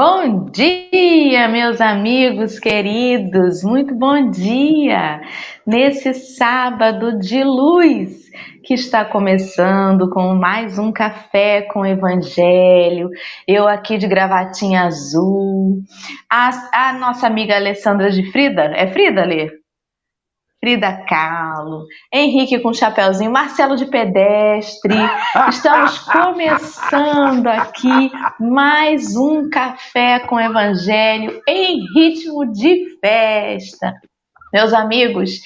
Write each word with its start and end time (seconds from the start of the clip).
Bom 0.00 0.44
dia, 0.44 1.48
meus 1.48 1.80
amigos 1.80 2.60
queridos, 2.60 3.64
muito 3.64 3.96
bom 3.96 4.30
dia! 4.30 5.20
Nesse 5.66 6.14
sábado 6.14 7.18
de 7.18 7.42
luz 7.42 8.30
que 8.62 8.74
está 8.74 9.04
começando 9.04 10.08
com 10.08 10.36
mais 10.36 10.78
um 10.78 10.92
café 10.92 11.62
com 11.62 11.84
Evangelho, 11.84 13.10
eu 13.44 13.66
aqui 13.66 13.98
de 13.98 14.06
gravatinha 14.06 14.82
azul, 14.82 15.82
a, 16.30 16.90
a 16.90 16.92
nossa 16.92 17.26
amiga 17.26 17.56
Alessandra 17.56 18.08
de 18.08 18.30
Frida, 18.30 18.70
é 18.76 18.86
Frida, 18.86 19.24
Lê? 19.24 19.50
Frida 20.60 21.04
Kahlo, 21.08 21.86
Henrique 22.12 22.58
com 22.58 22.72
chapéuzinho, 22.72 23.30
Marcelo 23.30 23.76
de 23.76 23.86
pedestre. 23.86 24.92
Estamos 25.48 26.00
começando 26.00 27.46
aqui 27.46 28.10
mais 28.40 29.14
um 29.14 29.48
café 29.48 30.18
com 30.20 30.40
evangelho 30.40 31.40
em 31.48 31.84
ritmo 31.94 32.44
de 32.50 32.98
festa. 33.00 33.94
Meus 34.52 34.74
amigos, 34.74 35.42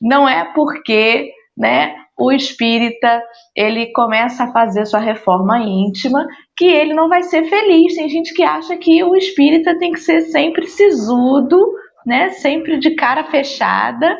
não 0.00 0.28
é 0.28 0.44
porque, 0.54 1.32
né, 1.58 1.96
o 2.16 2.30
espírita 2.30 3.22
ele 3.56 3.90
começa 3.92 4.44
a 4.44 4.52
fazer 4.52 4.86
sua 4.86 5.00
reforma 5.00 5.58
íntima 5.58 6.28
que 6.56 6.66
ele 6.66 6.94
não 6.94 7.08
vai 7.08 7.24
ser 7.24 7.42
feliz. 7.46 7.96
Tem 7.96 8.08
gente 8.08 8.32
que 8.32 8.44
acha 8.44 8.76
que 8.76 9.02
o 9.02 9.16
espírita 9.16 9.76
tem 9.80 9.90
que 9.90 9.98
ser 9.98 10.20
sempre 10.20 10.68
sisudo, 10.68 11.58
né? 12.06 12.30
Sempre 12.30 12.78
de 12.78 12.94
cara 12.94 13.24
fechada. 13.24 14.16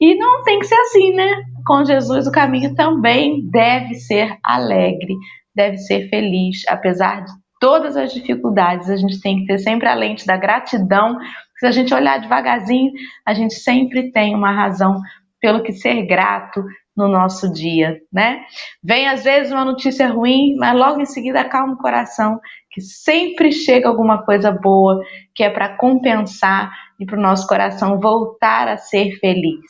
E 0.00 0.14
não 0.16 0.42
tem 0.42 0.58
que 0.58 0.66
ser 0.66 0.76
assim, 0.76 1.12
né? 1.12 1.42
Com 1.66 1.84
Jesus 1.84 2.26
o 2.26 2.32
caminho 2.32 2.74
também 2.74 3.48
deve 3.50 3.94
ser 3.94 4.36
alegre, 4.42 5.14
deve 5.54 5.78
ser 5.78 6.08
feliz, 6.08 6.62
apesar 6.68 7.24
de 7.24 7.32
todas 7.60 7.96
as 7.96 8.12
dificuldades, 8.12 8.90
a 8.90 8.96
gente 8.96 9.20
tem 9.20 9.40
que 9.40 9.46
ter 9.46 9.58
sempre 9.58 9.88
a 9.88 9.94
lente 9.94 10.26
da 10.26 10.36
gratidão. 10.36 11.18
Se 11.58 11.66
a 11.66 11.70
gente 11.70 11.94
olhar 11.94 12.20
devagarzinho, 12.20 12.92
a 13.26 13.32
gente 13.32 13.54
sempre 13.54 14.12
tem 14.12 14.34
uma 14.34 14.52
razão 14.52 15.00
pelo 15.40 15.62
que 15.62 15.72
ser 15.72 16.06
grato 16.06 16.62
no 16.96 17.08
nosso 17.08 17.52
dia, 17.52 17.98
né? 18.12 18.40
Vem 18.82 19.06
às 19.06 19.22
vezes 19.22 19.52
uma 19.52 19.64
notícia 19.64 20.08
ruim, 20.08 20.56
mas 20.56 20.74
logo 20.74 21.00
em 21.00 21.06
seguida 21.06 21.40
acalma 21.40 21.74
o 21.74 21.78
coração, 21.78 22.40
que 22.70 22.80
sempre 22.80 23.52
chega 23.52 23.88
alguma 23.88 24.24
coisa 24.24 24.50
boa, 24.50 25.00
que 25.36 25.44
é 25.44 25.50
para 25.50 25.76
compensar 25.76 26.72
e 26.98 27.04
para 27.04 27.18
o 27.18 27.22
nosso 27.22 27.46
coração 27.46 28.00
voltar 28.00 28.68
a 28.68 28.78
ser 28.78 29.18
feliz. 29.20 29.60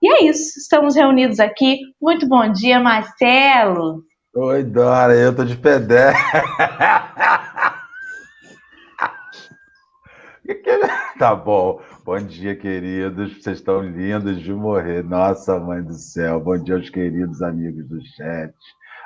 E 0.00 0.10
é 0.10 0.24
isso, 0.24 0.58
estamos 0.58 0.94
reunidos 0.94 1.40
aqui. 1.40 1.80
Muito 2.00 2.26
bom 2.26 2.50
dia, 2.50 2.80
Marcelo. 2.80 4.02
Oi, 4.34 4.62
Dora, 4.62 5.14
eu 5.14 5.34
tô 5.34 5.44
de 5.44 5.56
pedé. 5.56 6.14
tá 11.18 11.34
bom. 11.34 11.82
Bom 12.04 12.18
dia, 12.18 12.54
queridos. 12.56 13.42
Vocês 13.42 13.58
estão 13.58 13.82
lindos 13.82 14.40
de 14.40 14.54
morrer. 14.54 15.02
Nossa, 15.02 15.58
mãe 15.58 15.82
do 15.82 15.94
céu. 15.94 16.40
Bom 16.40 16.56
dia 16.56 16.76
aos 16.76 16.88
queridos 16.88 17.42
amigos 17.42 17.88
do 17.88 18.00
chat. 18.16 18.54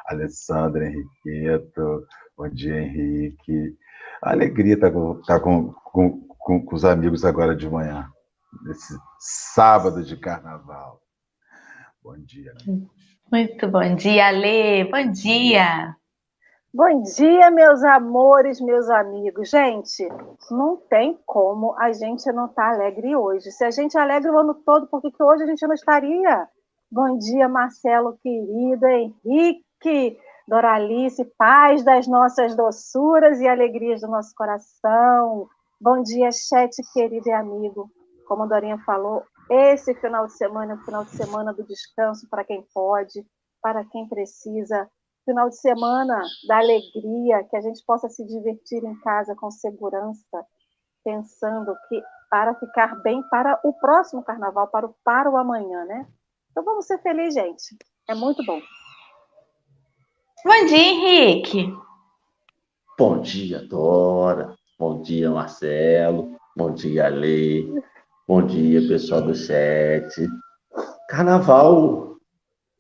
Alessandra, 0.07 0.87
Henriqueto. 0.87 2.07
Bom 2.37 2.51
dia, 2.51 2.83
Henrique. 2.83 3.75
A 4.25 4.31
alegria 4.31 4.73
estar 4.73 4.87
tá 4.87 4.93
com, 4.93 5.21
tá 5.21 5.39
com, 5.39 5.73
com, 5.85 6.27
com, 6.39 6.65
com 6.65 6.75
os 6.75 6.83
amigos 6.83 7.27
agora 7.27 7.55
de 7.55 7.69
manhã, 7.69 8.09
nesse 8.65 8.97
sábado 9.19 10.03
de 10.03 10.17
carnaval. 10.17 10.99
Bom 12.03 12.17
dia. 12.25 12.55
Amigos. 12.67 12.91
Muito 13.31 13.69
bom 13.69 13.95
dia, 13.95 14.31
Lê. 14.31 14.85
Bom 14.85 15.11
dia. 15.13 15.95
Bom 16.73 17.03
dia, 17.03 17.51
meus 17.51 17.85
amores, 17.85 18.63
meus 18.63 18.89
amigos. 18.89 19.51
Gente, 19.51 20.09
não 20.51 20.79
tem 20.89 21.19
como 21.27 21.75
a 21.79 21.93
gente 21.93 22.25
não 22.33 22.47
estar 22.47 22.71
tá 22.71 22.75
alegre 22.75 23.15
hoje. 23.15 23.53
Se 23.53 23.63
a 23.63 23.71
gente 23.71 23.95
é 23.95 24.01
alegre 24.01 24.31
o 24.31 24.39
ano 24.39 24.55
todo, 24.55 24.87
por 24.87 25.03
que, 25.03 25.11
que 25.11 25.23
hoje 25.23 25.43
a 25.43 25.47
gente 25.47 25.67
não 25.67 25.75
estaria? 25.75 26.49
Bom 26.91 27.19
dia, 27.19 27.47
Marcelo 27.47 28.19
querido, 28.23 28.87
Henrique, 28.87 30.19
Doralice, 30.47 31.25
paz 31.39 31.83
das 31.83 32.07
nossas 32.07 32.55
doçuras 32.55 33.41
e 33.41 33.49
alegrias 33.49 34.03
do 34.03 34.09
nosso 34.09 34.35
coração. 34.35 35.49
Bom 35.81 36.03
dia, 36.03 36.31
chat 36.33 36.71
querido 36.93 37.29
e 37.29 37.33
amigo. 37.33 37.91
Como 38.27 38.43
a 38.43 38.47
Dorinha 38.47 38.79
falou, 38.85 39.25
esse 39.51 39.95
final 39.95 40.27
de 40.27 40.37
semana 40.37 40.73
é 40.73 40.77
o 40.77 40.85
final 40.85 41.05
de 41.05 41.11
semana 41.11 41.53
do 41.53 41.65
descanso 41.65 42.29
para 42.29 42.45
quem 42.45 42.63
pode, 42.75 43.27
para 43.63 43.85
quem 43.87 44.07
precisa. 44.07 44.89
Final 45.25 45.49
de 45.49 45.57
semana 45.57 46.23
da 46.47 46.59
alegria, 46.59 47.45
que 47.45 47.57
a 47.57 47.63
gente 47.63 47.83
possa 47.87 48.11
se 48.11 48.27
divertir 48.27 48.85
em 48.85 49.01
casa 49.01 49.35
com 49.35 49.51
segurança, 49.51 50.47
pensando 51.03 51.75
que 51.89 52.03
para 52.29 52.55
ficar 52.57 52.97
bem 53.03 53.23
para 53.31 53.59
o 53.65 53.73
próximo 53.73 54.23
carnaval, 54.23 54.69
para 54.69 54.87
o, 54.87 54.95
para 55.03 55.31
o 55.31 55.39
amanhã, 55.39 55.87
né? 55.87 56.07
Então 56.51 56.63
vamos 56.63 56.87
ser 56.87 56.99
felizes, 56.99 57.35
gente. 57.35 57.77
É 58.09 58.15
muito 58.15 58.45
bom. 58.45 58.61
Bom 60.45 60.67
dia, 60.67 60.79
Henrique. 60.79 61.75
Bom 62.99 63.21
dia, 63.21 63.67
Dora. 63.67 64.55
Bom 64.79 65.01
dia, 65.01 65.31
Marcelo. 65.31 66.37
Bom 66.57 66.73
dia, 66.73 67.09
Lê. 67.09 67.67
Bom 68.29 68.47
dia, 68.47 68.87
pessoal 68.87 69.23
do 69.23 69.35
chat. 69.35 70.29
Carnaval 71.09 72.17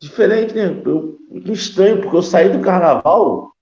diferente, 0.01 0.55
né? 0.55 0.83
Eu, 0.85 1.19
estranho, 1.53 2.03
porque 2.03 2.17
eu 2.17 2.23
saí 2.23 2.51
do 2.51 2.61
carnaval 2.63 3.55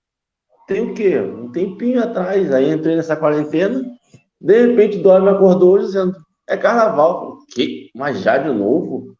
tem 0.67 0.91
o 0.91 0.93
quê? 0.93 1.19
Um 1.19 1.51
tempinho 1.51 2.01
atrás. 2.01 2.51
Aí 2.51 2.71
entrei 2.71 2.95
nessa 2.95 3.15
quarentena. 3.15 3.81
De 4.39 4.67
repente, 4.67 5.05
o 5.05 5.21
me 5.21 5.29
acordou 5.29 5.77
dizendo: 5.79 6.15
é 6.47 6.57
carnaval. 6.57 7.33
O 7.33 7.45
quê? 7.47 7.89
Mas 7.95 8.21
já 8.21 8.37
de 8.37 8.49
novo? 8.49 9.15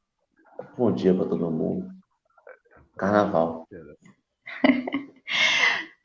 Bom 0.78 0.92
dia 0.92 1.14
para 1.14 1.26
todo 1.26 1.52
mundo. 1.52 1.90
Carnaval. 2.98 3.68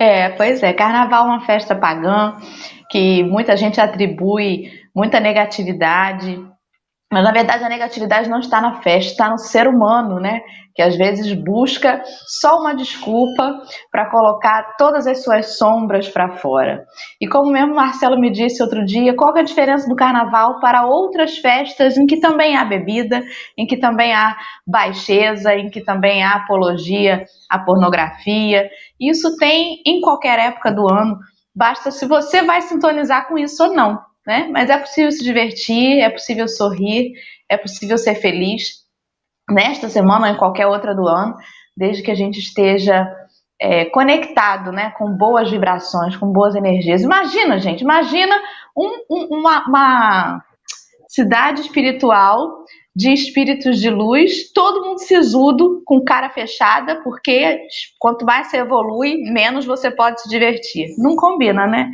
É, 0.00 0.28
pois 0.28 0.62
é. 0.62 0.72
Carnaval 0.72 1.24
é 1.24 1.28
uma 1.28 1.40
festa 1.40 1.74
pagã 1.74 2.36
que 2.88 3.24
muita 3.24 3.56
gente 3.56 3.80
atribui 3.80 4.70
muita 4.94 5.18
negatividade, 5.18 6.40
mas 7.10 7.24
na 7.24 7.32
verdade 7.32 7.64
a 7.64 7.68
negatividade 7.68 8.28
não 8.28 8.38
está 8.38 8.60
na 8.60 8.82
festa, 8.82 9.12
está 9.12 9.30
no 9.30 9.38
ser 9.38 9.66
humano, 9.66 10.20
né? 10.20 10.40
Que 10.74 10.82
às 10.82 10.94
vezes 10.96 11.32
busca 11.32 12.02
só 12.26 12.60
uma 12.60 12.74
desculpa 12.74 13.62
para 13.90 14.10
colocar 14.10 14.76
todas 14.76 15.06
as 15.06 15.24
suas 15.24 15.56
sombras 15.56 16.08
para 16.08 16.36
fora. 16.36 16.84
E 17.20 17.26
como 17.26 17.50
mesmo 17.50 17.74
Marcelo 17.74 18.20
me 18.20 18.30
disse 18.30 18.62
outro 18.62 18.84
dia, 18.84 19.16
qual 19.16 19.36
é 19.36 19.40
a 19.40 19.44
diferença 19.44 19.88
do 19.88 19.96
carnaval 19.96 20.60
para 20.60 20.86
outras 20.86 21.38
festas 21.38 21.96
em 21.96 22.06
que 22.06 22.20
também 22.20 22.56
há 22.56 22.64
bebida, 22.64 23.24
em 23.56 23.66
que 23.66 23.76
também 23.76 24.14
há 24.14 24.36
baixeza, 24.66 25.54
em 25.54 25.70
que 25.70 25.80
também 25.80 26.22
há 26.22 26.34
apologia 26.34 27.24
à 27.50 27.58
pornografia? 27.58 28.68
Isso 29.00 29.36
tem 29.36 29.82
em 29.84 30.00
qualquer 30.00 30.38
época 30.38 30.70
do 30.70 30.86
ano 30.88 31.18
Basta 31.58 31.90
se 31.90 32.06
você 32.06 32.42
vai 32.42 32.62
sintonizar 32.62 33.26
com 33.26 33.36
isso 33.36 33.64
ou 33.64 33.74
não, 33.74 33.98
né? 34.28 34.46
Mas 34.52 34.68
é 34.68 34.76
possível 34.76 35.10
se 35.10 35.24
divertir, 35.24 36.00
é 36.00 36.10
possível 36.10 36.46
sorrir, 36.46 37.14
é 37.48 37.56
possível 37.56 37.96
ser 37.96 38.14
feliz 38.16 38.84
nesta 39.50 39.88
semana 39.88 40.28
ou 40.28 40.34
em 40.34 40.36
qualquer 40.36 40.66
outra 40.66 40.94
do 40.94 41.08
ano, 41.08 41.34
desde 41.74 42.02
que 42.02 42.10
a 42.10 42.14
gente 42.14 42.38
esteja 42.38 43.10
é, 43.58 43.86
conectado, 43.86 44.70
né, 44.70 44.90
com 44.98 45.16
boas 45.16 45.50
vibrações, 45.50 46.14
com 46.14 46.30
boas 46.30 46.54
energias. 46.54 47.00
Imagina, 47.00 47.58
gente, 47.58 47.80
imagina 47.80 48.38
um, 48.76 48.90
um, 49.10 49.38
uma, 49.38 49.66
uma 49.66 50.44
cidade 51.08 51.62
espiritual 51.62 52.64
de 52.94 53.10
espíritos 53.10 53.80
de 53.80 53.88
luz, 53.88 54.52
todo 54.52 54.84
mundo 54.84 54.98
sisudo, 54.98 55.80
com 55.86 56.04
cara 56.04 56.28
fechada, 56.28 57.00
porque 57.02 57.62
quanto 57.98 58.26
mais 58.26 58.48
você 58.48 58.58
evolui, 58.58 59.22
menos 59.32 59.64
você 59.64 59.90
pode 59.90 60.20
se 60.20 60.28
divertir. 60.28 60.88
Não 60.98 61.16
combina, 61.16 61.66
né? 61.66 61.90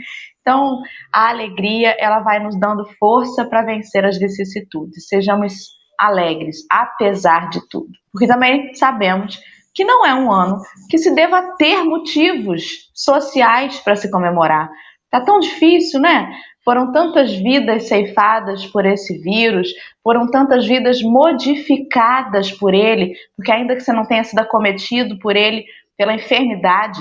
Então, 0.46 0.82
a 1.10 1.30
alegria, 1.30 1.96
ela 1.98 2.20
vai 2.20 2.38
nos 2.38 2.54
dando 2.60 2.84
força 2.98 3.46
para 3.46 3.62
vencer 3.62 4.04
as 4.04 4.18
vicissitudes. 4.18 5.08
Sejamos 5.08 5.54
alegres, 5.98 6.66
apesar 6.70 7.48
de 7.48 7.66
tudo. 7.70 7.88
Porque 8.12 8.26
também 8.26 8.74
sabemos 8.74 9.40
que 9.74 9.84
não 9.84 10.04
é 10.04 10.14
um 10.14 10.30
ano 10.30 10.60
que 10.90 10.98
se 10.98 11.14
deva 11.14 11.56
ter 11.56 11.82
motivos 11.82 12.90
sociais 12.92 13.80
para 13.80 13.96
se 13.96 14.10
comemorar. 14.10 14.70
Tá 15.10 15.22
tão 15.22 15.40
difícil, 15.40 15.98
né? 15.98 16.30
Foram 16.62 16.92
tantas 16.92 17.34
vidas 17.34 17.88
ceifadas 17.88 18.66
por 18.66 18.84
esse 18.84 19.18
vírus, 19.18 19.68
foram 20.02 20.30
tantas 20.30 20.66
vidas 20.66 21.02
modificadas 21.02 22.52
por 22.52 22.74
ele, 22.74 23.14
porque 23.34 23.50
ainda 23.50 23.74
que 23.74 23.80
você 23.80 23.92
não 23.92 24.06
tenha 24.06 24.24
sido 24.24 24.40
acometido 24.40 25.18
por 25.18 25.36
ele 25.36 25.64
pela 25.96 26.14
enfermidade, 26.14 27.00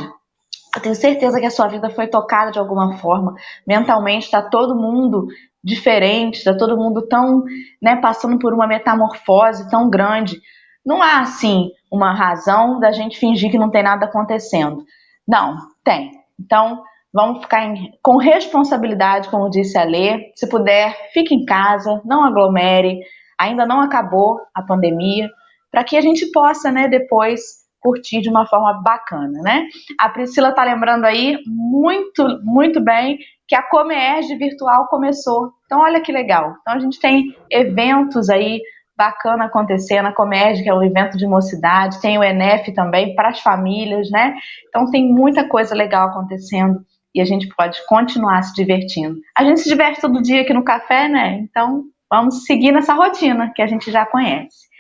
eu 0.76 0.82
tenho 0.82 0.96
certeza 0.96 1.40
que 1.40 1.46
a 1.46 1.52
sua 1.52 1.68
vida 1.68 1.90
foi 1.90 2.08
tocada 2.08 2.52
de 2.52 2.60
alguma 2.60 2.98
forma. 2.98 3.34
Mentalmente 3.68 4.26
está 4.26 4.42
todo 4.42 4.76
mundo 4.76 5.28
diferente, 5.64 6.38
está 6.38 6.56
todo 6.56 6.78
mundo 6.78 7.08
tão, 7.08 7.44
né, 7.82 7.96
passando 7.98 8.38
por 8.40 8.54
uma 8.54 8.68
metamorfose 8.68 9.70
tão 9.70 9.90
grande. 9.90 10.42
Não 10.86 11.02
há 11.02 11.22
assim 11.22 11.70
uma 11.92 12.14
razão 12.14 12.80
da 12.80 12.92
gente 12.92 13.18
fingir 13.18 13.52
que 13.52 13.58
não 13.58 13.70
tem 13.70 13.84
nada 13.84 14.06
acontecendo. 14.06 14.84
Não, 15.28 15.58
tem. 15.84 16.12
Então, 16.40 16.84
Vamos 17.14 17.44
ficar 17.44 17.64
em, 17.64 17.92
com 18.02 18.18
responsabilidade, 18.18 19.30
como 19.30 19.50
disse 19.50 19.78
a 19.78 19.84
Lê. 19.84 20.32
Se 20.36 20.50
puder, 20.50 21.12
fique 21.14 21.36
em 21.36 21.46
casa, 21.46 22.02
não 22.04 22.24
aglomere. 22.24 23.02
Ainda 23.40 23.68
não 23.68 23.82
acabou 23.82 24.40
a 24.56 24.64
pandemia, 24.64 25.30
para 25.70 25.84
que 25.84 25.96
a 25.96 26.02
gente 26.02 26.32
possa, 26.32 26.72
né, 26.72 26.88
depois 26.88 27.63
curtir 27.84 28.22
de 28.22 28.30
uma 28.30 28.48
forma 28.48 28.82
bacana, 28.82 29.42
né? 29.42 29.68
A 30.00 30.08
Priscila 30.08 30.50
está 30.50 30.64
lembrando 30.64 31.04
aí 31.04 31.38
muito, 31.46 32.26
muito 32.42 32.82
bem 32.82 33.20
que 33.48 33.56
a 33.56 33.62
Comerge 33.62 34.36
virtual 34.36 34.88
começou. 34.88 35.52
Então, 35.66 35.82
olha 35.82 36.02
que 36.02 36.12
legal. 36.12 36.56
Então, 36.62 36.76
a 36.76 36.80
gente 36.80 37.00
tem 37.00 37.36
eventos 37.52 38.30
aí 38.30 38.62
bacana 38.96 39.46
acontecendo, 39.46 40.08
a 40.08 40.14
Comerge, 40.14 40.64
que 40.64 40.70
é 40.70 40.74
um 40.74 40.84
evento 40.84 41.18
de 41.18 41.28
mocidade, 41.28 42.00
tem 42.00 42.18
o 42.18 42.24
ENEF 42.24 42.72
também 42.74 43.14
para 43.16 43.30
as 43.30 43.42
famílias, 43.42 44.10
né? 44.10 44.34
Então, 44.70 44.90
tem 44.90 45.12
muita 45.12 45.48
coisa 45.48 45.76
legal 45.76 46.08
acontecendo 46.08 46.80
e 47.14 47.22
a 47.22 47.26
gente 47.26 47.48
pode 47.56 47.86
continuar 47.86 48.42
se 48.44 48.56
divertindo. 48.56 49.20
A 49.36 49.44
gente 49.44 49.60
se 49.60 49.70
diverte 49.70 50.02
todo 50.02 50.22
dia 50.22 50.42
aqui 50.42 50.54
no 50.54 50.64
café, 50.64 51.08
né? 51.10 51.40
Então, 51.42 51.84
vamos 52.10 52.46
seguir 52.46 52.72
nessa 52.72 52.94
rotina 52.94 53.52
que 53.54 53.62
a 53.62 53.68
gente 53.68 53.92
já 53.92 54.06
conhece. 54.06 54.73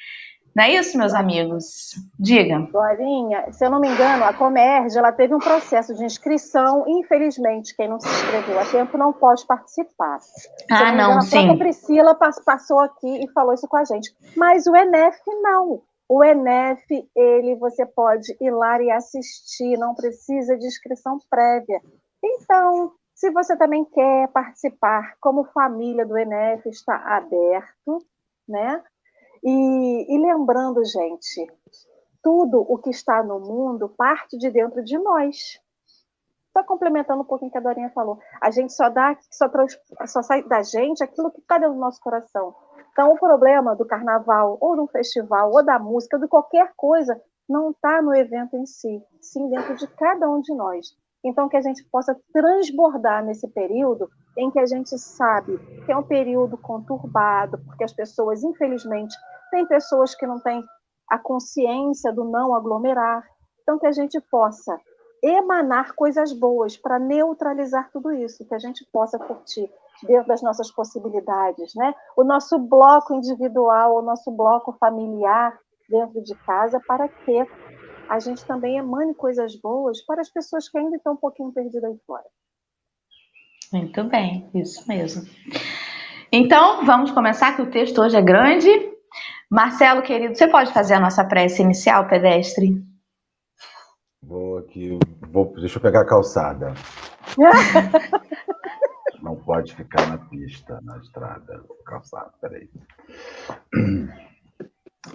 Não 0.56 0.64
é 0.64 0.76
isso, 0.76 0.98
meus 0.98 1.14
amigos? 1.14 1.96
Diga. 2.20 2.60
Glorinha, 2.72 3.52
se 3.52 3.66
eu 3.66 3.72
não 3.72 3.80
me 3.80 3.88
engano, 3.88 4.24
a 4.24 4.34
Comerge 4.34 4.98
ela 4.98 5.12
teve 5.12 5.34
um 5.34 5.40
processo 5.40 5.96
de 5.96 6.06
inscrição. 6.06 6.86
Infelizmente, 6.88 7.76
quem 7.76 7.88
não 7.88 8.00
se 8.00 8.08
inscreveu 8.08 8.60
a 8.60 8.66
tempo 8.66 8.98
não 8.98 9.12
pode 9.12 9.46
participar. 9.48 10.20
Ah, 10.70 10.92
não, 10.92 11.16
não 11.16 11.22
sim. 11.22 11.50
A 11.50 11.58
Priscila 11.58 12.16
passou 12.16 12.80
aqui 12.80 13.24
e 13.24 13.32
falou 13.32 13.54
isso 13.54 13.68
com 13.68 13.78
a 13.78 13.84
gente. 13.84 14.14
Mas 14.38 14.68
o 14.68 14.76
ENEF 14.76 15.20
não. 15.42 15.82
O 16.08 16.24
ENEF, 16.24 16.84
ele 17.16 17.56
você 17.56 17.86
pode 17.86 18.36
ir 18.40 18.52
lá 18.52 18.80
e 18.80 18.92
assistir, 18.92 19.78
não 19.78 19.96
precisa 19.96 20.56
de 20.56 20.68
inscrição 20.68 21.18
prévia. 21.30 21.82
Então, 22.24 22.92
se 23.16 23.32
você 23.32 23.58
também 23.58 23.84
quer 23.86 24.28
participar, 24.28 25.16
como 25.20 25.46
família 25.46 26.06
do 26.06 26.18
ENEF 26.18 26.70
está 26.70 26.96
aberto, 26.96 28.06
né? 28.48 28.84
E, 29.44 30.16
e 30.16 30.20
lembrando, 30.20 30.84
gente, 30.86 31.52
tudo 32.22 32.62
o 32.62 32.78
que 32.78 32.90
está 32.90 33.22
no 33.22 33.40
mundo 33.40 33.90
parte 33.90 34.38
de 34.38 34.50
dentro 34.50 34.84
de 34.84 34.98
nós. 34.98 35.60
Só 36.54 36.64
complementando 36.64 37.24
um 37.24 37.26
pouquinho 37.26 37.50
o 37.50 37.52
que 37.52 37.58
a 37.58 37.62
Dorinha 37.62 37.90
falou. 37.90 38.20
A 38.42 38.52
gente 38.52 38.72
só 38.74 38.88
dá, 38.90 39.18
só, 39.32 39.48
só 40.06 40.22
sai 40.22 40.44
da 40.44 40.62
gente 40.62 41.04
aquilo 41.04 41.32
que 41.32 41.42
está 41.42 41.58
dentro 41.58 41.74
do 41.74 41.80
nosso 41.80 42.00
coração. 42.00 42.56
Então, 42.92 43.12
o 43.12 43.20
problema 43.20 43.76
do 43.76 43.86
carnaval, 43.86 44.58
ou 44.62 44.76
do 44.76 44.88
festival, 44.88 45.52
ou 45.52 45.66
da 45.66 45.80
música, 45.80 46.20
de 46.20 46.28
qualquer 46.28 46.72
coisa, 46.78 47.20
não 47.50 47.72
está 47.72 48.02
no 48.02 48.16
evento 48.16 48.56
em 48.56 48.66
si, 48.66 49.04
sim 49.20 49.50
dentro 49.50 49.76
de 49.76 49.88
cada 49.88 50.30
um 50.30 50.40
de 50.42 50.54
nós. 50.54 50.96
Então, 51.24 51.48
que 51.48 51.58
a 51.58 51.62
gente 51.62 51.84
possa 51.86 52.20
transbordar 52.34 53.24
nesse 53.24 53.48
período 53.48 54.10
em 54.38 54.52
que 54.52 54.60
a 54.60 54.66
gente 54.66 54.98
sabe 54.98 55.58
que 55.86 55.92
é 55.92 55.98
um 55.98 56.04
período 56.04 56.58
conturbado, 56.58 57.58
porque 57.66 57.84
as 57.84 57.94
pessoas, 57.94 58.44
infelizmente, 58.44 59.16
tem 59.52 59.66
pessoas 59.66 60.14
que 60.16 60.28
não 60.28 60.40
têm 60.40 60.64
a 61.10 61.18
consciência 61.18 62.12
do 62.12 62.26
não 62.26 62.54
aglomerar. 62.54 63.24
Então, 63.62 63.80
que 63.80 63.88
a 63.88 63.92
gente 63.92 64.20
possa 64.20 64.78
emanar 65.24 65.94
coisas 65.96 66.34
boas 66.34 66.76
para 66.76 67.00
neutralizar 67.00 67.90
tudo 67.92 68.12
isso, 68.12 68.46
que 68.46 68.54
a 68.54 68.60
gente 68.60 68.86
possa 68.92 69.18
curtir 69.18 69.72
dentro 70.02 70.28
das 70.28 70.42
nossas 70.42 70.70
possibilidades, 70.70 71.74
né? 71.76 71.96
O 72.18 72.26
nosso 72.26 72.60
bloco 72.60 73.14
individual, 73.14 73.96
o 73.96 74.02
nosso 74.02 74.30
bloco 74.32 74.74
familiar 74.74 75.58
dentro 75.90 76.22
de 76.22 76.36
casa, 76.46 76.80
para 76.86 77.08
que 77.08 77.48
a 78.10 78.20
gente 78.20 78.46
também 78.46 78.78
emane 78.78 79.14
coisas 79.14 79.56
boas 79.56 80.02
para 80.06 80.22
as 80.22 80.30
pessoas 80.30 80.70
que 80.70 80.78
ainda 80.78 80.98
estão 80.98 81.14
um 81.14 81.18
pouquinho 81.18 81.52
perdidas 81.52 81.92
aí 81.92 81.98
fora. 82.06 82.26
Muito 83.72 84.04
bem, 84.04 84.50
isso 84.54 84.88
mesmo. 84.88 85.24
Então, 86.32 86.86
vamos 86.86 87.12
começar, 87.12 87.56
que 87.56 87.62
o 87.62 87.70
texto 87.70 88.02
hoje 88.02 88.18
é 88.18 88.22
grande. 88.22 88.70
Marcelo, 89.50 90.02
querido, 90.02 90.36
você 90.36 90.48
pode 90.48 90.72
fazer 90.74 90.96
a 90.96 91.00
nossa 91.00 91.24
prece 91.26 91.62
inicial, 91.62 92.08
pedestre? 92.08 92.84
Vou 94.22 94.58
aqui, 94.58 94.98
vou, 95.30 95.54
deixa 95.56 95.78
eu 95.78 95.82
pegar 95.82 96.02
a 96.02 96.08
calçada. 96.08 96.74
Não 99.22 99.36
pode 99.36 99.76
ficar 99.76 100.08
na 100.08 100.18
pista, 100.18 100.80
na 100.84 100.98
estrada, 100.98 101.64
calçada, 101.86 102.32
peraí. 102.42 102.70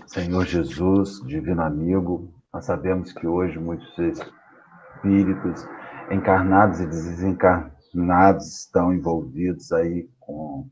Senhor 0.06 0.44
Jesus, 0.44 1.20
divino 1.26 1.62
amigo, 1.62 2.32
nós 2.53 2.65
sabemos 2.65 3.12
que 3.12 3.27
hoje 3.27 3.59
muitos 3.59 3.89
espíritos 3.99 5.67
encarnados 6.11 6.81
e 6.81 6.87
desencarnados 6.87 8.61
estão 8.61 8.93
envolvidos 8.93 9.71
aí 9.73 10.09
com 10.19 10.69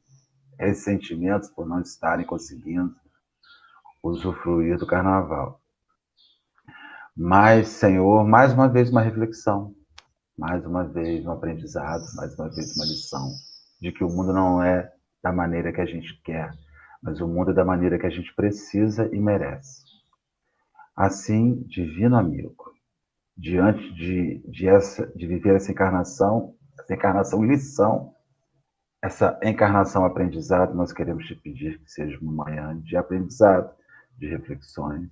ressentimentos 0.58 1.50
por 1.50 1.66
não 1.66 1.80
estarem 1.80 2.24
conseguindo 2.24 2.94
usufruir 4.02 4.78
do 4.78 4.86
carnaval. 4.86 5.60
Mas, 7.14 7.68
Senhor, 7.68 8.26
mais 8.26 8.52
uma 8.52 8.68
vez 8.68 8.90
uma 8.90 9.00
reflexão, 9.00 9.74
mais 10.36 10.64
uma 10.64 10.84
vez 10.84 11.26
um 11.26 11.30
aprendizado, 11.30 12.04
mais 12.14 12.34
uma 12.38 12.48
vez 12.48 12.74
uma 12.76 12.84
lição 12.84 13.30
de 13.80 13.92
que 13.92 14.04
o 14.04 14.08
mundo 14.08 14.32
não 14.32 14.62
é 14.62 14.90
da 15.22 15.32
maneira 15.32 15.72
que 15.72 15.80
a 15.80 15.86
gente 15.86 16.20
quer, 16.22 16.50
mas 17.02 17.20
o 17.20 17.28
mundo 17.28 17.50
é 17.50 17.54
da 17.54 17.64
maneira 17.64 17.98
que 17.98 18.06
a 18.06 18.10
gente 18.10 18.34
precisa 18.34 19.08
e 19.14 19.18
merece. 19.18 19.85
Assim, 20.96 21.62
divino 21.64 22.16
amigo, 22.16 22.72
diante 23.36 23.92
de, 23.94 24.38
de, 24.48 24.66
essa, 24.66 25.06
de 25.14 25.26
viver 25.26 25.56
essa 25.56 25.70
encarnação, 25.70 26.54
essa 26.78 26.94
encarnação 26.94 27.44
lição, 27.44 28.14
essa 29.02 29.38
encarnação 29.42 30.04
aprendizado, 30.04 30.74
nós 30.74 30.92
queremos 30.92 31.26
te 31.26 31.34
pedir 31.34 31.78
que 31.80 31.90
seja 31.90 32.18
uma 32.20 32.44
manhã 32.44 32.80
de 32.80 32.96
aprendizado, 32.96 33.74
de 34.16 34.26
reflexões, 34.26 35.10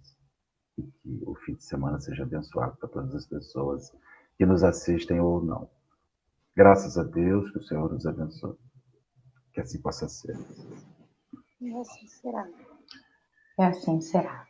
e 0.79 0.83
que 0.83 1.23
o 1.27 1.35
fim 1.35 1.55
de 1.55 1.65
semana 1.65 2.01
seja 2.01 2.23
abençoado 2.23 2.77
para 2.77 2.89
todas 2.89 3.15
as 3.15 3.27
pessoas 3.27 3.93
que 4.37 4.47
nos 4.47 4.65
assistem 4.65 5.21
ou 5.21 5.45
não. 5.45 5.71
Graças 6.57 6.97
a 6.97 7.03
Deus, 7.03 7.51
que 7.51 7.59
o 7.59 7.63
Senhor 7.63 7.93
nos 7.93 8.07
abençoe. 8.07 8.57
Que 9.53 9.61
assim 9.61 9.81
possa 9.81 10.09
ser. 10.09 10.37
E 11.61 11.77
assim 11.77 12.07
será. 12.09 12.49
E 13.59 13.63
assim 13.63 14.01
será. 14.01 14.47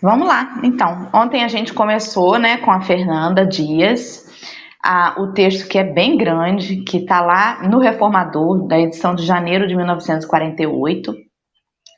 Vamos 0.00 0.28
lá, 0.28 0.60
então. 0.62 1.10
Ontem 1.12 1.42
a 1.42 1.48
gente 1.48 1.74
começou, 1.74 2.38
né, 2.38 2.58
com 2.58 2.70
a 2.70 2.80
Fernanda 2.80 3.44
Dias, 3.44 4.28
a, 4.82 5.20
o 5.20 5.32
texto 5.32 5.68
que 5.68 5.76
é 5.76 5.82
bem 5.82 6.16
grande, 6.16 6.84
que 6.84 6.98
está 6.98 7.20
lá 7.20 7.68
no 7.68 7.80
Reformador, 7.80 8.68
da 8.68 8.78
edição 8.78 9.14
de 9.14 9.24
janeiro 9.24 9.66
de 9.66 9.74
1948, 9.74 11.14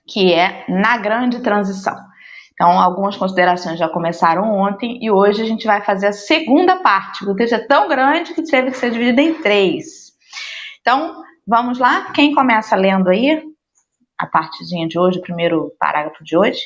que 0.08 0.32
é 0.32 0.64
Na 0.68 0.96
Grande 0.96 1.40
Transição. 1.40 1.94
Então, 2.54 2.80
algumas 2.80 3.16
considerações 3.16 3.78
já 3.78 3.88
começaram 3.88 4.50
ontem 4.50 4.98
e 5.02 5.10
hoje 5.10 5.42
a 5.42 5.46
gente 5.46 5.66
vai 5.66 5.82
fazer 5.82 6.08
a 6.08 6.12
segunda 6.12 6.76
parte. 6.76 7.24
O 7.24 7.34
texto 7.34 7.54
é 7.54 7.66
tão 7.66 7.88
grande 7.88 8.34
que 8.34 8.42
teve 8.42 8.70
que 8.70 8.76
ser 8.76 8.90
dividido 8.90 9.20
em 9.20 9.34
três. 9.42 10.12
Então, 10.80 11.22
vamos 11.46 11.78
lá? 11.78 12.10
Quem 12.12 12.34
começa 12.34 12.76
lendo 12.76 13.08
aí 13.08 13.42
a 14.18 14.26
partezinha 14.26 14.88
de 14.88 14.98
hoje, 14.98 15.18
o 15.18 15.22
primeiro 15.22 15.72
parágrafo 15.78 16.22
de 16.24 16.36
hoje? 16.36 16.60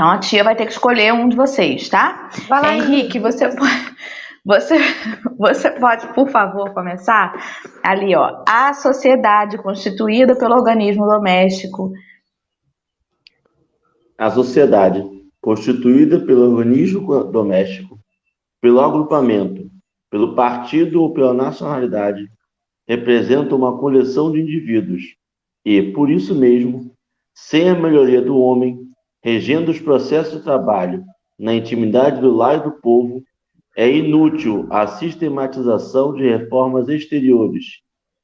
Então 0.00 0.08
a 0.08 0.18
tia 0.18 0.42
vai 0.42 0.56
ter 0.56 0.64
que 0.64 0.72
escolher 0.72 1.12
um 1.12 1.28
de 1.28 1.36
vocês, 1.36 1.90
tá? 1.90 2.30
Vai 2.48 2.62
lá, 2.62 2.74
Henrique, 2.74 3.18
você 3.18 3.46
pode, 3.54 3.96
você, 4.42 4.78
você 5.36 5.70
pode, 5.72 6.14
por 6.14 6.30
favor, 6.30 6.72
começar 6.72 7.34
ali, 7.84 8.16
ó. 8.16 8.42
A 8.48 8.72
sociedade 8.72 9.58
constituída 9.58 10.34
pelo 10.38 10.54
organismo 10.54 11.04
doméstico. 11.04 11.92
A 14.16 14.30
sociedade 14.30 15.06
constituída 15.38 16.18
pelo 16.18 16.50
organismo 16.50 17.24
doméstico, 17.24 17.98
pelo 18.58 18.80
agrupamento, 18.80 19.70
pelo 20.10 20.34
partido 20.34 21.02
ou 21.02 21.12
pela 21.12 21.34
nacionalidade, 21.34 22.26
representa 22.88 23.54
uma 23.54 23.76
coleção 23.76 24.32
de 24.32 24.40
indivíduos 24.40 25.02
e, 25.62 25.92
por 25.92 26.10
isso 26.10 26.34
mesmo, 26.34 26.90
sem 27.34 27.68
a 27.68 27.74
melhoria 27.74 28.22
do 28.22 28.38
homem, 28.38 28.89
regendo 29.22 29.70
os 29.70 29.80
processos 29.80 30.38
de 30.38 30.44
trabalho 30.44 31.04
na 31.38 31.54
intimidade 31.54 32.20
do 32.20 32.34
lar 32.34 32.58
e 32.58 32.62
do 32.62 32.72
povo, 32.72 33.22
é 33.76 33.88
inútil 33.90 34.66
a 34.70 34.86
sistematização 34.86 36.14
de 36.14 36.28
reformas 36.28 36.88
exteriores 36.88 37.64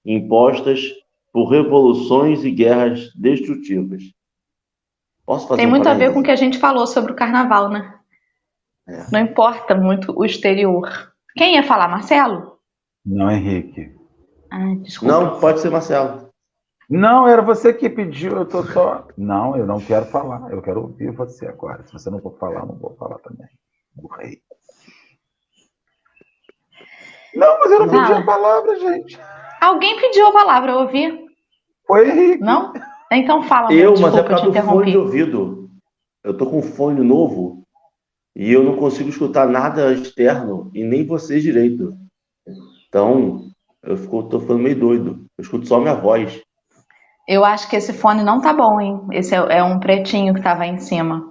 impostas 0.04 0.92
por 1.32 1.48
revoluções 1.48 2.44
e 2.44 2.50
guerras 2.50 3.10
destrutivas. 3.14 4.02
Tem 5.56 5.66
muito 5.66 5.88
um 5.88 5.92
a 5.92 5.94
ver 5.94 6.12
com 6.12 6.20
o 6.20 6.22
que 6.22 6.30
a 6.30 6.36
gente 6.36 6.58
falou 6.58 6.86
sobre 6.86 7.12
o 7.12 7.16
carnaval, 7.16 7.68
né? 7.68 7.94
É. 8.88 9.06
Não 9.12 9.20
importa 9.20 9.74
muito 9.74 10.16
o 10.16 10.24
exterior. 10.24 11.12
Quem 11.36 11.54
ia 11.54 11.62
falar, 11.62 11.88
Marcelo? 11.88 12.58
Não, 13.04 13.30
Henrique. 13.30 13.92
Ah, 14.50 14.58
Não, 15.02 15.40
pode 15.40 15.60
ser 15.60 15.70
Marcelo. 15.70 16.25
Não, 16.88 17.26
era 17.26 17.42
você 17.42 17.72
que 17.72 17.90
pediu, 17.90 18.36
eu 18.36 18.46
tô 18.46 18.62
só. 18.62 19.08
Não, 19.16 19.56
eu 19.56 19.66
não 19.66 19.80
quero 19.80 20.06
falar, 20.06 20.52
eu 20.52 20.62
quero 20.62 20.82
ouvir 20.82 21.10
você 21.10 21.46
agora. 21.46 21.84
Se 21.84 21.92
você 21.92 22.08
não 22.10 22.20
for 22.20 22.38
falar, 22.38 22.60
eu 22.60 22.66
não 22.66 22.76
vou 22.76 22.94
falar 22.96 23.18
também. 23.18 23.48
O 23.96 24.06
rei. 24.08 24.40
Não, 27.34 27.58
mas 27.58 27.70
eu 27.70 27.78
não 27.80 27.88
pedi 27.88 28.12
a 28.12 28.24
palavra, 28.24 28.78
gente. 28.78 29.18
Alguém 29.60 30.00
pediu 30.00 30.26
a 30.28 30.32
palavra, 30.32 30.72
eu 30.72 30.78
ouvi. 30.80 31.26
Foi 31.86 32.08
Henrique. 32.08 32.42
Não? 32.42 32.72
Então 33.12 33.42
fala, 33.42 33.72
Eu, 33.72 33.94
mas 33.98 34.14
é 34.14 34.22
por 34.22 34.30
causa 34.30 34.50
do 34.50 34.62
fone 34.62 34.90
de 34.90 34.98
ouvido. 34.98 35.70
Eu 36.24 36.36
tô 36.36 36.46
com 36.46 36.58
um 36.58 36.62
fone 36.62 37.02
novo 37.02 37.62
e 38.34 38.52
eu 38.52 38.62
não 38.62 38.76
consigo 38.76 39.08
escutar 39.08 39.46
nada 39.46 39.92
externo 39.92 40.70
e 40.74 40.82
nem 40.82 41.06
vocês 41.06 41.42
direito. 41.42 41.96
Então, 42.88 43.48
eu 43.82 43.96
fico, 43.96 44.24
tô 44.24 44.40
ficando 44.40 44.58
meio 44.58 44.78
doido. 44.78 45.26
Eu 45.38 45.42
escuto 45.42 45.66
só 45.66 45.78
minha 45.78 45.94
voz. 45.94 46.42
Eu 47.26 47.44
acho 47.44 47.68
que 47.68 47.76
esse 47.76 47.92
fone 47.92 48.22
não 48.22 48.40
tá 48.40 48.52
bom, 48.52 48.80
hein? 48.80 49.00
Esse 49.12 49.34
é, 49.34 49.58
é 49.58 49.62
um 49.62 49.80
pretinho 49.80 50.34
que 50.34 50.42
tava 50.42 50.62
aí 50.62 50.70
em 50.70 50.78
cima. 50.78 51.24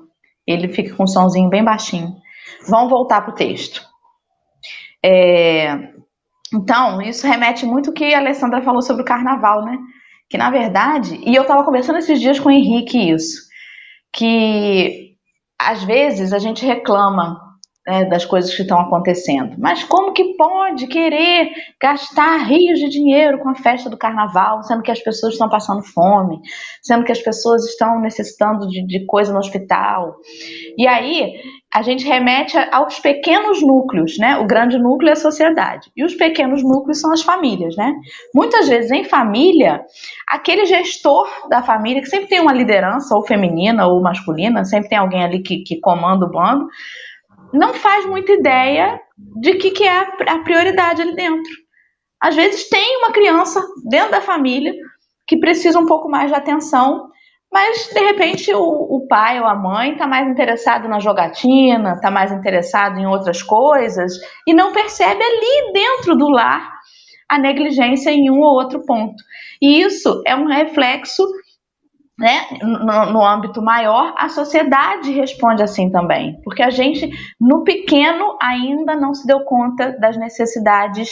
Ele 0.46 0.68
fica 0.68 0.96
com 0.96 1.04
um 1.04 1.08
somzinho 1.08 1.50
bem 1.50 1.64
baixinho. 1.64 2.14
Vamos 2.68 2.90
voltar 2.90 3.22
pro 3.22 3.34
texto. 3.34 3.82
É, 5.04 5.96
então, 6.54 7.02
isso 7.02 7.28
remete 7.28 7.66
muito 7.66 7.90
ao 7.90 7.94
que 7.94 8.14
a 8.14 8.20
Alessandra 8.20 8.62
falou 8.62 8.82
sobre 8.82 9.04
o 9.04 9.06
carnaval, 9.06 9.64
né? 9.64 9.78
Que 10.30 10.38
na 10.38 10.50
verdade, 10.50 11.20
e 11.24 11.36
eu 11.36 11.44
estava 11.44 11.64
conversando 11.64 12.00
esses 12.00 12.20
dias 12.20 12.40
com 12.40 12.50
o 12.50 12.52
Henrique 12.52 13.12
isso, 13.12 13.44
que 14.12 15.16
às 15.60 15.84
vezes 15.84 16.34
a 16.34 16.40
gente 16.40 16.66
reclama 16.66 17.40
né, 17.86 18.06
das 18.06 18.26
coisas 18.26 18.54
que 18.54 18.64
estão 18.64 18.80
acontecendo. 18.80 19.56
Mas 19.60 19.84
como 19.84 20.14
que 20.14 20.36
pode 20.36 20.88
querer 20.88 21.52
gastar 21.80 22.38
rios 22.38 22.80
de 22.80 22.90
dinheiro 22.90 23.40
com 23.40 23.50
a 23.50 23.56
festa 23.56 23.90
do 23.90 23.98
carnaval, 23.98 24.64
sendo 24.64 24.82
que 24.82 24.92
as 24.92 25.00
pessoas 25.00 25.34
estão 25.34 25.48
passando 25.48 25.84
fome, 25.84 26.40
sendo 26.82 27.04
que 27.04 27.12
as 27.12 27.22
pessoas 27.22 27.64
estão 27.66 28.00
necessitando 28.00 28.68
de, 28.68 28.86
de 28.86 29.06
coisa 29.06 29.32
no 29.32 29.40
hospital? 29.40 30.16
E 30.78 30.88
aí 30.88 31.36
a 31.76 31.82
gente 31.82 32.06
remete 32.06 32.58
aos 32.72 33.00
pequenos 33.00 33.62
núcleos, 33.62 34.18
né? 34.18 34.38
O 34.38 34.48
grande 34.48 34.80
núcleo 34.80 35.10
é 35.10 35.12
a 35.12 35.18
sociedade. 35.18 35.92
E 35.96 36.06
os 36.06 36.16
pequenos 36.16 36.64
núcleos 36.64 37.02
são 37.02 37.12
as 37.12 37.22
famílias, 37.22 37.76
né? 37.76 37.94
Muitas 38.34 38.70
vezes 38.70 38.90
em 38.92 39.04
família, 39.04 39.82
aquele 40.28 40.66
gestor 40.66 41.28
da 41.50 41.62
família, 41.62 42.02
que 42.02 42.08
sempre 42.08 42.30
tem 42.30 42.40
uma 42.40 42.54
liderança, 42.54 43.14
ou 43.14 43.28
feminina 43.28 43.88
ou 43.88 44.02
masculina, 44.02 44.64
sempre 44.64 44.88
tem 44.88 44.98
alguém 44.98 45.22
ali 45.22 45.44
que, 45.44 45.64
que 45.64 45.80
comanda 45.82 46.26
o 46.26 46.32
bando, 46.32 46.66
não 47.54 47.74
faz 47.74 48.06
muita 48.06 48.34
ideia 48.34 49.00
de 49.40 49.56
que, 49.56 49.72
que 49.72 49.84
é 49.84 50.00
a 50.00 50.40
prioridade 50.40 51.02
ali 51.02 51.16
dentro. 51.16 51.52
Às 52.22 52.36
vezes 52.36 52.70
tem 52.70 52.98
uma 52.98 53.12
criança 53.12 53.62
dentro 53.90 54.12
da 54.12 54.22
família 54.22 54.74
que 55.28 55.40
precisa 55.40 55.80
um 55.80 55.86
pouco 55.86 56.10
mais 56.10 56.30
de 56.30 56.36
atenção, 56.36 57.10
mas 57.52 57.88
de 57.88 58.00
repente 58.00 58.54
o, 58.54 58.62
o 58.62 59.08
pai 59.08 59.40
ou 59.40 59.46
a 59.46 59.56
mãe 59.56 59.94
está 59.94 60.08
mais 60.08 60.28
interessado 60.28 60.88
na 60.88 61.00
jogatina, 61.00 61.94
está 61.94 62.12
mais 62.12 62.32
interessado 62.32 62.98
em 62.98 63.06
outras 63.06 63.42
coisas 63.42 64.14
e 64.48 64.54
não 64.54 64.74
percebe 64.74 65.24
ali 65.24 65.74
dentro 65.74 66.16
do 66.16 66.30
lar 66.30 66.76
a 67.30 67.40
negligência 67.40 68.12
em 68.12 68.30
um 68.30 68.42
ou 68.42 68.56
outro 68.56 68.86
ponto. 68.86 69.16
E 69.62 69.82
isso 69.82 70.22
é 70.26 70.36
um 70.36 70.46
reflexo 70.48 71.24
né, 72.18 72.48
no, 72.62 73.12
no, 73.12 73.26
âmbito 73.26 73.62
maior, 73.62 74.14
a 74.18 74.30
sociedade 74.30 75.12
responde 75.12 75.62
assim 75.62 75.92
também, 75.92 76.40
porque 76.44 76.64
a 76.64 76.70
gente, 76.70 77.10
no 77.40 77.64
pequeno, 77.64 78.38
ainda 78.42 78.96
não 78.96 79.14
se 79.14 79.28
deu 79.28 79.42
conta 79.44 79.98
das 80.00 80.16
necessidades 80.16 81.10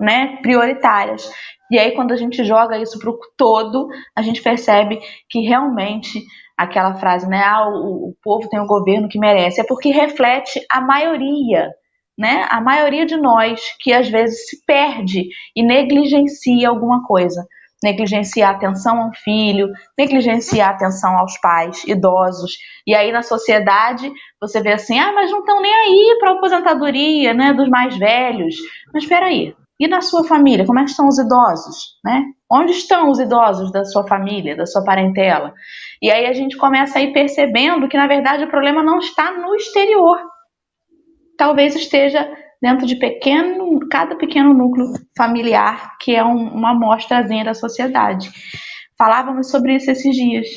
né, 0.00 0.38
prioritárias. 0.42 1.28
E 1.70 1.78
aí, 1.78 1.92
quando 1.92 2.12
a 2.12 2.16
gente 2.16 2.44
joga 2.44 2.78
isso 2.78 2.98
para 2.98 3.10
o 3.10 3.18
todo, 3.36 3.88
a 4.16 4.22
gente 4.22 4.42
percebe 4.42 5.00
que 5.28 5.40
realmente 5.40 6.22
aquela 6.56 6.94
frase, 6.94 7.28
né, 7.28 7.42
ah, 7.44 7.68
o, 7.68 8.10
o 8.10 8.14
povo 8.22 8.48
tem 8.48 8.60
o 8.60 8.66
governo 8.66 9.08
que 9.08 9.18
merece, 9.18 9.60
é 9.60 9.64
porque 9.64 9.88
reflete 9.88 10.64
a 10.70 10.80
maioria. 10.80 11.70
Né? 12.16 12.46
A 12.48 12.60
maioria 12.60 13.04
de 13.04 13.16
nós 13.16 13.60
que 13.80 13.92
às 13.92 14.08
vezes 14.08 14.48
se 14.48 14.64
perde 14.64 15.30
e 15.56 15.64
negligencia 15.64 16.68
alguma 16.68 17.04
coisa 17.04 17.44
negligenciar 17.84 18.50
a 18.50 18.56
atenção 18.56 19.00
a 19.00 19.06
um 19.08 19.12
filho, 19.12 19.68
negligenciar 19.96 20.70
a 20.70 20.72
atenção 20.72 21.16
aos 21.18 21.38
pais 21.38 21.84
idosos. 21.84 22.52
E 22.86 22.94
aí 22.94 23.12
na 23.12 23.22
sociedade 23.22 24.10
você 24.40 24.60
vê 24.60 24.72
assim, 24.72 24.98
ah, 24.98 25.12
mas 25.12 25.30
não 25.30 25.40
estão 25.40 25.60
nem 25.60 25.72
aí 25.72 26.16
para 26.18 26.30
a 26.30 26.34
aposentadoria, 26.34 27.34
né, 27.34 27.52
dos 27.52 27.68
mais 27.68 27.96
velhos. 27.96 28.56
Mas 28.92 29.04
espera 29.04 29.26
aí, 29.26 29.54
e 29.78 29.86
na 29.86 30.00
sua 30.00 30.24
família, 30.24 30.64
como 30.64 30.78
é 30.78 30.84
que 30.84 30.90
estão 30.90 31.08
os 31.08 31.18
idosos, 31.18 31.98
né? 32.04 32.22
Onde 32.50 32.72
estão 32.72 33.10
os 33.10 33.18
idosos 33.18 33.72
da 33.72 33.84
sua 33.84 34.06
família, 34.06 34.56
da 34.56 34.66
sua 34.66 34.84
parentela? 34.84 35.52
E 36.00 36.10
aí 36.10 36.26
a 36.26 36.32
gente 36.32 36.56
começa 36.56 36.98
a 36.98 37.02
ir 37.02 37.12
percebendo 37.12 37.88
que 37.88 37.96
na 37.96 38.06
verdade 38.06 38.44
o 38.44 38.50
problema 38.50 38.82
não 38.82 38.98
está 38.98 39.32
no 39.32 39.54
exterior. 39.54 40.18
Talvez 41.36 41.74
esteja 41.74 42.30
dentro 42.64 42.86
de 42.86 42.96
pequeno, 42.96 43.78
cada 43.90 44.16
pequeno 44.16 44.54
núcleo 44.54 44.94
familiar, 45.14 45.98
que 46.00 46.16
é 46.16 46.24
um, 46.24 46.48
uma 46.48 46.70
amostrazinha 46.70 47.44
da 47.44 47.52
sociedade. 47.52 48.32
Falávamos 48.96 49.50
sobre 49.50 49.76
isso 49.76 49.90
esses 49.90 50.16
dias. 50.16 50.48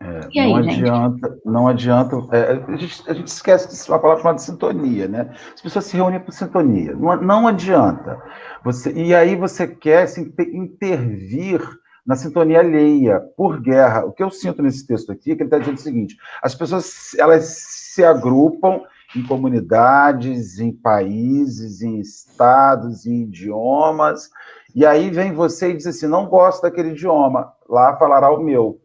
É, 0.00 0.40
aí, 0.40 0.54
não 0.54 0.62
gente? 0.62 0.80
adianta, 0.80 1.38
não 1.44 1.68
adianta. 1.68 2.16
É, 2.32 2.52
a, 2.66 2.76
gente, 2.76 3.02
a, 3.10 3.12
gente, 3.12 3.26
esquece 3.26 3.68
que 3.68 3.74
isso 3.74 3.92
é 3.92 3.94
uma 3.94 4.00
palavra 4.00 4.22
chamada 4.22 4.38
sintonia, 4.38 5.06
né? 5.06 5.30
As 5.54 5.60
pessoas 5.60 5.84
se 5.84 5.96
reúnem 5.98 6.18
por 6.18 6.32
sintonia. 6.32 6.94
Não, 6.94 7.20
não 7.20 7.46
adianta. 7.46 8.18
Você, 8.64 8.90
e 8.92 9.14
aí 9.14 9.36
você 9.36 9.68
quer 9.68 10.06
se 10.06 10.22
intervir 10.38 11.60
na 12.06 12.16
sintonia 12.16 12.60
alheia, 12.60 13.20
por 13.36 13.60
guerra. 13.60 14.06
O 14.06 14.12
que 14.12 14.22
eu 14.22 14.30
sinto 14.30 14.62
nesse 14.62 14.86
texto 14.86 15.12
aqui 15.12 15.32
é 15.32 15.36
que 15.36 15.42
ele 15.42 15.48
está 15.48 15.58
dizendo 15.58 15.76
o 15.76 15.80
seguinte: 15.80 16.16
as 16.42 16.54
pessoas 16.54 17.14
elas 17.18 17.44
se 17.44 18.02
agrupam 18.02 18.80
em 19.14 19.22
comunidades, 19.22 20.58
em 20.58 20.72
países, 20.72 21.82
em 21.82 22.00
estados, 22.00 23.06
em 23.06 23.22
idiomas. 23.22 24.30
E 24.74 24.86
aí 24.86 25.10
vem 25.10 25.32
você 25.32 25.70
e 25.70 25.76
diz 25.76 25.86
assim: 25.86 26.06
não 26.06 26.26
gosto 26.26 26.62
daquele 26.62 26.90
idioma, 26.90 27.52
lá 27.68 27.96
falará 27.96 28.30
o 28.30 28.42
meu. 28.42 28.80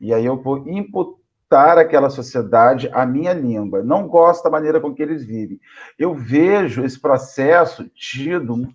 E 0.00 0.12
aí 0.12 0.24
eu 0.24 0.40
vou 0.40 0.68
imputar 0.68 1.21
àquela 1.56 2.10
sociedade 2.10 2.88
a 2.92 3.04
minha 3.04 3.32
língua. 3.32 3.82
Não 3.82 4.06
gosto 4.06 4.44
da 4.44 4.50
maneira 4.50 4.80
com 4.80 4.94
que 4.94 5.02
eles 5.02 5.24
vivem. 5.24 5.60
Eu 5.98 6.14
vejo 6.14 6.84
esse 6.84 6.98
processo 6.98 7.88
tido, 7.94 8.68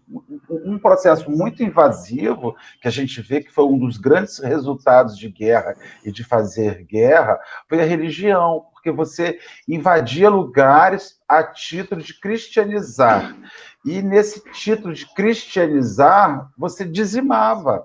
um 0.49 0.77
processo 0.77 1.29
muito 1.29 1.63
invasivo, 1.63 2.55
que 2.81 2.87
a 2.87 2.91
gente 2.91 3.21
vê 3.21 3.41
que 3.41 3.51
foi 3.51 3.65
um 3.65 3.77
dos 3.77 3.97
grandes 3.97 4.39
resultados 4.39 5.17
de 5.17 5.29
guerra 5.29 5.75
e 6.03 6.11
de 6.11 6.23
fazer 6.23 6.83
guerra, 6.85 7.39
foi 7.67 7.81
a 7.81 7.85
religião 7.85 8.65
porque 8.73 8.91
você 8.91 9.39
invadia 9.67 10.29
lugares 10.29 11.19
a 11.27 11.43
título 11.43 12.01
de 12.01 12.17
cristianizar. 12.19 13.35
E 13.83 14.01
nesse 14.01 14.43
título 14.51 14.93
de 14.93 15.05
cristianizar, 15.13 16.49
você 16.57 16.85
dizimava. 16.85 17.83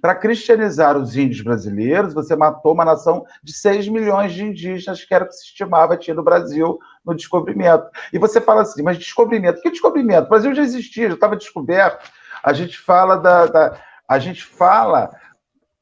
Para 0.00 0.14
cristianizar 0.14 0.96
os 0.96 1.16
índios 1.16 1.42
brasileiros, 1.42 2.14
você 2.14 2.34
matou 2.34 2.72
uma 2.72 2.84
nação 2.84 3.24
de 3.42 3.52
6 3.52 3.88
milhões 3.88 4.32
de 4.32 4.44
indígenas, 4.44 5.04
que 5.04 5.14
era 5.14 5.24
o 5.24 5.28
que 5.28 5.34
se 5.34 5.44
estimava 5.44 5.96
tinha 5.96 6.14
no 6.14 6.22
Brasil 6.22 6.78
no 7.04 7.14
descobrimento. 7.14 7.86
E 8.12 8.18
você 8.18 8.40
fala 8.40 8.62
assim, 8.62 8.82
mas 8.82 8.98
descobrimento? 8.98 9.60
Que 9.60 9.70
descobrimento? 9.70 10.26
O 10.26 10.30
Brasil 10.30 10.54
já 10.54 10.62
existia, 10.62 11.08
já 11.08 11.14
estava 11.14 11.36
descoberto. 11.36 12.10
A 12.42 12.52
gente 12.52 12.78
fala 12.78 13.16
da, 13.16 13.46
da 13.46 13.80
a 14.08 14.18
gente 14.18 14.44
fala 14.44 15.10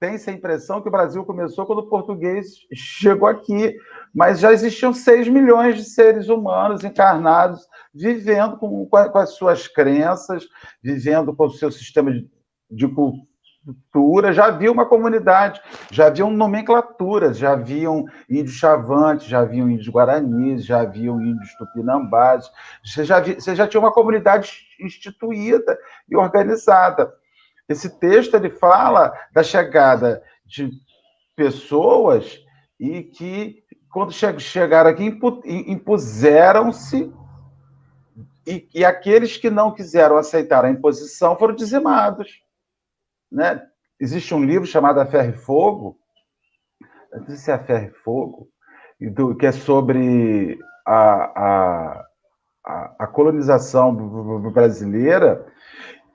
tem-se 0.02 0.28
a 0.28 0.32
impressão 0.32 0.82
que 0.82 0.88
o 0.88 0.90
Brasil 0.90 1.24
começou 1.24 1.64
quando 1.64 1.78
o 1.78 1.88
português 1.88 2.56
chegou 2.74 3.28
aqui, 3.28 3.76
mas 4.12 4.40
já 4.40 4.52
existiam 4.52 4.92
6 4.92 5.28
milhões 5.28 5.76
de 5.76 5.84
seres 5.84 6.28
humanos 6.28 6.82
encarnados, 6.82 7.68
vivendo 7.94 8.56
com, 8.56 8.84
com, 8.84 8.96
as 8.96 9.34
suas 9.36 9.68
crenças, 9.68 10.44
vivendo 10.82 11.32
com 11.32 11.44
o 11.44 11.52
seu 11.52 11.70
sistema 11.70 12.10
de, 12.10 12.28
de 12.68 12.88
cultura. 13.64 14.32
Já 14.32 14.46
havia 14.46 14.70
uma 14.70 14.86
comunidade, 14.86 15.60
já 15.90 16.06
haviam 16.06 16.30
nomenclaturas, 16.30 17.38
já 17.38 17.52
haviam 17.52 18.06
índios 18.28 18.56
chavantes, 18.56 19.26
já 19.26 19.40
haviam 19.40 19.70
índios 19.70 19.88
guaranis, 19.88 20.64
já 20.64 20.80
haviam 20.80 21.20
índios 21.20 21.54
tupinambás, 21.54 22.50
você 22.84 23.04
já, 23.04 23.20
você 23.20 23.54
já 23.54 23.66
tinha 23.66 23.80
uma 23.80 23.92
comunidade 23.92 24.52
instituída 24.80 25.78
e 26.08 26.16
organizada. 26.16 27.12
Esse 27.68 27.88
texto 27.98 28.34
ele 28.34 28.50
fala 28.50 29.12
da 29.32 29.42
chegada 29.42 30.22
de 30.44 30.70
pessoas 31.36 32.38
e 32.78 33.02
que, 33.02 33.62
quando 33.90 34.12
chegaram 34.12 34.90
aqui, 34.90 35.18
impuseram-se 35.44 37.12
e, 38.46 38.68
e, 38.74 38.84
aqueles 38.84 39.36
que 39.36 39.48
não 39.48 39.72
quiseram 39.72 40.16
aceitar 40.16 40.64
a 40.64 40.70
imposição 40.70 41.36
foram 41.38 41.54
dizimados. 41.54 42.41
Né? 43.32 43.62
Existe 43.98 44.34
um 44.34 44.44
livro 44.44 44.66
chamado 44.66 45.00
A 45.00 45.06
Ferro 45.06 45.30
e 45.30 45.38
Fogo, 45.38 45.96
não 47.12 47.24
sei 47.26 47.36
se 47.36 47.50
é 47.50 47.54
A 47.54 47.64
Ferro 47.64 47.86
e 47.86 48.02
Fogo, 48.02 48.48
que 49.38 49.46
é 49.46 49.52
sobre 49.52 50.58
a, 50.86 52.04
a, 52.64 52.94
a 52.98 53.06
colonização 53.06 53.94
brasileira 54.52 55.46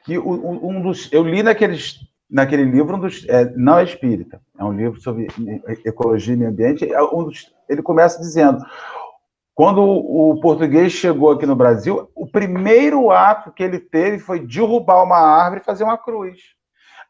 que 0.05 0.17
um 0.17 0.81
dos. 0.81 1.11
Eu 1.11 1.23
li 1.23 1.43
naqueles, 1.43 1.99
naquele 2.29 2.63
livro, 2.63 2.95
um 2.95 2.99
dos, 2.99 3.27
é, 3.27 3.51
não 3.55 3.79
é 3.79 3.83
espírita, 3.83 4.39
é 4.57 4.63
um 4.63 4.71
livro 4.71 5.01
sobre 5.01 5.27
ecologia 5.85 6.33
e 6.33 6.37
meio 6.37 6.51
ambiente. 6.51 6.89
É 6.89 7.01
um 7.01 7.25
dos, 7.25 7.51
ele 7.67 7.81
começa 7.81 8.19
dizendo: 8.19 8.63
Quando 9.53 9.81
o 9.81 10.39
português 10.39 10.93
chegou 10.93 11.31
aqui 11.31 11.45
no 11.45 11.55
Brasil, 11.55 12.09
o 12.15 12.25
primeiro 12.25 13.11
ato 13.11 13.51
que 13.51 13.63
ele 13.63 13.79
teve 13.79 14.19
foi 14.19 14.39
derrubar 14.39 15.03
uma 15.03 15.17
árvore 15.17 15.61
e 15.61 15.65
fazer 15.65 15.83
uma 15.83 15.97
cruz. 15.97 16.56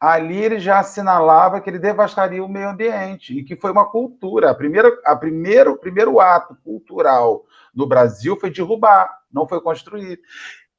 Ali 0.00 0.36
ele 0.36 0.60
já 0.60 0.78
assinalava 0.78 1.60
que 1.60 1.68
ele 1.68 1.78
devastaria 1.78 2.44
o 2.44 2.48
meio 2.48 2.68
ambiente 2.68 3.36
e 3.36 3.42
que 3.42 3.56
foi 3.56 3.72
uma 3.72 3.90
cultura. 3.90 4.50
A 4.50 4.54
primeira, 4.54 4.96
a 5.04 5.16
primeiro, 5.16 5.72
o 5.72 5.78
primeiro 5.78 6.20
ato 6.20 6.56
cultural 6.62 7.44
no 7.74 7.86
Brasil 7.86 8.38
foi 8.38 8.50
derrubar, 8.50 9.10
não 9.32 9.48
foi 9.48 9.60
construir. 9.60 10.20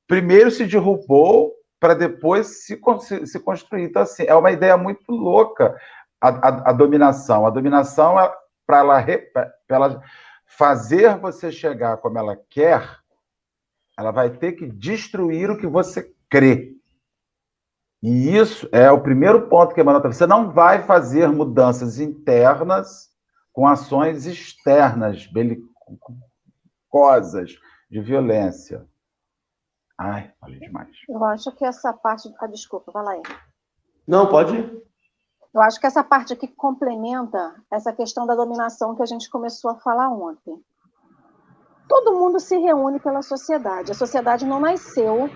Primeiro 0.07 0.49
se 0.49 0.65
derrubou 0.65 1.53
para 1.79 1.93
depois 1.93 2.65
se, 2.65 2.79
se 3.25 3.39
construir. 3.39 3.83
Então, 3.83 4.01
assim, 4.01 4.23
é 4.25 4.35
uma 4.35 4.51
ideia 4.51 4.77
muito 4.77 5.11
louca 5.11 5.75
a, 6.21 6.29
a, 6.29 6.69
a 6.69 6.73
dominação. 6.73 7.45
A 7.45 7.49
dominação, 7.49 8.15
para 8.65 8.79
ela, 8.79 9.05
ela 9.67 10.03
fazer 10.45 11.17
você 11.17 11.51
chegar 11.51 11.97
como 11.97 12.17
ela 12.17 12.37
quer, 12.49 12.99
ela 13.97 14.11
vai 14.11 14.29
ter 14.29 14.53
que 14.53 14.65
destruir 14.65 15.49
o 15.49 15.57
que 15.57 15.67
você 15.67 16.13
crê. 16.29 16.78
E 18.01 18.35
isso 18.35 18.67
é 18.71 18.89
o 18.89 19.01
primeiro 19.01 19.49
ponto 19.49 19.75
que 19.75 19.81
Emmanuel 19.81 20.01
Você 20.11 20.25
não 20.25 20.51
vai 20.51 20.83
fazer 20.83 21.27
mudanças 21.27 21.99
internas 21.99 23.09
com 23.51 23.67
ações 23.67 24.25
externas, 24.25 25.27
belicosas, 25.27 25.67
de 27.91 27.99
violência. 27.99 28.87
Ai, 29.97 30.31
falei 30.39 30.59
demais. 30.59 30.95
Eu 31.09 31.21
acho 31.25 31.51
que 31.51 31.65
essa 31.65 31.91
parte. 31.91 32.33
Ah, 32.39 32.47
desculpa, 32.47 32.89
vai 32.91 33.03
lá 33.03 33.11
aí. 33.11 33.23
Não, 34.07 34.27
pode 34.27 34.55
ir. 34.55 34.89
Eu 35.53 35.61
acho 35.61 35.79
que 35.79 35.87
essa 35.87 36.03
parte 36.03 36.31
aqui 36.31 36.47
complementa 36.47 37.55
essa 37.69 37.91
questão 37.91 38.25
da 38.25 38.35
dominação 38.35 38.95
que 38.95 39.01
a 39.01 39.05
gente 39.05 39.29
começou 39.29 39.71
a 39.71 39.75
falar 39.75 40.09
ontem. 40.09 40.63
Todo 41.87 42.17
mundo 42.17 42.39
se 42.39 42.55
reúne 42.57 42.99
pela 42.99 43.23
sociedade. 43.23 43.91
A 43.91 43.95
sociedade 43.95 44.45
não 44.45 44.59
nasceu 44.59 45.27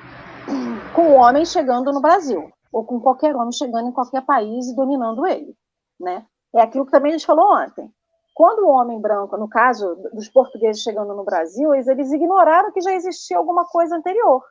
com 0.95 1.01
o 1.09 1.13
homem 1.13 1.45
chegando 1.45 1.91
no 1.91 2.01
Brasil, 2.01 2.51
ou 2.71 2.85
com 2.85 2.99
qualquer 2.99 3.35
homem 3.35 3.51
chegando 3.51 3.89
em 3.89 3.91
qualquer 3.91 4.25
país 4.25 4.67
e 4.67 4.75
dominando 4.75 5.25
ele. 5.25 5.55
Né? 5.99 6.25
É 6.55 6.61
aquilo 6.61 6.85
que 6.85 6.91
também 6.91 7.11
a 7.11 7.17
gente 7.17 7.25
falou 7.25 7.55
ontem. 7.55 7.91
Quando 8.33 8.65
o 8.65 8.69
homem 8.69 8.99
branco, 8.99 9.37
no 9.37 9.47
caso 9.47 9.95
dos 10.11 10.27
portugueses 10.27 10.81
chegando 10.81 11.13
no 11.13 11.23
Brasil, 11.23 11.73
eles, 11.73 11.87
eles 11.87 12.11
ignoraram 12.11 12.71
que 12.71 12.81
já 12.81 12.93
existia 12.93 13.37
alguma 13.37 13.65
coisa 13.65 13.95
anterior. 13.95 14.43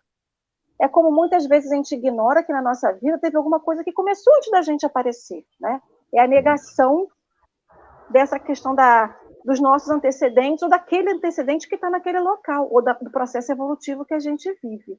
É 0.80 0.88
como 0.88 1.10
muitas 1.10 1.46
vezes 1.46 1.70
a 1.70 1.76
gente 1.76 1.94
ignora 1.94 2.42
que 2.42 2.52
na 2.52 2.62
nossa 2.62 2.92
vida 2.92 3.18
teve 3.18 3.36
alguma 3.36 3.60
coisa 3.60 3.82
que 3.82 3.92
começou 3.92 4.34
antes 4.36 4.50
da 4.50 4.62
gente 4.62 4.86
aparecer. 4.86 5.44
Né? 5.60 5.80
É 6.14 6.20
a 6.20 6.28
negação 6.28 7.08
dessa 8.08 8.38
questão 8.38 8.74
da, 8.74 9.16
dos 9.44 9.60
nossos 9.60 9.90
antecedentes 9.90 10.62
ou 10.62 10.68
daquele 10.68 11.10
antecedente 11.10 11.68
que 11.68 11.74
está 11.74 11.90
naquele 11.90 12.20
local, 12.20 12.68
ou 12.70 12.82
da, 12.82 12.92
do 12.92 13.10
processo 13.10 13.50
evolutivo 13.50 14.04
que 14.04 14.14
a 14.14 14.18
gente 14.18 14.52
vive. 14.62 14.98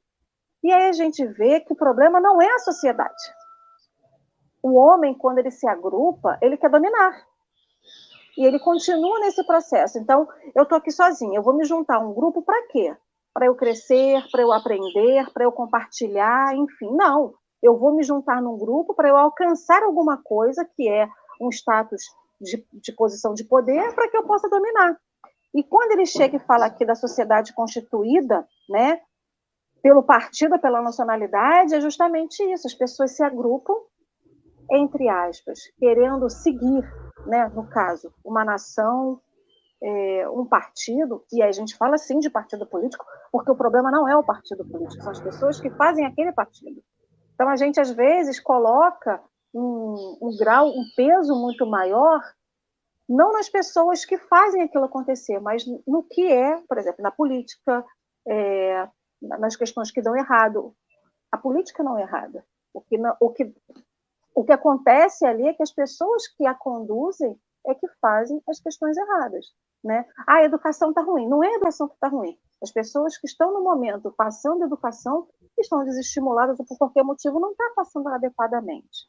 E 0.63 0.71
aí 0.71 0.89
a 0.89 0.93
gente 0.93 1.25
vê 1.25 1.59
que 1.59 1.73
o 1.73 1.75
problema 1.75 2.21
não 2.21 2.41
é 2.41 2.47
a 2.47 2.59
sociedade. 2.59 3.23
O 4.61 4.75
homem, 4.75 5.13
quando 5.13 5.39
ele 5.39 5.51
se 5.51 5.67
agrupa, 5.67 6.37
ele 6.41 6.55
quer 6.55 6.69
dominar. 6.69 7.21
E 8.37 8.45
ele 8.45 8.59
continua 8.59 9.19
nesse 9.19 9.45
processo. 9.45 9.99
Então, 9.99 10.27
eu 10.55 10.63
estou 10.63 10.77
aqui 10.77 10.89
sozinha, 10.89 11.37
eu 11.37 11.43
vou 11.43 11.53
me 11.53 11.65
juntar 11.65 11.97
a 11.97 11.99
um 11.99 12.13
grupo 12.13 12.41
para 12.41 12.65
quê? 12.67 12.95
Para 13.33 13.47
eu 13.47 13.55
crescer, 13.55 14.23
para 14.31 14.41
eu 14.41 14.53
aprender, 14.53 15.29
para 15.33 15.43
eu 15.43 15.51
compartilhar, 15.51 16.55
enfim. 16.55 16.91
Não. 16.95 17.33
Eu 17.61 17.77
vou 17.77 17.93
me 17.93 18.03
juntar 18.03 18.41
num 18.41 18.57
grupo 18.57 18.93
para 18.93 19.09
eu 19.09 19.17
alcançar 19.17 19.83
alguma 19.83 20.21
coisa 20.23 20.65
que 20.65 20.87
é 20.87 21.07
um 21.41 21.49
status 21.49 22.01
de, 22.39 22.65
de 22.73 22.91
posição 22.93 23.33
de 23.33 23.43
poder 23.43 23.93
para 23.93 24.09
que 24.09 24.15
eu 24.15 24.23
possa 24.23 24.49
dominar. 24.49 24.97
E 25.53 25.63
quando 25.63 25.91
ele 25.91 26.05
chega 26.05 26.37
e 26.37 26.39
fala 26.39 26.65
aqui 26.65 26.85
da 26.85 26.95
sociedade 26.95 27.53
constituída, 27.53 28.47
né, 28.69 28.99
pelo 29.83 30.01
partido, 30.01 30.57
pela 30.57 30.81
nacionalidade, 30.81 31.75
é 31.75 31.81
justamente 31.81 32.41
isso. 32.51 32.65
As 32.65 32.73
pessoas 32.73 33.15
se 33.15 33.21
agrupam, 33.21 33.75
entre 34.71 35.09
aspas, 35.09 35.59
querendo 35.77 36.29
seguir 36.29 36.83
né, 37.25 37.49
no 37.53 37.67
caso, 37.67 38.13
uma 38.23 38.43
nação, 38.43 39.19
é, 39.81 40.29
um 40.29 40.45
partido, 40.45 41.23
e 41.31 41.41
aí 41.41 41.49
a 41.49 41.53
gente 41.53 41.75
fala 41.75 41.97
sim 41.97 42.19
de 42.19 42.29
partido 42.29 42.65
político, 42.65 43.05
porque 43.31 43.51
o 43.51 43.55
problema 43.55 43.91
não 43.91 44.07
é 44.07 44.15
o 44.15 44.23
partido 44.23 44.65
político, 44.65 45.03
são 45.03 45.11
as 45.11 45.21
pessoas 45.21 45.59
que 45.59 45.69
fazem 45.71 46.05
aquele 46.05 46.31
partido. 46.31 46.81
Então 47.33 47.49
a 47.49 47.55
gente 47.55 47.79
às 47.79 47.91
vezes 47.91 48.39
coloca 48.39 49.21
um, 49.53 50.17
um 50.21 50.37
grau, 50.37 50.67
um 50.67 50.83
peso 50.95 51.35
muito 51.35 51.65
maior, 51.65 52.21
não 53.07 53.33
nas 53.33 53.49
pessoas 53.49 54.05
que 54.05 54.17
fazem 54.17 54.61
aquilo 54.61 54.85
acontecer, 54.85 55.39
mas 55.39 55.65
no 55.85 56.03
que 56.03 56.31
é, 56.31 56.61
por 56.67 56.77
exemplo, 56.77 57.03
na 57.03 57.11
política, 57.11 57.83
é, 58.25 58.87
nas 59.23 59.55
questões 59.55 59.91
que 59.91 60.01
dão 60.01 60.15
errado. 60.15 60.75
A 61.31 61.37
política 61.37 61.83
não 61.83 61.97
é 61.97 62.03
errada. 62.03 62.45
O 62.73 62.81
que, 62.81 62.97
o 63.19 63.29
que 63.29 63.53
o 64.35 64.43
que 64.43 64.51
acontece 64.51 65.25
ali 65.25 65.47
é 65.47 65.53
que 65.53 65.63
as 65.63 65.71
pessoas 65.71 66.27
que 66.27 66.45
a 66.45 66.53
conduzem 66.53 67.39
é 67.67 67.75
que 67.75 67.87
fazem 68.01 68.41
as 68.49 68.59
questões 68.59 68.97
erradas. 68.97 69.45
Né? 69.83 70.05
Ah, 70.27 70.37
a 70.37 70.43
educação 70.43 70.89
está 70.89 71.01
ruim. 71.01 71.27
Não 71.27 71.43
é 71.43 71.47
a 71.47 71.55
educação 71.55 71.87
que 71.87 71.95
está 71.95 72.07
ruim. 72.07 72.37
As 72.61 72.71
pessoas 72.71 73.17
que 73.17 73.27
estão 73.27 73.53
no 73.53 73.61
momento 73.61 74.13
passando 74.17 74.63
educação 74.63 75.27
estão 75.57 75.83
desestimuladas 75.83 76.59
ou 76.59 76.65
por 76.65 76.77
qualquer 76.77 77.03
motivo 77.03 77.39
não 77.39 77.51
está 77.51 77.71
passando 77.75 78.07
adequadamente. 78.09 79.07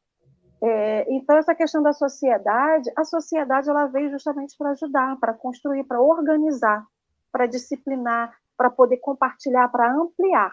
É, 0.62 1.12
então, 1.12 1.36
essa 1.36 1.54
questão 1.54 1.82
da 1.82 1.92
sociedade, 1.92 2.90
a 2.96 3.04
sociedade 3.04 3.68
ela 3.68 3.86
veio 3.86 4.10
justamente 4.10 4.56
para 4.56 4.70
ajudar, 4.70 5.18
para 5.20 5.34
construir, 5.34 5.84
para 5.84 6.00
organizar, 6.00 6.86
para 7.30 7.46
disciplinar, 7.46 8.34
para 8.56 8.70
poder 8.70 8.98
compartilhar, 8.98 9.68
para 9.68 9.92
ampliar. 9.92 10.52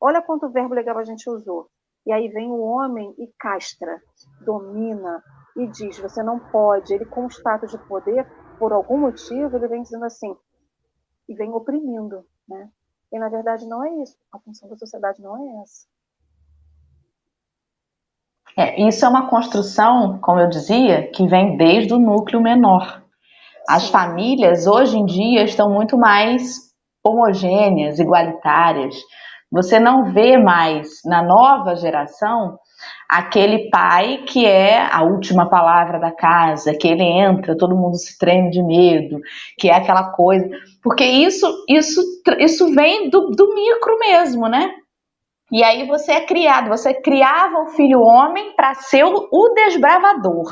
Olha 0.00 0.22
quanto 0.22 0.50
verbo 0.50 0.74
legal 0.74 0.98
a 0.98 1.04
gente 1.04 1.28
usou. 1.30 1.68
E 2.04 2.12
aí 2.12 2.28
vem 2.28 2.50
o 2.50 2.60
homem 2.60 3.14
e 3.18 3.32
castra, 3.38 4.00
domina 4.44 5.22
e 5.56 5.66
diz: 5.68 5.98
você 5.98 6.22
não 6.22 6.38
pode. 6.38 6.92
Ele, 6.92 7.04
com 7.04 7.26
o 7.26 7.30
status 7.30 7.70
de 7.70 7.78
poder, 7.86 8.26
por 8.58 8.72
algum 8.72 8.98
motivo, 8.98 9.56
ele 9.56 9.68
vem 9.68 9.82
dizendo 9.82 10.04
assim, 10.04 10.34
e 11.28 11.34
vem 11.34 11.52
oprimindo. 11.52 12.24
Né? 12.48 12.68
E 13.12 13.18
na 13.18 13.28
verdade 13.28 13.66
não 13.66 13.84
é 13.84 14.02
isso. 14.02 14.16
A 14.32 14.38
função 14.40 14.68
da 14.68 14.76
sociedade 14.76 15.22
não 15.22 15.36
é 15.36 15.62
essa. 15.62 15.86
É, 18.56 18.86
isso 18.86 19.04
é 19.04 19.08
uma 19.08 19.30
construção, 19.30 20.18
como 20.20 20.40
eu 20.40 20.48
dizia, 20.48 21.10
que 21.10 21.26
vem 21.26 21.56
desde 21.56 21.94
o 21.94 21.98
núcleo 21.98 22.40
menor. 22.40 23.02
As 23.66 23.84
Sim. 23.84 23.92
famílias 23.92 24.66
hoje 24.66 24.98
em 24.98 25.06
dia 25.06 25.44
estão 25.44 25.70
muito 25.70 25.96
mais 25.96 26.71
homogêneas, 27.04 27.98
igualitárias. 27.98 28.96
Você 29.50 29.78
não 29.78 30.12
vê 30.12 30.38
mais 30.38 31.02
na 31.04 31.22
nova 31.22 31.76
geração 31.76 32.58
aquele 33.08 33.68
pai 33.70 34.24
que 34.26 34.46
é 34.46 34.80
a 34.90 35.02
última 35.02 35.48
palavra 35.48 35.98
da 35.98 36.10
casa, 36.10 36.74
que 36.74 36.88
ele 36.88 37.02
entra, 37.02 37.56
todo 37.56 37.76
mundo 37.76 37.96
se 37.96 38.18
treme 38.18 38.50
de 38.50 38.62
medo, 38.62 39.20
que 39.58 39.68
é 39.68 39.74
aquela 39.74 40.10
coisa. 40.12 40.48
Porque 40.82 41.04
isso, 41.04 41.46
isso, 41.68 42.02
isso 42.38 42.74
vem 42.74 43.10
do, 43.10 43.30
do 43.30 43.54
micro 43.54 43.98
mesmo, 43.98 44.48
né? 44.48 44.70
E 45.52 45.62
aí 45.62 45.86
você 45.86 46.12
é 46.12 46.20
criado, 46.24 46.68
você 46.68 46.94
criava 46.94 47.58
o 47.58 47.66
filho 47.68 48.00
homem 48.00 48.54
para 48.56 48.74
ser 48.74 49.04
o, 49.04 49.54
desbravador. 49.54 50.50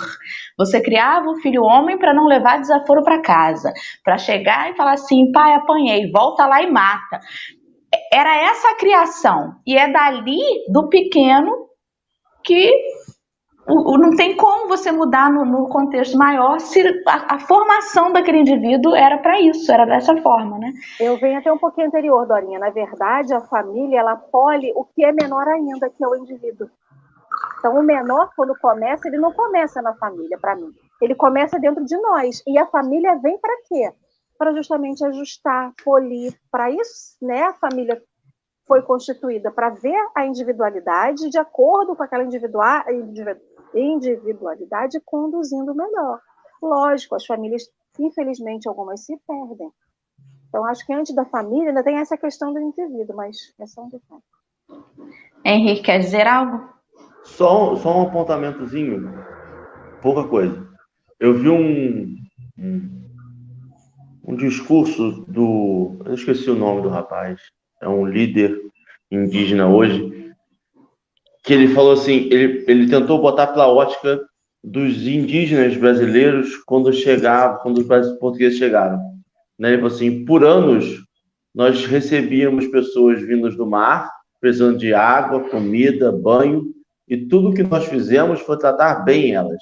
Você 0.59 0.81
criava 0.83 1.31
o 1.31 1.37
filho 1.37 1.63
homem 1.63 1.99
para 1.99 2.13
não 2.13 2.27
levar 2.27 2.61
desaforo 2.61 3.03
para 3.03 3.23
casa, 3.23 3.73
para 4.05 4.19
chegar 4.19 4.71
e 4.71 4.77
falar 4.77 4.93
assim, 4.93 5.33
pai, 5.33 5.55
apanhei, 5.55 6.11
volta 6.11 6.45
lá 6.47 6.63
e 6.63 6.71
mata 6.71 7.21
era 8.13 8.37
essa 8.37 8.71
a 8.71 8.77
criação. 8.77 9.57
E 9.67 9.77
é 9.77 9.91
dali, 9.91 10.39
do 10.69 10.89
pequeno, 10.89 11.69
que 12.45 12.73
o, 13.67 13.95
o, 13.95 13.99
não 13.99 14.17
tem 14.17 14.37
como 14.37 14.69
você 14.69 14.91
mudar 14.91 15.31
no, 15.31 15.45
no 15.45 15.69
contexto 15.69 16.17
maior 16.17 16.59
se 16.59 16.81
a, 17.07 17.35
a, 17.35 17.39
formação 17.41 18.13
daquele 18.13 18.39
indivíduo 18.39 18.95
era 18.95 19.19
para 19.19 19.41
isso, 19.41 19.71
era 19.71 19.85
dessa 19.85 20.17
forma, 20.23 20.59
né? 20.59 20.73
Eu 20.99 21.17
venho 21.19 21.39
até 21.39 21.53
um 21.53 21.59
pouquinho 21.59 21.87
anterior, 21.87 22.27
Dorinha. 22.27 22.59
Na 22.59 22.71
verdade, 22.71 23.35
a 23.35 23.41
família, 23.41 24.01
ela 24.01 24.17
pole 24.17 24.73
o 24.75 24.85
que 24.85 25.05
é 25.05 25.13
menor 25.13 25.47
ainda, 25.49 25.91
que 25.91 26.03
é 26.03 26.09
o 26.09 26.17
indivíduo. 26.17 26.69
Então, 27.59 27.79
o 27.79 27.83
menor, 27.83 28.31
quando 28.35 28.59
começa, 28.59 29.07
ele 29.07 29.19
não 29.19 29.33
começa 29.33 29.83
na 29.83 29.95
família, 29.95 30.39
para 30.41 30.57
mim. 30.57 30.71
Ele 31.01 31.15
começa 31.15 31.59
dentro 31.59 31.85
de 31.85 31.97
nós. 32.01 32.43
E 32.47 32.59
a 32.59 32.67
família 32.67 33.17
vem 33.23 33.39
para 33.39 33.55
quê? 33.69 33.93
para 34.41 34.55
justamente 34.55 35.05
ajustar, 35.05 35.75
polir. 35.85 36.35
Para 36.51 36.71
isso, 36.71 37.15
né, 37.21 37.43
a 37.43 37.53
família 37.53 38.03
foi 38.67 38.81
constituída 38.81 39.51
para 39.51 39.69
ver 39.69 39.99
a 40.17 40.25
individualidade 40.25 41.29
de 41.29 41.39
acordo 41.39 41.95
com 41.95 42.03
aquela 42.03 42.25
individualidade 43.75 45.01
conduzindo 45.05 45.75
melhor. 45.75 46.21
Lógico, 46.63 47.15
as 47.15 47.25
famílias, 47.25 47.65
infelizmente, 47.99 48.69
algumas 48.69 49.05
se 49.05 49.17
perdem. 49.27 49.71
Então, 50.49 50.65
acho 50.67 50.85
que 50.85 50.93
antes 50.93 51.15
da 51.15 51.25
família 51.25 51.69
ainda 51.69 51.85
tem 51.85 51.97
essa 51.97 52.17
questão 52.17 52.53
do 52.53 52.61
indivíduo, 52.61 53.17
mas 53.17 53.37
é 53.59 53.67
só 53.67 53.83
um 53.83 53.89
detalhe. 53.89 54.23
Henrique, 55.45 55.83
quer 55.83 56.01
dizer 56.01 56.27
algo? 56.27 56.69
Só, 57.25 57.77
só 57.77 57.99
um 57.99 58.09
apontamentozinho, 58.09 59.13
pouca 60.03 60.27
coisa. 60.29 60.69
Eu 61.19 61.35
vi 61.35 61.49
um, 61.49 62.17
um 62.59 63.01
um 64.31 64.37
discurso 64.37 65.25
do. 65.27 65.97
Eu 66.05 66.15
esqueci 66.15 66.49
o 66.49 66.55
nome 66.55 66.83
do 66.83 66.89
rapaz. 66.89 67.41
É 67.83 67.89
um 67.89 68.07
líder 68.07 68.57
indígena 69.11 69.69
hoje. 69.69 70.30
Que 71.51 71.55
ele 71.55 71.75
falou 71.75 71.95
assim: 71.95 72.29
ele, 72.31 72.65
ele 72.69 72.89
tentou 72.89 73.21
botar 73.21 73.49
pela 73.49 73.67
ótica 73.67 74.21
dos 74.63 75.05
indígenas 75.05 75.77
brasileiros 75.77 76.55
quando 76.65 76.93
chegavam, 76.93 77.59
quando 77.59 77.79
os 77.79 78.19
portugueses 78.21 78.57
chegaram. 78.57 79.01
Né? 79.59 79.71
Ele 79.73 79.79
falou 79.79 79.93
assim: 79.93 80.25
por 80.25 80.45
anos 80.45 81.01
nós 81.53 81.85
recebíamos 81.87 82.69
pessoas 82.69 83.21
vindas 83.21 83.57
do 83.57 83.67
mar, 83.67 84.13
precisando 84.41 84.79
de 84.79 84.95
água, 84.95 85.51
comida, 85.51 86.13
banho, 86.13 86.67
e 87.09 87.17
tudo 87.17 87.53
que 87.53 87.65
nós 87.65 87.85
fizemos 87.85 88.39
foi 88.43 88.57
tratar 88.57 89.03
bem 89.03 89.35
elas, 89.35 89.61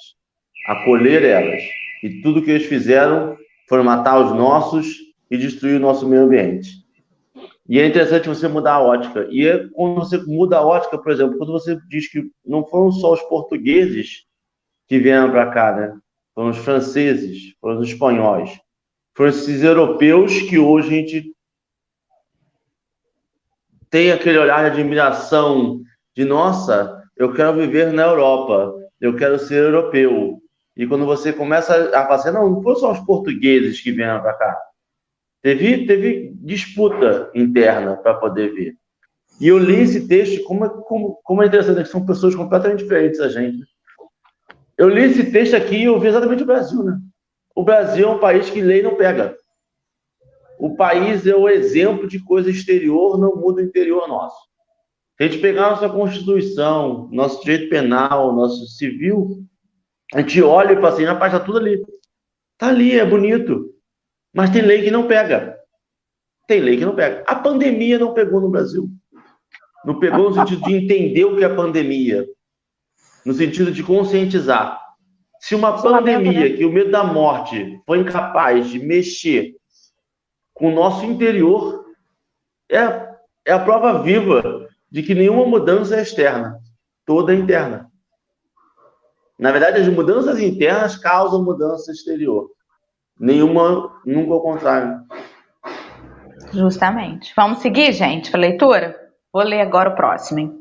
acolher 0.67 1.23
elas. 1.23 1.63
E 2.03 2.21
tudo 2.21 2.43
que 2.43 2.51
eles 2.51 2.67
fizeram 2.67 3.35
foi 3.67 3.81
matar 3.81 4.23
os 4.23 4.37
nossos 4.37 4.95
e 5.31 5.35
destruir 5.35 5.77
o 5.77 5.81
nosso 5.81 6.07
meio 6.07 6.21
ambiente. 6.21 6.69
E 7.69 7.79
é 7.79 7.85
interessante 7.85 8.27
você 8.27 8.47
mudar 8.47 8.73
a 8.73 8.81
ótica. 8.81 9.27
E 9.29 9.47
é 9.47 9.67
quando 9.69 9.99
você 9.99 10.17
muda 10.17 10.57
a 10.57 10.65
ótica, 10.65 10.97
por 10.97 11.11
exemplo, 11.11 11.37
quando 11.37 11.51
você 11.51 11.77
diz 11.87 12.11
que 12.11 12.23
não 12.43 12.65
foram 12.65 12.91
só 12.91 13.13
os 13.13 13.21
portugueses 13.21 14.25
que 14.87 14.97
vieram 14.97 15.29
para 15.29 15.51
cá, 15.51 15.75
né? 15.75 15.95
Foram 16.33 16.49
os 16.49 16.57
franceses, 16.57 17.53
foram 17.61 17.79
os 17.79 17.87
espanhóis, 17.87 18.59
foram 19.15 19.29
esses 19.29 19.61
europeus 19.61 20.41
que 20.41 20.57
hoje 20.57 20.87
a 20.87 20.91
gente 20.91 21.35
tem 23.87 24.11
aquele 24.11 24.39
olhar 24.39 24.63
de 24.63 24.79
admiração 24.79 25.81
de 26.15 26.25
nossa, 26.25 27.03
eu 27.15 27.33
quero 27.33 27.53
viver 27.55 27.93
na 27.93 28.03
Europa, 28.03 28.73
eu 28.99 29.15
quero 29.15 29.37
ser 29.37 29.63
europeu. 29.63 30.41
E 30.75 30.87
quando 30.87 31.05
você 31.05 31.31
começa 31.31 31.95
a 31.95 32.07
fazer, 32.07 32.31
não, 32.31 32.49
não 32.49 32.63
foram 32.63 32.77
só 32.77 32.91
os 32.93 32.99
portugueses 33.01 33.79
que 33.79 33.91
vieram 33.91 34.21
para 34.21 34.33
cá. 34.33 34.68
Teve, 35.41 35.85
teve 35.85 36.33
disputa 36.35 37.31
interna 37.33 37.95
para 37.95 38.15
poder 38.15 38.53
vir. 38.53 38.77
E 39.39 39.47
eu 39.47 39.57
li 39.57 39.81
esse 39.81 40.07
texto, 40.07 40.43
como 40.43 40.65
é, 40.65 40.69
como, 40.69 41.19
como 41.23 41.41
é 41.41 41.47
interessante, 41.47 41.83
que 41.83 41.89
são 41.89 42.05
pessoas 42.05 42.35
completamente 42.35 42.83
diferentes 42.83 43.19
da 43.19 43.29
gente. 43.29 43.63
Eu 44.77 44.89
li 44.89 45.03
esse 45.03 45.31
texto 45.31 45.55
aqui 45.55 45.77
e 45.77 45.85
eu 45.85 45.99
vi 45.99 46.07
exatamente 46.07 46.43
o 46.43 46.45
Brasil, 46.45 46.83
né? 46.83 46.99
O 47.55 47.63
Brasil 47.63 48.07
é 48.07 48.11
um 48.11 48.19
país 48.19 48.49
que 48.49 48.61
lei 48.61 48.81
não 48.81 48.95
pega. 48.95 49.35
O 50.59 50.75
país 50.75 51.25
é 51.25 51.35
o 51.35 51.47
exemplo 51.47 52.05
de 52.05 52.21
coisa 52.23 52.49
exterior, 52.49 53.17
não 53.17 53.35
muda 53.35 53.61
o 53.61 53.65
interior 53.65 54.07
nosso. 54.09 54.37
Se 55.15 55.23
a 55.23 55.27
gente 55.27 55.41
pegar 55.41 55.69
nossa 55.69 55.89
Constituição, 55.89 57.09
nosso 57.11 57.41
direito 57.43 57.69
penal, 57.69 58.33
nosso 58.33 58.65
civil, 58.67 59.45
a 60.13 60.19
gente 60.19 60.41
olha 60.41 60.73
e 60.73 60.75
fala 60.75 60.89
assim, 60.89 61.03
rapaz, 61.03 61.31
tá 61.31 61.39
tudo 61.39 61.59
ali. 61.59 61.81
Tá 62.57 62.69
ali, 62.69 62.97
é 62.97 63.05
bonito. 63.05 63.73
Mas 64.33 64.49
tem 64.49 64.61
lei 64.61 64.83
que 64.83 64.91
não 64.91 65.07
pega. 65.07 65.57
Tem 66.47 66.61
lei 66.61 66.77
que 66.77 66.85
não 66.85 66.95
pega. 66.95 67.23
A 67.27 67.35
pandemia 67.35 67.99
não 67.99 68.13
pegou 68.13 68.41
no 68.41 68.49
Brasil. 68.49 68.89
Não 69.85 69.99
pegou 69.99 70.29
no 70.29 70.35
sentido 70.35 70.63
de 70.63 70.75
entender 70.75 71.25
o 71.25 71.37
que 71.37 71.43
é 71.43 71.49
pandemia. 71.49 72.27
No 73.25 73.33
sentido 73.33 73.71
de 73.71 73.83
conscientizar. 73.83 74.79
Se 75.39 75.55
uma 75.55 75.81
pandemia, 75.81 76.49
né? 76.49 76.57
que 76.57 76.65
o 76.65 76.71
medo 76.71 76.91
da 76.91 77.03
morte 77.03 77.81
foi 77.85 77.99
incapaz 77.99 78.69
de 78.69 78.79
mexer 78.79 79.55
com 80.53 80.67
o 80.69 80.75
nosso 80.75 81.05
interior, 81.05 81.85
é, 82.69 83.09
é 83.45 83.53
a 83.53 83.59
prova 83.59 84.01
viva 84.03 84.67
de 84.91 85.01
que 85.01 85.15
nenhuma 85.15 85.45
mudança 85.45 85.95
é 85.95 86.01
externa, 86.01 86.59
toda 87.05 87.33
é 87.33 87.37
interna. 87.37 87.89
Na 89.37 89.51
verdade, 89.51 89.79
as 89.79 89.87
mudanças 89.87 90.39
internas 90.39 90.97
causam 90.97 91.43
mudança 91.43 91.91
exterior. 91.91 92.51
Nenhuma, 93.19 93.91
nunca 94.05 94.33
ao 94.33 94.41
contrário. 94.41 95.01
Justamente. 96.53 97.33
Vamos 97.35 97.59
seguir, 97.59 97.91
gente, 97.91 98.31
para 98.31 98.39
leitura? 98.39 98.95
Vou 99.31 99.43
ler 99.43 99.61
agora 99.61 99.89
o 99.89 99.95
próximo. 99.95 100.59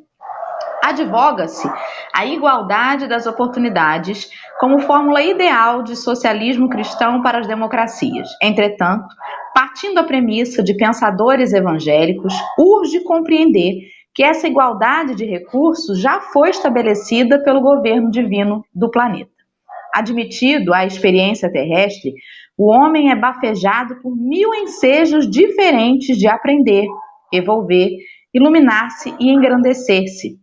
Advoga-se 0.83 1.71
a 2.15 2.27
igualdade 2.27 3.07
das 3.07 3.27
oportunidades 3.27 4.31
como 4.59 4.81
fórmula 4.81 5.23
ideal 5.23 5.83
de 5.83 5.95
socialismo 5.95 6.69
cristão 6.69 7.23
para 7.23 7.39
as 7.39 7.47
democracias. 7.47 8.29
Entretanto, 8.43 9.07
partindo 9.55 9.95
da 9.95 10.05
premissa 10.05 10.63
de 10.63 10.75
pensadores 10.75 11.53
evangélicos, 11.53 12.35
urge 12.59 13.01
compreender 13.05 13.75
que 14.15 14.23
essa 14.23 14.49
igualdade 14.49 15.15
de 15.15 15.25
recursos 15.25 16.01
já 16.01 16.21
foi 16.21 16.51
estabelecida 16.51 17.43
pelo 17.43 17.61
governo 17.61 18.11
divino 18.11 18.65
do 18.75 18.91
planeta. 18.91 19.31
Admitido 19.95 20.75
a 20.75 20.85
experiência 20.85 21.53
terrestre, 21.53 22.15
o 22.59 22.73
homem 22.73 23.13
é 23.13 23.15
bafejado 23.15 24.03
por 24.03 24.17
mil 24.17 24.53
ensejos 24.53 25.31
diferentes 25.31 26.19
de 26.19 26.27
aprender, 26.27 26.87
evolver, 27.33 27.89
iluminar-se 28.35 29.15
e 29.21 29.31
engrandecer-se. 29.31 30.37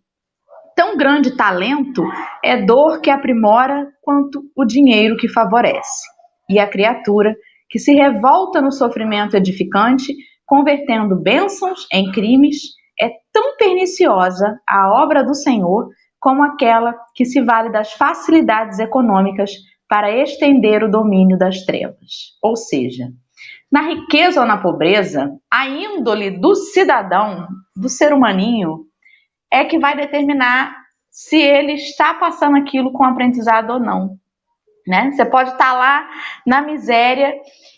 Tão 0.74 0.96
grande 0.96 1.36
talento 1.36 2.02
é 2.42 2.66
dor 2.66 3.02
que 3.02 3.10
aprimora 3.10 3.90
quanto 4.02 4.44
o 4.56 4.64
dinheiro 4.64 5.18
que 5.18 5.28
favorece. 5.28 6.08
E 6.50 6.58
a 6.58 6.70
criatura 6.70 7.36
que 7.70 7.80
se 7.80 7.94
revolta 7.94 8.62
no 8.62 8.72
sofrimento 8.72 9.36
edificante, 9.36 10.16
convertendo 10.46 11.22
bênçãos 11.22 11.86
em 11.92 12.12
crimes, 12.14 12.58
é 13.00 13.10
tão 13.34 13.58
perniciosa 13.58 14.58
a 14.66 15.04
obra 15.04 15.22
do 15.22 15.36
Senhor 15.36 15.90
como 16.18 16.44
aquela 16.44 16.96
que 17.14 17.26
se 17.26 17.42
vale 17.42 17.72
das 17.72 17.92
facilidades 17.94 18.80
econômicas 18.80 19.52
para 19.96 20.12
estender 20.12 20.84
o 20.84 20.92
domínio 20.92 21.38
das 21.38 21.64
trevas. 21.64 22.36
Ou 22.44 22.58
seja, 22.58 23.08
na 23.72 23.80
riqueza 23.84 24.42
ou 24.42 24.46
na 24.46 24.58
pobreza, 24.58 25.32
a 25.50 25.70
índole 25.70 26.32
do 26.32 26.54
cidadão, 26.54 27.48
do 27.74 27.88
ser 27.88 28.12
humaninho, 28.12 28.88
é 29.50 29.64
que 29.64 29.80
vai 29.80 29.96
determinar 29.96 30.76
se 31.10 31.38
ele 31.38 31.76
está 31.76 32.14
passando 32.14 32.58
aquilo 32.58 32.92
com 32.92 33.06
aprendizado 33.06 33.70
ou 33.70 33.80
não. 33.80 34.18
Né? 34.86 35.12
Você 35.12 35.24
pode 35.24 35.52
estar 35.52 35.72
lá 35.72 36.10
na 36.46 36.62
miséria 36.62 37.34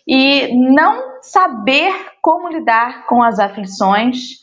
e 0.07 0.57
não 0.57 1.21
saber 1.21 1.93
como 2.19 2.49
lidar 2.49 3.05
com 3.05 3.21
as 3.21 3.37
aflições 3.37 4.37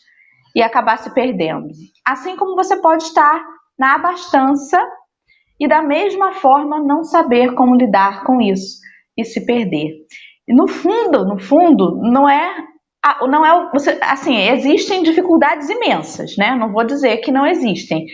e 0.55 0.63
acabar 0.63 0.97
se 0.97 1.13
perdendo. 1.13 1.67
Assim 2.07 2.37
como 2.37 2.55
você 2.55 2.77
pode 2.77 3.03
estar 3.03 3.45
na 3.77 3.95
abastança 3.95 4.81
e 5.59 5.67
da 5.67 5.81
mesma 5.81 6.33
forma 6.33 6.79
não 6.79 7.03
saber 7.03 7.53
como 7.53 7.75
lidar 7.75 8.23
com 8.23 8.41
isso 8.41 8.79
e 9.17 9.23
se 9.23 9.45
perder. 9.45 9.91
E 10.47 10.53
no 10.53 10.67
fundo, 10.67 11.25
no 11.25 11.39
fundo, 11.39 11.99
não 12.01 12.29
é 12.29 12.63
não 13.27 13.45
é 13.45 13.69
você 13.71 13.99
assim 14.01 14.35
existem 14.49 15.03
dificuldades 15.03 15.69
imensas, 15.69 16.35
né? 16.37 16.55
Não 16.55 16.71
vou 16.71 16.83
dizer 16.83 17.17
que 17.17 17.31
não 17.31 17.45
existem. 17.45 18.05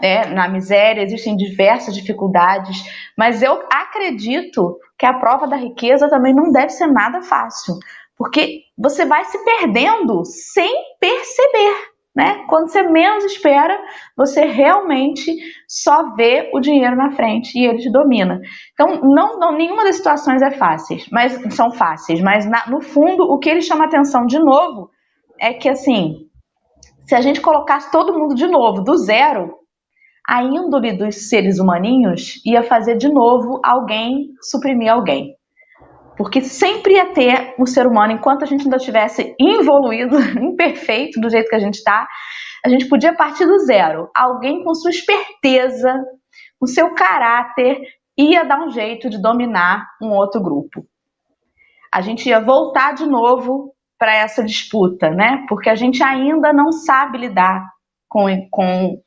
Né? 0.00 0.24
Na 0.26 0.48
miséria 0.48 1.02
existem 1.02 1.36
diversas 1.36 1.94
dificuldades, 1.94 2.82
mas 3.16 3.42
eu 3.42 3.62
acredito 3.70 4.78
que 4.98 5.04
a 5.04 5.18
prova 5.18 5.46
da 5.46 5.56
riqueza 5.56 6.08
também 6.08 6.34
não 6.34 6.50
deve 6.50 6.70
ser 6.70 6.86
nada 6.86 7.20
fácil, 7.20 7.74
porque 8.16 8.62
você 8.76 9.04
vai 9.04 9.24
se 9.24 9.38
perdendo 9.44 10.24
sem 10.24 10.74
perceber. 10.98 11.87
Né? 12.16 12.44
Quando 12.48 12.68
você 12.68 12.82
menos 12.82 13.24
espera, 13.24 13.78
você 14.16 14.44
realmente 14.44 15.32
só 15.68 16.14
vê 16.16 16.50
o 16.52 16.58
dinheiro 16.58 16.96
na 16.96 17.12
frente 17.12 17.56
e 17.56 17.64
ele 17.64 17.78
te 17.78 17.92
domina. 17.92 18.40
Então, 18.72 19.00
não, 19.02 19.38
não 19.38 19.56
nenhuma 19.56 19.84
das 19.84 19.96
situações 19.96 20.42
é 20.42 20.50
fácil, 20.50 20.96
mas 21.12 21.40
são 21.54 21.70
fáceis. 21.70 22.20
Mas 22.20 22.44
na, 22.44 22.66
no 22.68 22.80
fundo, 22.80 23.22
o 23.22 23.38
que 23.38 23.48
ele 23.48 23.62
chama 23.62 23.84
atenção 23.84 24.26
de 24.26 24.38
novo 24.38 24.90
é 25.40 25.52
que 25.52 25.68
assim, 25.68 26.26
se 27.06 27.14
a 27.14 27.20
gente 27.20 27.40
colocasse 27.40 27.90
todo 27.92 28.18
mundo 28.18 28.34
de 28.34 28.48
novo 28.48 28.82
do 28.82 28.96
zero, 28.96 29.54
a 30.26 30.42
índole 30.42 30.92
dos 30.92 31.28
seres 31.28 31.58
humaninhos 31.58 32.44
ia 32.44 32.62
fazer 32.62 32.96
de 32.96 33.08
novo 33.08 33.60
alguém 33.64 34.34
suprimir 34.42 34.92
alguém. 34.92 35.37
Porque 36.18 36.40
sempre 36.40 36.94
ia 36.94 37.14
ter 37.14 37.54
o 37.56 37.64
ser 37.64 37.86
humano, 37.86 38.12
enquanto 38.12 38.42
a 38.42 38.46
gente 38.46 38.64
ainda 38.64 38.76
estivesse 38.76 39.36
involuído, 39.38 40.18
imperfeito 40.42 41.20
do 41.20 41.30
jeito 41.30 41.48
que 41.48 41.54
a 41.54 41.60
gente 41.60 41.76
está, 41.76 42.08
a 42.64 42.68
gente 42.68 42.88
podia 42.88 43.14
partir 43.14 43.46
do 43.46 43.60
zero. 43.60 44.10
Alguém 44.12 44.64
com 44.64 44.74
sua 44.74 44.90
esperteza, 44.90 45.94
com 46.58 46.66
seu 46.66 46.92
caráter, 46.92 47.80
ia 48.18 48.42
dar 48.44 48.58
um 48.58 48.70
jeito 48.70 49.08
de 49.08 49.22
dominar 49.22 49.86
um 50.02 50.08
outro 50.08 50.42
grupo. 50.42 50.84
A 51.94 52.00
gente 52.00 52.28
ia 52.28 52.40
voltar 52.40 52.94
de 52.94 53.06
novo 53.06 53.72
para 53.96 54.12
essa 54.12 54.42
disputa, 54.42 55.10
né? 55.10 55.46
Porque 55.48 55.70
a 55.70 55.76
gente 55.76 56.02
ainda 56.02 56.52
não 56.52 56.72
sabe 56.72 57.18
lidar 57.18 57.64
com, 58.08 58.48
com, 58.50 59.02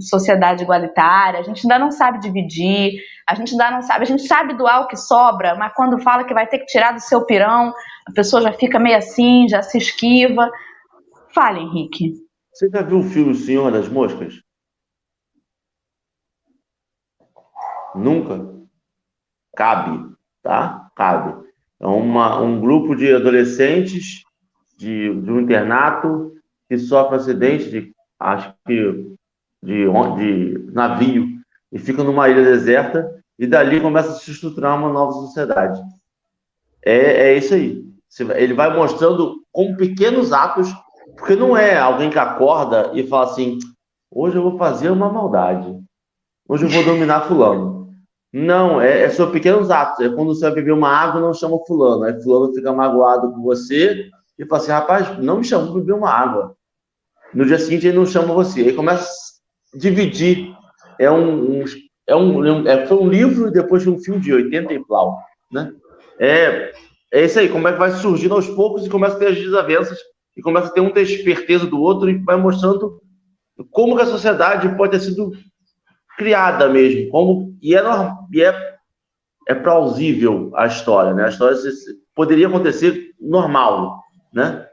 sociedade 0.00 0.62
igualitária, 0.62 1.40
a 1.40 1.42
gente 1.42 1.64
ainda 1.64 1.78
não 1.78 1.90
sabe 1.90 2.20
dividir, 2.20 3.00
a 3.26 3.34
gente 3.34 3.52
ainda 3.52 3.70
não 3.70 3.82
sabe, 3.82 4.02
a 4.02 4.06
gente 4.06 4.26
sabe 4.26 4.54
doar 4.54 4.82
o 4.82 4.86
que 4.86 4.96
sobra, 4.96 5.54
mas 5.54 5.72
quando 5.74 6.02
fala 6.02 6.24
que 6.24 6.34
vai 6.34 6.46
ter 6.46 6.58
que 6.58 6.66
tirar 6.66 6.92
do 6.92 7.00
seu 7.00 7.24
pirão, 7.24 7.72
a 8.06 8.12
pessoa 8.12 8.42
já 8.42 8.52
fica 8.52 8.78
meio 8.78 8.98
assim, 8.98 9.48
já 9.48 9.62
se 9.62 9.78
esquiva. 9.78 10.50
Fale, 11.34 11.60
Henrique. 11.60 12.12
Você 12.52 12.68
já 12.68 12.82
viu 12.82 12.98
o 12.98 13.02
filme 13.02 13.34
Senhor 13.34 13.72
das 13.72 13.88
Moscas? 13.88 14.34
Nunca? 17.94 18.52
Cabe, 19.56 20.14
tá? 20.42 20.90
Cabe. 20.94 21.44
É 21.80 21.86
uma, 21.86 22.40
um 22.40 22.60
grupo 22.60 22.94
de 22.94 23.12
adolescentes 23.12 24.22
de, 24.76 25.20
de 25.20 25.30
um 25.30 25.40
internato 25.40 26.32
que 26.68 26.78
sofre 26.78 27.16
acidente 27.16 27.70
de, 27.70 27.93
acho 28.24 28.54
que, 28.66 29.16
de, 29.62 29.86
de 30.16 30.72
navio 30.72 31.26
e 31.70 31.78
ficam 31.78 32.04
numa 32.04 32.28
ilha 32.28 32.42
deserta 32.42 33.22
e 33.38 33.46
dali 33.46 33.80
começa 33.80 34.10
a 34.10 34.14
se 34.14 34.30
estruturar 34.30 34.78
uma 34.78 34.92
nova 34.92 35.12
sociedade. 35.12 35.80
É, 36.84 37.28
é 37.28 37.36
isso 37.36 37.54
aí. 37.54 37.84
Ele 38.36 38.54
vai 38.54 38.74
mostrando 38.74 39.42
com 39.50 39.74
pequenos 39.74 40.32
atos, 40.32 40.72
porque 41.16 41.34
não 41.34 41.56
é 41.56 41.76
alguém 41.76 42.10
que 42.10 42.18
acorda 42.18 42.90
e 42.94 43.06
fala 43.06 43.24
assim: 43.24 43.58
hoje 44.10 44.36
eu 44.36 44.42
vou 44.42 44.56
fazer 44.56 44.90
uma 44.90 45.12
maldade, 45.12 45.76
hoje 46.48 46.64
eu 46.64 46.70
vou 46.70 46.84
dominar 46.84 47.22
Fulano. 47.22 47.92
Não, 48.32 48.80
é, 48.80 49.04
é 49.04 49.26
pequenos 49.26 49.70
atos. 49.70 50.04
É 50.04 50.08
quando 50.08 50.34
você 50.34 50.42
vai 50.42 50.54
beber 50.54 50.72
uma 50.72 50.88
água, 50.88 51.20
não 51.20 51.32
chama 51.32 51.58
Fulano. 51.66 52.04
Aí 52.04 52.22
Fulano 52.22 52.52
fica 52.52 52.72
magoado 52.72 53.32
com 53.32 53.42
você 53.42 54.08
e 54.38 54.46
fala 54.46 54.62
assim: 54.62 54.72
rapaz, 54.72 55.18
não 55.18 55.38
me 55.38 55.44
chamou 55.44 55.72
para 55.72 55.80
beber 55.80 55.94
uma 55.94 56.10
água. 56.10 56.56
No 57.34 57.44
dia 57.44 57.58
seguinte, 57.58 57.86
ele 57.86 57.96
não 57.96 58.06
chama 58.06 58.32
você. 58.32 58.60
Aí 58.60 58.72
começa 58.72 59.08
a 59.74 59.78
dividir. 59.78 60.54
É 60.98 61.10
um, 61.10 61.60
um 61.60 61.64
é 62.06 62.14
um, 62.14 62.68
é, 62.68 62.86
foi 62.86 62.98
um 62.98 63.08
livro 63.08 63.48
e 63.48 63.52
depois 63.52 63.86
um 63.86 63.98
filme 63.98 64.20
de 64.20 64.32
80 64.32 64.72
e 64.74 64.84
plau, 64.84 65.18
né? 65.50 65.72
É, 66.18 66.72
é 67.12 67.24
isso 67.24 67.38
aí, 67.38 67.48
como 67.48 67.66
é 67.66 67.72
que 67.72 67.78
vai 67.78 67.90
surgindo 67.92 68.34
aos 68.34 68.48
poucos 68.48 68.84
e 68.84 68.90
começa 68.90 69.16
a 69.16 69.18
ter 69.18 69.28
as 69.28 69.36
desavenças 69.36 69.98
e 70.36 70.42
começa 70.42 70.68
a 70.68 70.70
ter 70.70 70.80
um 70.80 70.90
ter 70.90 71.02
esperteza 71.02 71.66
do 71.66 71.80
outro 71.80 72.10
e 72.10 72.18
vai 72.18 72.36
mostrando 72.36 73.00
como 73.70 73.96
que 73.96 74.02
a 74.02 74.06
sociedade 74.06 74.76
pode 74.76 74.92
ter 74.92 75.00
sido 75.00 75.32
criada 76.16 76.68
mesmo, 76.68 77.10
como 77.10 77.56
e 77.62 77.74
é, 77.74 77.82
e 78.32 78.42
é, 78.42 78.74
é 79.48 79.54
plausível 79.54 80.52
a 80.54 80.66
história, 80.66 81.14
né? 81.14 81.24
A 81.24 81.28
história 81.28 81.56
poderia 82.14 82.48
acontecer 82.48 83.12
normal, 83.18 84.00
né? 84.32 84.63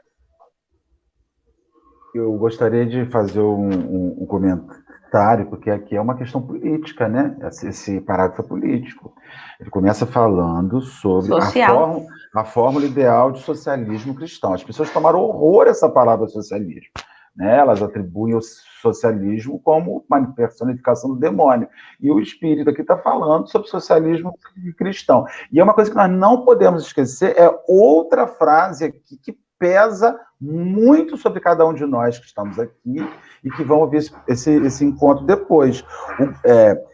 Eu 2.14 2.32
gostaria 2.34 2.84
de 2.84 3.06
fazer 3.06 3.40
um, 3.40 3.70
um, 3.70 4.16
um 4.20 4.26
comentário 4.26 5.46
porque 5.48 5.70
aqui 5.70 5.94
é 5.94 6.00
uma 6.00 6.16
questão 6.16 6.40
política, 6.40 7.08
né? 7.08 7.36
Esse, 7.64 8.00
parágrafo 8.00 8.42
é 8.42 8.44
político. 8.44 9.14
Ele 9.60 9.68
começa 9.68 10.06
falando 10.06 10.80
sobre 10.80 11.34
a, 11.34 11.40
fórmula, 11.42 12.06
a 12.34 12.44
fórmula 12.44 12.86
ideal 12.86 13.30
de 13.30 13.40
socialismo 13.40 14.14
cristão. 14.14 14.54
As 14.54 14.64
pessoas 14.64 14.90
tomaram 14.90 15.20
horror 15.20 15.66
essa 15.68 15.88
palavra 15.88 16.26
socialismo. 16.28 16.90
Né? 17.36 17.58
Elas 17.58 17.82
atribuem 17.82 18.34
o 18.34 18.40
socialismo 18.80 19.58
como 19.60 20.04
uma 20.10 20.34
personificação 20.34 21.10
do 21.10 21.16
demônio. 21.16 21.68
E 22.00 22.10
o 22.10 22.20
espírito 22.20 22.70
aqui 22.70 22.82
está 22.82 22.96
falando 22.96 23.50
sobre 23.50 23.68
socialismo 23.68 24.38
cristão. 24.76 25.26
E 25.50 25.60
é 25.60 25.64
uma 25.64 25.74
coisa 25.74 25.90
que 25.90 25.96
nós 25.96 26.10
não 26.10 26.44
podemos 26.44 26.86
esquecer, 26.86 27.34
é 27.38 27.50
outra 27.68 28.26
frase 28.26 28.84
aqui 28.84 29.16
que 29.22 29.36
pesa 29.62 30.18
muito 30.40 31.16
sobre 31.16 31.38
cada 31.38 31.64
um 31.64 31.72
de 31.72 31.86
nós 31.86 32.18
que 32.18 32.26
estamos 32.26 32.58
aqui 32.58 32.96
e 33.44 33.50
que 33.52 33.62
vão 33.62 33.88
ver 33.88 34.04
esse, 34.26 34.50
esse 34.50 34.84
encontro 34.84 35.24
depois. 35.24 35.84
O, 36.18 36.48
é, 36.48 36.84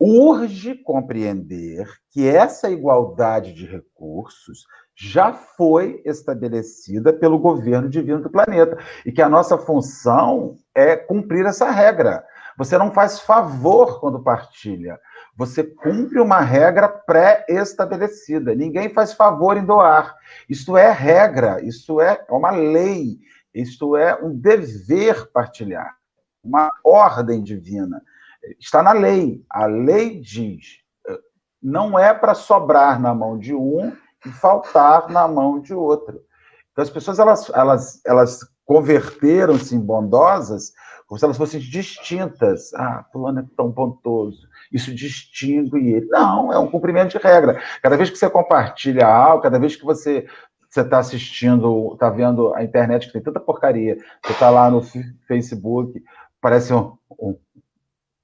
urge 0.00 0.74
compreender 0.82 1.86
que 2.10 2.26
essa 2.26 2.68
igualdade 2.68 3.54
de 3.54 3.66
recursos 3.66 4.66
já 4.96 5.32
foi 5.32 6.02
estabelecida 6.04 7.12
pelo 7.12 7.38
governo 7.38 7.88
divino 7.88 8.20
do 8.20 8.30
planeta 8.30 8.76
e 9.06 9.12
que 9.12 9.22
a 9.22 9.28
nossa 9.28 9.56
função 9.56 10.56
é 10.74 10.96
cumprir 10.96 11.46
essa 11.46 11.70
regra. 11.70 12.24
Você 12.56 12.78
não 12.78 12.92
faz 12.92 13.20
favor 13.20 14.00
quando 14.00 14.22
partilha. 14.22 14.98
Você 15.36 15.64
cumpre 15.64 16.20
uma 16.20 16.40
regra 16.40 16.88
pré-estabelecida. 16.88 18.54
Ninguém 18.54 18.88
faz 18.88 19.12
favor 19.12 19.56
em 19.56 19.64
doar. 19.64 20.16
Isso 20.48 20.76
é 20.76 20.90
regra, 20.90 21.60
isso 21.62 22.00
é 22.00 22.24
uma 22.30 22.50
lei, 22.50 23.18
isso 23.52 23.96
é 23.96 24.14
um 24.22 24.34
dever 24.34 25.30
partilhar, 25.32 25.96
uma 26.42 26.70
ordem 26.84 27.42
divina. 27.42 28.00
Está 28.60 28.82
na 28.82 28.92
lei. 28.92 29.44
A 29.50 29.66
lei 29.66 30.20
diz: 30.20 30.84
não 31.64 31.98
é 31.98 32.12
para 32.12 32.34
sobrar 32.34 33.00
na 33.00 33.14
mão 33.14 33.38
de 33.38 33.54
um 33.54 33.90
e 34.24 34.30
faltar 34.30 35.08
na 35.08 35.26
mão 35.26 35.60
de 35.60 35.72
outro. 35.72 36.20
Então, 36.70 36.82
as 36.82 36.90
pessoas 36.90 37.18
elas, 37.18 37.50
elas, 37.54 38.00
elas 38.04 38.40
converteram-se 38.66 39.74
em 39.74 39.80
bondosas 39.80 40.72
como 41.06 41.18
se 41.18 41.24
elas 41.24 41.36
fossem 41.36 41.60
distintas. 41.60 42.72
Ah, 42.74 43.04
fulano 43.12 43.40
é 43.40 43.44
tão 43.56 43.70
bondoso 43.70 44.48
isso 44.74 44.92
distingue 44.92 45.92
ele. 45.92 46.06
Não, 46.06 46.52
é 46.52 46.58
um 46.58 46.66
cumprimento 46.66 47.16
de 47.16 47.18
regra. 47.18 47.62
Cada 47.80 47.96
vez 47.96 48.10
que 48.10 48.18
você 48.18 48.28
compartilha 48.28 49.06
algo, 49.06 49.42
cada 49.42 49.58
vez 49.58 49.76
que 49.76 49.84
você 49.84 50.26
você 50.68 50.80
está 50.80 50.98
assistindo, 50.98 51.92
está 51.92 52.10
vendo 52.10 52.52
a 52.52 52.64
internet 52.64 53.06
que 53.06 53.12
tem 53.12 53.22
tanta 53.22 53.38
porcaria, 53.38 53.96
você 54.24 54.32
está 54.32 54.50
lá 54.50 54.68
no 54.68 54.82
Facebook, 55.28 56.02
parece 56.40 56.74
um, 56.74 56.98
um, 57.12 57.38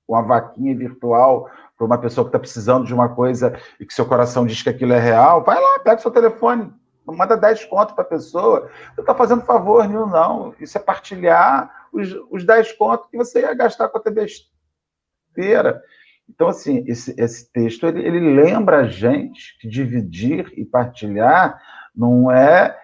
uma 0.08 0.20
vaquinha 0.20 0.76
virtual 0.76 1.48
para 1.78 1.86
uma 1.86 1.96
pessoa 1.96 2.24
que 2.24 2.30
está 2.30 2.40
precisando 2.40 2.84
de 2.84 2.92
uma 2.92 3.08
coisa 3.08 3.56
e 3.78 3.86
que 3.86 3.94
seu 3.94 4.04
coração 4.04 4.44
diz 4.44 4.64
que 4.64 4.68
aquilo 4.68 4.92
é 4.92 4.98
real, 4.98 5.44
vai 5.44 5.60
lá, 5.60 5.78
pega 5.78 6.00
seu 6.00 6.10
telefone, 6.10 6.74
manda 7.06 7.36
10 7.36 7.66
contos 7.66 7.94
para 7.94 8.02
a 8.02 8.08
pessoa. 8.08 8.68
Você 8.96 9.00
está 9.02 9.14
fazendo 9.14 9.42
favor 9.42 9.86
nenhum, 9.86 10.06
não. 10.06 10.52
Isso 10.58 10.76
é 10.76 10.80
partilhar 10.80 11.79
os, 11.92 12.14
os 12.30 12.44
10 12.44 12.72
contos 12.72 13.08
que 13.10 13.16
você 13.16 13.40
ia 13.40 13.54
gastar 13.54 13.88
com 13.88 13.98
a 13.98 14.10
besteira. 14.10 15.82
Então, 16.28 16.48
assim, 16.48 16.84
esse, 16.86 17.14
esse 17.18 17.50
texto 17.52 17.86
ele, 17.86 18.06
ele 18.06 18.34
lembra 18.34 18.78
a 18.78 18.86
gente 18.86 19.58
que 19.58 19.68
dividir 19.68 20.52
e 20.56 20.64
partilhar 20.64 21.60
não 21.94 22.30
é 22.30 22.78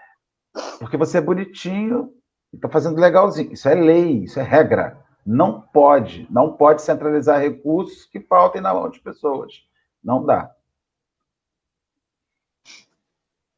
porque 0.79 0.97
você 0.97 1.19
é 1.19 1.21
bonitinho 1.21 2.13
e 2.53 2.57
está 2.57 2.69
fazendo 2.69 3.01
legalzinho. 3.01 3.53
Isso 3.53 3.69
é 3.69 3.75
lei, 3.75 4.25
isso 4.25 4.41
é 4.41 4.43
regra. 4.43 4.99
Não 5.25 5.61
pode, 5.61 6.27
não 6.31 6.53
pode 6.53 6.83
centralizar 6.83 7.41
recursos 7.41 8.05
que 8.07 8.21
faltem 8.21 8.61
na 8.61 8.73
mão 8.73 8.89
de 8.91 9.01
pessoas. 9.01 9.65
Não 10.03 10.25
dá. 10.25 10.53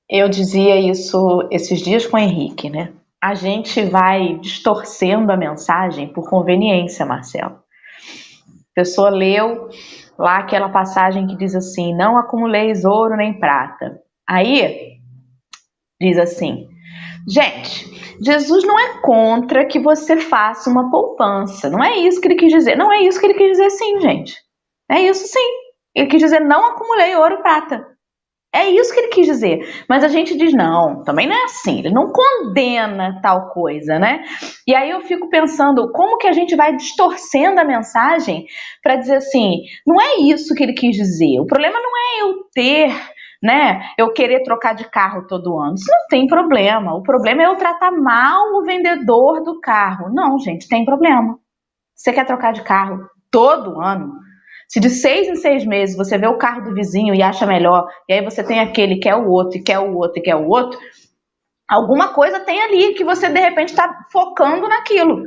Eu 0.09 0.29
dizia 0.29 0.81
isso 0.81 1.47
esses 1.51 1.81
dias 1.81 2.07
com 2.07 2.17
o 2.17 2.21
Henrique, 2.21 2.71
né? 2.71 2.95
A 3.23 3.35
gente 3.35 3.83
vai 3.85 4.39
distorcendo 4.39 5.33
a 5.33 5.37
mensagem 5.37 6.13
por 6.13 6.29
conveniência, 6.29 7.05
Marcelo 7.05 7.63
pessoa 8.79 9.11
leu 9.11 9.69
lá 10.17 10.39
aquela 10.39 10.69
passagem 10.69 11.27
que 11.27 11.37
diz 11.37 11.57
assim: 11.57 11.97
Não 11.97 12.17
acumuleis 12.17 12.85
ouro 12.85 13.17
nem 13.17 13.41
prata. 13.41 14.01
Aí 14.29 14.99
diz 16.01 16.17
assim: 16.17 16.69
Gente, 17.29 18.17
Jesus 18.25 18.65
não 18.65 18.79
é 18.79 19.01
contra 19.01 19.67
que 19.67 19.81
você 19.81 20.17
faça 20.17 20.71
uma 20.71 20.89
poupança. 20.93 21.69
Não 21.69 21.83
é 21.83 21.97
isso 21.97 22.21
que 22.21 22.29
ele 22.29 22.37
quis 22.37 22.53
dizer. 22.53 22.77
Não 22.77 22.93
é 22.93 23.01
isso 23.03 23.19
que 23.19 23.27
ele 23.27 23.35
quis 23.35 23.51
dizer, 23.51 23.71
sim, 23.71 24.01
gente. 24.01 24.37
É 24.89 25.01
isso 25.01 25.27
sim. 25.27 25.49
Ele 25.93 26.07
quis 26.07 26.21
dizer: 26.21 26.41
Não 26.41 26.71
acumulei 26.71 27.17
ouro 27.17 27.43
prata. 27.43 27.85
É 28.55 28.71
isso 28.71 28.93
que 28.95 29.01
ele 29.01 29.09
quis 29.09 29.27
dizer. 29.27 29.85
Mas 29.89 30.03
a 30.03 30.09
gente 30.09 30.37
diz, 30.37 30.55
não, 30.55 31.03
também 31.03 31.27
não 31.27 31.35
é 31.35 31.45
assim. 31.45 31.81
Ele 31.81 31.91
não 31.91 32.11
condena 32.11 33.21
tal 33.23 33.51
coisa, 33.51 33.99
né? 33.99 34.25
E 34.67 34.75
aí 34.75 34.91
eu 34.91 35.03
fico 35.03 35.29
pensando, 35.29 35.93
como 35.93 36.17
que 36.17 36.27
a 36.27 36.33
gente 36.33 36.57
vai 36.57 36.75
distorcendo 36.75 37.61
a 37.61 37.65
mensagem 37.65 38.47
para 38.83 38.97
dizer 38.97 39.17
assim, 39.17 39.63
não 39.87 40.01
é 40.01 40.17
isso 40.21 40.55
que 40.55 40.63
ele 40.63 40.73
quis 40.73 40.97
dizer. 40.97 41.41
O 41.41 41.47
problema 41.47 41.79
não 41.79 41.91
é 41.97 42.23
eu 42.23 42.45
ter 42.55 42.93
né? 43.43 43.81
Eu 43.97 44.13
querer 44.13 44.43
trocar 44.43 44.75
de 44.75 44.91
carro 44.91 45.27
todo 45.27 45.59
ano. 45.59 45.75
Isso 45.75 45.91
não 45.91 46.07
tem 46.09 46.27
problema. 46.27 46.95
O 46.95 47.03
problema 47.03 47.43
é 47.43 47.47
eu 47.47 47.57
tratar 47.57 47.93
mal 47.93 48.55
o 48.55 48.65
vendedor 48.65 49.43
do 49.43 49.61
carro. 49.61 50.13
Não, 50.13 50.39
gente, 50.39 50.69
tem 50.69 50.85
problema. 50.85 51.39
Você 51.95 52.13
quer 52.13 52.27
trocar 52.27 52.53
de 52.53 52.63
carro 52.63 53.09
todo 53.31 53.81
ano? 53.81 54.13
Se 54.69 54.79
de 54.79 54.91
seis 54.91 55.27
em 55.27 55.35
seis 55.35 55.65
meses 55.65 55.97
você 55.97 56.19
vê 56.19 56.27
o 56.27 56.37
carro 56.37 56.63
do 56.63 56.75
vizinho 56.75 57.15
e 57.15 57.23
acha 57.23 57.47
melhor, 57.47 57.89
e 58.07 58.13
aí 58.13 58.23
você 58.23 58.45
tem 58.45 58.61
aquele 58.61 58.99
que 58.99 59.09
é 59.09 59.17
o 59.17 59.27
outro, 59.27 59.59
e 59.59 59.63
quer 59.63 59.79
o 59.79 59.97
outro, 59.97 60.19
e 60.19 60.23
quer 60.23 60.37
o 60.37 60.47
outro, 60.47 60.79
alguma 61.67 62.13
coisa 62.13 62.41
tem 62.41 62.61
ali 62.63 62.93
que 62.93 63.03
você 63.03 63.29
de 63.31 63.41
repente 63.41 63.71
está 63.71 64.07
focando 64.13 64.69
naquilo. 64.69 65.25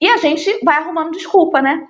E 0.00 0.08
a 0.08 0.16
gente 0.16 0.64
vai 0.64 0.76
arrumando 0.76 1.10
desculpa, 1.10 1.60
né? 1.60 1.84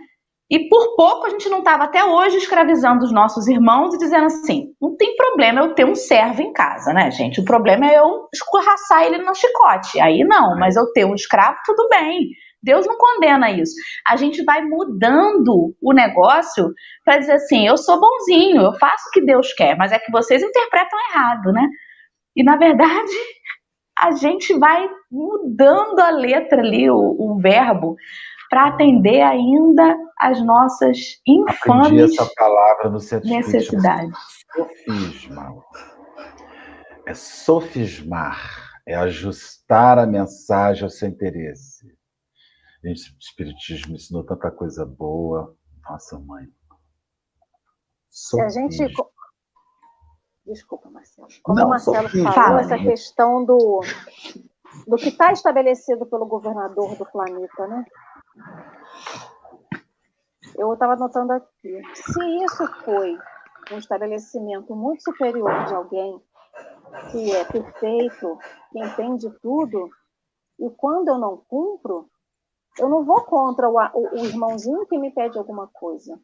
E 0.51 0.69
por 0.69 0.97
pouco 0.97 1.27
a 1.27 1.31
gente 1.31 1.49
não 1.49 1.61
estava 1.61 1.85
até 1.85 2.05
hoje 2.05 2.37
escravizando 2.37 3.05
os 3.05 3.13
nossos 3.13 3.47
irmãos 3.49 3.95
e 3.95 3.99
dizendo 3.99 4.27
assim: 4.27 4.75
não 4.81 4.95
tem 4.97 5.17
problema 5.17 5.61
eu 5.61 5.75
ter 5.75 5.87
um 5.87 5.95
servo 5.95 6.43
em 6.43 6.53
casa, 6.53 6.93
né, 6.93 7.11
gente? 7.11 7.41
O 7.41 7.45
problema 7.45 7.91
é 7.91 7.99
eu 7.99 8.29
escorraçar 8.33 9.03
ele 9.05 9.19
no 9.19 9.35
chicote. 9.35 9.99
Aí 9.99 10.25
não, 10.25 10.59
mas 10.59 10.77
eu 10.77 10.93
ter 10.93 11.07
um 11.07 11.15
escravo, 11.15 11.57
tudo 11.65 11.89
bem. 11.89 12.29
Deus 12.62 12.87
não 12.87 12.96
condena 12.96 13.51
isso. 13.51 13.75
A 14.07 14.16
gente 14.16 14.44
vai 14.44 14.62
mudando 14.62 15.75
o 15.83 15.92
negócio 15.92 16.72
para 17.05 17.18
dizer 17.18 17.33
assim: 17.33 17.66
eu 17.66 17.77
sou 17.77 18.01
bonzinho, 18.01 18.62
eu 18.62 18.72
faço 18.75 19.09
o 19.09 19.11
que 19.12 19.25
Deus 19.25 19.53
quer, 19.55 19.77
mas 19.77 19.90
é 19.90 19.98
que 19.98 20.12
vocês 20.12 20.42
interpretam 20.42 20.98
errado, 21.11 21.53
né? 21.53 21.66
E 22.37 22.44
na 22.44 22.57
verdade, 22.57 23.12
a 23.98 24.12
gente 24.12 24.57
vai 24.59 24.88
mudando 25.11 25.98
a 25.98 26.11
letra 26.11 26.61
ali, 26.61 26.88
o, 26.88 26.96
o 26.96 27.38
verbo, 27.40 27.96
para 28.48 28.68
atender 28.68 29.22
ainda 29.22 29.96
as 30.18 30.44
nossas 30.44 30.98
infames 31.27 32.12
essa 32.12 32.31
palavra 32.37 32.90
no 32.90 33.01
centro 33.01 33.29
necessidades. 33.29 34.12
sofisma. 34.55 35.57
É 37.07 37.14
sofismar, 37.14 38.81
é 38.87 38.94
ajustar 38.94 39.98
a 39.98 40.07
mensagem 40.07 40.85
ao 40.85 40.90
seu 40.90 41.09
interesse. 41.09 41.87
Gente, 42.85 43.14
o 43.14 43.18
Espiritismo 43.18 43.95
ensinou 43.95 44.25
tanta 44.25 44.51
coisa 44.51 44.85
boa. 44.85 45.57
Nossa, 45.88 46.18
mãe. 46.18 46.47
Sofisma. 48.11 48.51
Se 48.51 48.59
a 48.59 48.62
gente. 48.62 48.95
Desculpa, 50.45 50.90
Marcelo. 50.90 51.29
Como 51.45 51.59
Não, 51.59 51.66
o 51.66 51.71
Marcelo 51.71 52.09
falou, 52.09 52.33
Fala, 52.33 52.61
essa 52.61 52.77
né? 52.77 52.83
questão 52.83 53.45
do, 53.45 53.81
do 54.88 54.97
que 54.97 55.11
está 55.11 55.31
estabelecido 55.31 56.05
pelo 56.07 56.27
governador 56.27 56.97
do 56.97 57.07
planeta, 57.07 57.66
né? 57.68 57.85
Eu 60.57 60.73
estava 60.73 60.97
notando 60.97 61.33
aqui. 61.33 61.81
Se 61.95 62.45
isso 62.45 62.66
foi 62.85 63.16
um 63.71 63.79
estabelecimento 63.79 64.75
muito 64.75 65.05
superior 65.05 65.66
de 65.66 65.75
alguém 65.75 66.21
que 67.12 67.33
é 67.33 67.45
perfeito, 67.45 68.38
que 68.73 68.81
entende 68.81 69.31
tudo, 69.40 69.88
e 70.59 70.68
quando 70.71 71.09
eu 71.09 71.18
não 71.18 71.37
cumpro, 71.49 72.11
eu 72.79 72.89
não 72.89 73.05
vou 73.05 73.23
contra 73.23 73.69
o, 73.69 73.75
o, 73.75 74.21
o 74.21 74.25
irmãozinho 74.25 74.87
que 74.87 74.99
me 74.99 75.11
pede 75.11 75.39
alguma 75.39 75.69
coisa. 75.69 76.19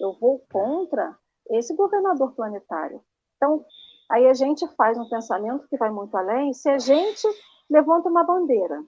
Eu 0.00 0.12
vou 0.18 0.44
contra 0.50 1.16
esse 1.50 1.74
governador 1.74 2.32
planetário. 2.34 3.02
Então, 3.36 3.64
aí 4.10 4.26
a 4.26 4.34
gente 4.34 4.66
faz 4.76 4.98
um 4.98 5.08
pensamento 5.08 5.66
que 5.68 5.76
vai 5.76 5.90
muito 5.90 6.16
além. 6.16 6.52
Se 6.52 6.68
a 6.68 6.78
gente 6.78 7.26
levanta 7.68 8.08
uma 8.08 8.24
bandeira, 8.24 8.82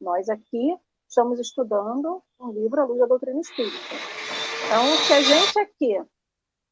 nós 0.00 0.28
aqui 0.28 0.76
estamos 1.08 1.38
estudando 1.38 2.22
um 2.40 2.50
livro, 2.50 2.80
A 2.80 2.84
Luz 2.84 2.98
da 2.98 3.06
Doutrina 3.06 3.40
Espírita. 3.40 3.76
Então, 4.66 4.84
se 5.06 5.12
a 5.12 5.22
gente 5.22 5.58
aqui 5.58 5.96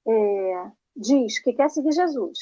é, 0.07 0.73
diz 0.97 1.39
que 1.39 1.53
quer 1.53 1.71
seguir 1.71 1.93
Jesus, 1.93 2.39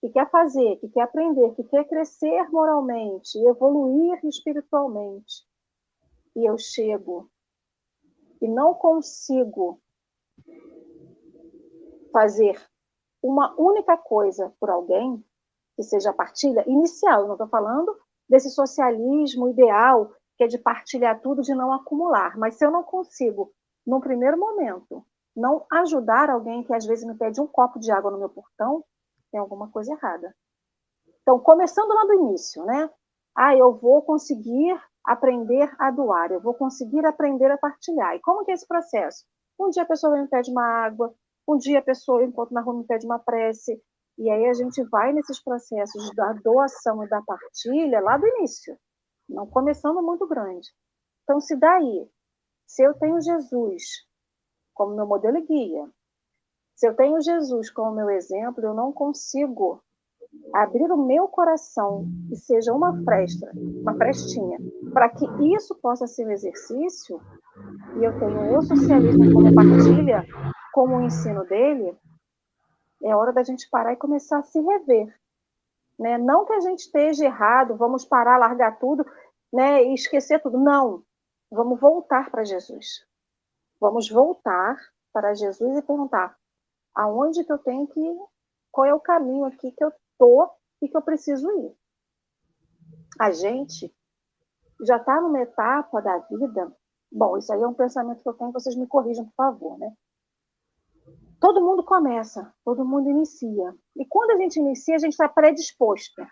que 0.00 0.10
quer 0.10 0.28
fazer, 0.30 0.76
que 0.76 0.88
quer 0.88 1.02
aprender, 1.02 1.54
que 1.54 1.64
quer 1.64 1.84
crescer 1.84 2.50
moralmente, 2.50 3.38
evoluir 3.46 4.18
espiritualmente, 4.24 5.44
e 6.34 6.48
eu 6.48 6.56
chego 6.58 7.30
e 8.40 8.48
não 8.48 8.74
consigo 8.74 9.80
fazer 12.12 12.60
uma 13.22 13.54
única 13.58 13.96
coisa 13.96 14.52
por 14.58 14.68
alguém, 14.68 15.24
que 15.76 15.82
seja 15.82 16.10
a 16.10 16.14
partilha 16.14 16.64
inicial, 16.68 17.26
não 17.26 17.34
estou 17.34 17.48
falando 17.48 17.96
desse 18.28 18.50
socialismo 18.50 19.48
ideal, 19.48 20.12
que 20.36 20.44
é 20.44 20.46
de 20.46 20.58
partilhar 20.58 21.20
tudo, 21.20 21.42
de 21.42 21.54
não 21.54 21.72
acumular, 21.72 22.36
mas 22.36 22.56
se 22.56 22.64
eu 22.64 22.70
não 22.70 22.82
consigo, 22.82 23.52
num 23.86 24.00
primeiro 24.00 24.38
momento, 24.38 25.04
não 25.34 25.64
ajudar 25.70 26.28
alguém 26.28 26.62
que 26.62 26.74
às 26.74 26.84
vezes 26.84 27.06
me 27.06 27.14
pede 27.14 27.40
um 27.40 27.46
copo 27.46 27.78
de 27.78 27.90
água 27.90 28.10
no 28.10 28.18
meu 28.18 28.28
portão, 28.28 28.84
tem 29.30 29.40
alguma 29.40 29.70
coisa 29.70 29.92
errada. 29.92 30.34
Então, 31.22 31.38
começando 31.38 31.94
lá 31.94 32.04
do 32.04 32.14
início, 32.14 32.64
né? 32.64 32.90
Ah, 33.34 33.56
eu 33.56 33.72
vou 33.72 34.02
conseguir 34.02 34.78
aprender 35.04 35.70
a 35.78 35.90
doar, 35.90 36.30
eu 36.32 36.40
vou 36.40 36.54
conseguir 36.54 37.04
aprender 37.04 37.50
a 37.50 37.58
partilhar. 37.58 38.14
E 38.14 38.20
como 38.20 38.44
que 38.44 38.50
é 38.50 38.54
esse 38.54 38.66
processo? 38.66 39.24
Um 39.58 39.70
dia 39.70 39.82
a 39.82 39.86
pessoa 39.86 40.16
me 40.16 40.28
pede 40.28 40.50
uma 40.50 40.64
água, 40.64 41.14
um 41.48 41.56
dia 41.56 41.78
a 41.78 41.82
pessoa, 41.82 42.20
eu 42.20 42.28
encontro 42.28 42.54
na 42.54 42.60
rua, 42.60 42.78
me 42.78 42.86
pede 42.86 43.06
uma 43.06 43.18
prece, 43.18 43.80
e 44.18 44.30
aí 44.30 44.46
a 44.46 44.54
gente 44.54 44.82
vai 44.84 45.12
nesses 45.12 45.42
processos 45.42 46.14
da 46.14 46.32
doação 46.34 47.02
e 47.04 47.08
da 47.08 47.20
partilha 47.22 48.00
lá 48.00 48.16
do 48.16 48.26
início, 48.26 48.76
não 49.28 49.46
começando 49.46 50.02
muito 50.02 50.26
grande. 50.26 50.68
Então, 51.24 51.40
se 51.40 51.56
daí, 51.56 52.08
se 52.66 52.82
eu 52.82 52.94
tenho 52.94 53.20
Jesus 53.20 53.82
como 54.74 54.94
meu 54.94 55.06
modelo 55.06 55.38
e 55.38 55.46
guia. 55.46 55.90
Se 56.74 56.88
eu 56.88 56.96
tenho 56.96 57.20
Jesus 57.20 57.70
como 57.70 57.94
meu 57.94 58.10
exemplo, 58.10 58.64
eu 58.64 58.74
não 58.74 58.92
consigo 58.92 59.82
abrir 60.54 60.90
o 60.90 60.96
meu 60.96 61.28
coração 61.28 62.06
e 62.30 62.36
seja 62.36 62.72
uma 62.72 63.02
fresta, 63.04 63.50
uma 63.54 63.94
frestinha, 63.94 64.58
para 64.92 65.08
que 65.08 65.26
isso 65.54 65.74
possa 65.76 66.06
ser 66.06 66.26
um 66.26 66.30
exercício, 66.30 67.20
e 67.98 68.04
eu 68.04 68.18
tenho 68.18 68.58
o 68.58 68.62
socialismo 68.62 69.32
como 69.32 69.54
partilha, 69.54 70.26
como 70.72 70.96
o 70.96 71.02
ensino 71.02 71.44
dele, 71.44 71.96
é 73.02 73.14
hora 73.16 73.32
da 73.32 73.42
gente 73.42 73.68
parar 73.68 73.92
e 73.92 73.96
começar 73.96 74.38
a 74.38 74.42
se 74.42 74.60
rever. 74.60 75.14
Né? 75.98 76.18
Não 76.18 76.44
que 76.44 76.52
a 76.52 76.60
gente 76.60 76.80
esteja 76.80 77.24
errado, 77.24 77.76
vamos 77.76 78.04
parar, 78.04 78.38
largar 78.38 78.78
tudo 78.78 79.04
né, 79.52 79.84
e 79.84 79.94
esquecer 79.94 80.40
tudo. 80.40 80.58
Não. 80.58 81.02
Vamos 81.50 81.78
voltar 81.80 82.30
para 82.30 82.44
Jesus. 82.44 83.04
Vamos 83.80 84.08
voltar 84.08 84.78
para 85.12 85.34
Jesus 85.34 85.76
e 85.76 85.82
perguntar 85.82 86.36
aonde 86.94 87.44
que 87.44 87.52
eu 87.52 87.58
tenho 87.58 87.86
que 87.86 88.18
qual 88.70 88.86
é 88.86 88.94
o 88.94 89.00
caminho 89.00 89.44
aqui 89.44 89.70
que 89.72 89.84
eu 89.84 89.92
tô 90.22 90.48
e 90.80 90.88
que 90.88 90.96
eu 90.96 91.02
preciso 91.02 91.50
ir. 91.50 91.76
A 93.20 93.32
gente 93.32 93.92
já 94.86 94.96
está 94.96 95.20
numa 95.20 95.40
etapa 95.40 96.00
da 96.00 96.18
vida. 96.18 96.72
Bom, 97.10 97.36
isso 97.36 97.52
aí 97.52 97.60
é 97.60 97.66
um 97.66 97.74
pensamento 97.74 98.22
que 98.22 98.28
eu 98.28 98.34
tenho, 98.34 98.52
vocês 98.52 98.76
me 98.76 98.86
corrijam, 98.86 99.26
por 99.26 99.34
favor, 99.34 99.78
né? 99.78 99.92
Todo 101.40 101.60
mundo 101.60 101.84
começa, 101.84 102.54
todo 102.64 102.84
mundo 102.84 103.10
inicia. 103.10 103.74
E 103.96 104.06
quando 104.06 104.30
a 104.30 104.36
gente 104.36 104.60
inicia, 104.60 104.94
a 104.94 104.98
gente 104.98 105.12
está 105.12 105.28
predisposto. 105.28 106.22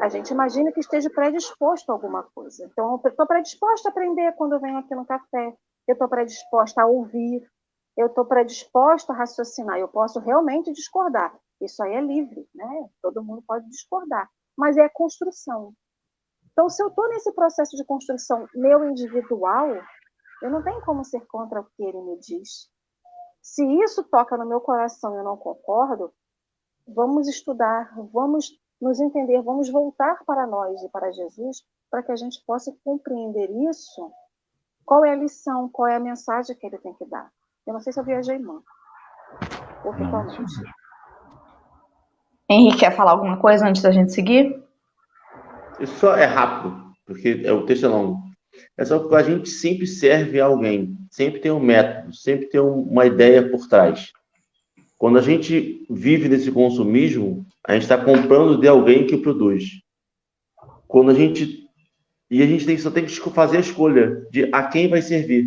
A 0.00 0.10
gente 0.10 0.30
imagina 0.30 0.70
que 0.72 0.80
esteja 0.80 1.08
predisposto 1.08 1.90
a 1.90 1.94
alguma 1.94 2.22
coisa. 2.22 2.66
Então, 2.66 3.00
eu 3.02 3.10
estou 3.10 3.26
predisposto 3.26 3.88
a 3.88 3.90
aprender 3.90 4.32
quando 4.36 4.52
eu 4.52 4.60
venho 4.60 4.76
aqui 4.76 4.94
no 4.94 5.06
café 5.06 5.56
eu 5.86 5.92
estou 5.92 6.08
predisposta 6.08 6.82
a 6.82 6.86
ouvir, 6.86 7.48
eu 7.96 8.08
estou 8.08 8.24
predisposta 8.24 9.12
a 9.12 9.16
raciocinar, 9.16 9.78
eu 9.78 9.88
posso 9.88 10.18
realmente 10.18 10.72
discordar. 10.72 11.34
Isso 11.60 11.82
aí 11.82 11.94
é 11.94 12.00
livre, 12.00 12.48
né? 12.54 12.88
Todo 13.02 13.22
mundo 13.22 13.42
pode 13.46 13.68
discordar, 13.68 14.28
mas 14.56 14.76
é 14.76 14.88
construção. 14.88 15.72
Então, 16.52 16.68
se 16.68 16.82
eu 16.82 16.88
estou 16.88 17.08
nesse 17.08 17.32
processo 17.32 17.76
de 17.76 17.84
construção 17.84 18.48
meu 18.54 18.88
individual, 18.88 19.68
eu 20.42 20.50
não 20.50 20.62
tenho 20.62 20.80
como 20.84 21.04
ser 21.04 21.26
contra 21.26 21.60
o 21.60 21.64
que 21.64 21.82
ele 21.82 22.00
me 22.02 22.18
diz. 22.18 22.70
Se 23.42 23.64
isso 23.82 24.02
toca 24.04 24.36
no 24.36 24.46
meu 24.46 24.60
coração 24.60 25.14
e 25.14 25.18
eu 25.18 25.24
não 25.24 25.36
concordo, 25.36 26.12
vamos 26.86 27.28
estudar, 27.28 27.94
vamos 28.12 28.58
nos 28.80 29.00
entender, 29.00 29.40
vamos 29.42 29.70
voltar 29.70 30.24
para 30.24 30.46
nós 30.46 30.82
e 30.82 30.88
para 30.88 31.12
Jesus, 31.12 31.62
para 31.90 32.02
que 32.02 32.12
a 32.12 32.16
gente 32.16 32.42
possa 32.44 32.74
compreender 32.84 33.50
isso 33.70 34.12
qual 34.86 35.04
é 35.04 35.10
a 35.10 35.16
lição? 35.16 35.68
Qual 35.68 35.88
é 35.88 35.96
a 35.96 36.00
mensagem 36.00 36.56
que 36.56 36.64
ele 36.64 36.78
tem 36.78 36.94
que 36.94 37.04
dar? 37.06 37.28
Eu 37.66 37.74
não 37.74 37.80
sei 37.80 37.92
se 37.92 37.98
eu 37.98 38.04
viajei 38.04 38.38
muito. 38.38 38.64
Ou 39.84 39.92
totalmente. 39.92 40.62
Henrique, 42.48 42.78
quer 42.78 42.94
falar 42.94 43.12
alguma 43.12 43.36
coisa 43.36 43.66
antes 43.66 43.82
da 43.82 43.90
gente 43.90 44.12
seguir? 44.12 44.62
Isso 45.80 45.96
só 45.98 46.16
é 46.16 46.24
rápido, 46.24 46.80
porque 47.04 47.42
é 47.44 47.52
o 47.52 47.66
texto 47.66 47.86
é 47.86 47.88
longo. 47.88 48.22
É 48.76 48.84
só 48.84 48.98
que 48.98 49.14
a 49.14 49.22
gente 49.22 49.48
sempre 49.48 49.86
serve 49.86 50.40
a 50.40 50.46
alguém, 50.46 50.96
sempre 51.10 51.40
tem 51.40 51.50
um 51.50 51.60
método, 51.60 52.14
sempre 52.14 52.46
tem 52.46 52.60
uma 52.60 53.04
ideia 53.04 53.48
por 53.48 53.66
trás. 53.68 54.12
Quando 54.96 55.18
a 55.18 55.22
gente 55.22 55.84
vive 55.90 56.28
nesse 56.28 56.50
consumismo, 56.50 57.44
a 57.66 57.74
gente 57.74 57.82
está 57.82 57.98
comprando 57.98 58.58
de 58.58 58.66
alguém 58.66 59.06
que 59.06 59.16
produz. 59.16 59.64
Quando 60.88 61.10
a 61.10 61.14
gente 61.14 61.66
e 62.30 62.42
a 62.42 62.46
gente 62.46 62.66
tem, 62.66 62.76
só 62.76 62.90
tem 62.90 63.04
que 63.04 63.12
fazer 63.30 63.58
a 63.58 63.60
escolha 63.60 64.26
de 64.30 64.48
a 64.52 64.64
quem 64.64 64.88
vai 64.88 65.00
servir. 65.00 65.46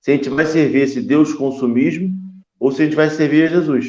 Se 0.00 0.10
a 0.10 0.14
gente 0.14 0.28
vai 0.28 0.46
servir 0.46 0.82
esse 0.82 1.00
Deus 1.00 1.32
consumismo 1.34 2.10
ou 2.58 2.72
se 2.72 2.82
a 2.82 2.84
gente 2.84 2.96
vai 2.96 3.08
servir 3.10 3.44
a 3.44 3.48
Jesus. 3.48 3.86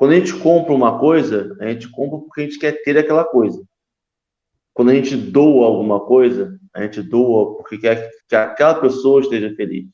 Quando 0.00 0.12
a 0.12 0.14
gente 0.14 0.34
compra 0.38 0.72
uma 0.72 0.98
coisa, 0.98 1.54
a 1.60 1.68
gente 1.68 1.86
compra 1.90 2.20
porque 2.20 2.40
a 2.40 2.44
gente 2.44 2.58
quer 2.58 2.82
ter 2.82 2.96
aquela 2.96 3.22
coisa. 3.22 3.62
Quando 4.72 4.92
a 4.92 4.94
gente 4.94 5.14
doa 5.14 5.66
alguma 5.66 6.00
coisa, 6.00 6.58
a 6.72 6.82
gente 6.82 7.02
doa 7.02 7.54
porque 7.58 7.76
quer 7.76 8.08
que 8.26 8.34
aquela 8.34 8.80
pessoa 8.80 9.20
esteja 9.20 9.54
feliz. 9.54 9.86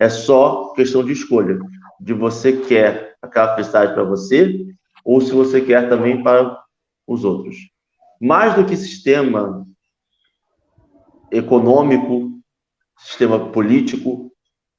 É 0.00 0.08
só 0.08 0.72
questão 0.72 1.04
de 1.04 1.12
escolha, 1.12 1.60
de 2.00 2.12
você 2.12 2.56
quer 2.56 3.14
aquela 3.22 3.54
felicidade 3.54 3.94
para 3.94 4.02
você 4.02 4.66
ou 5.04 5.20
se 5.20 5.30
você 5.30 5.60
quer 5.60 5.88
também 5.88 6.24
para 6.24 6.60
os 7.06 7.22
outros. 7.22 7.56
Mais 8.20 8.56
do 8.56 8.66
que 8.66 8.76
sistema 8.76 9.64
econômico, 11.30 12.32
sistema 12.98 13.52
político, 13.52 14.32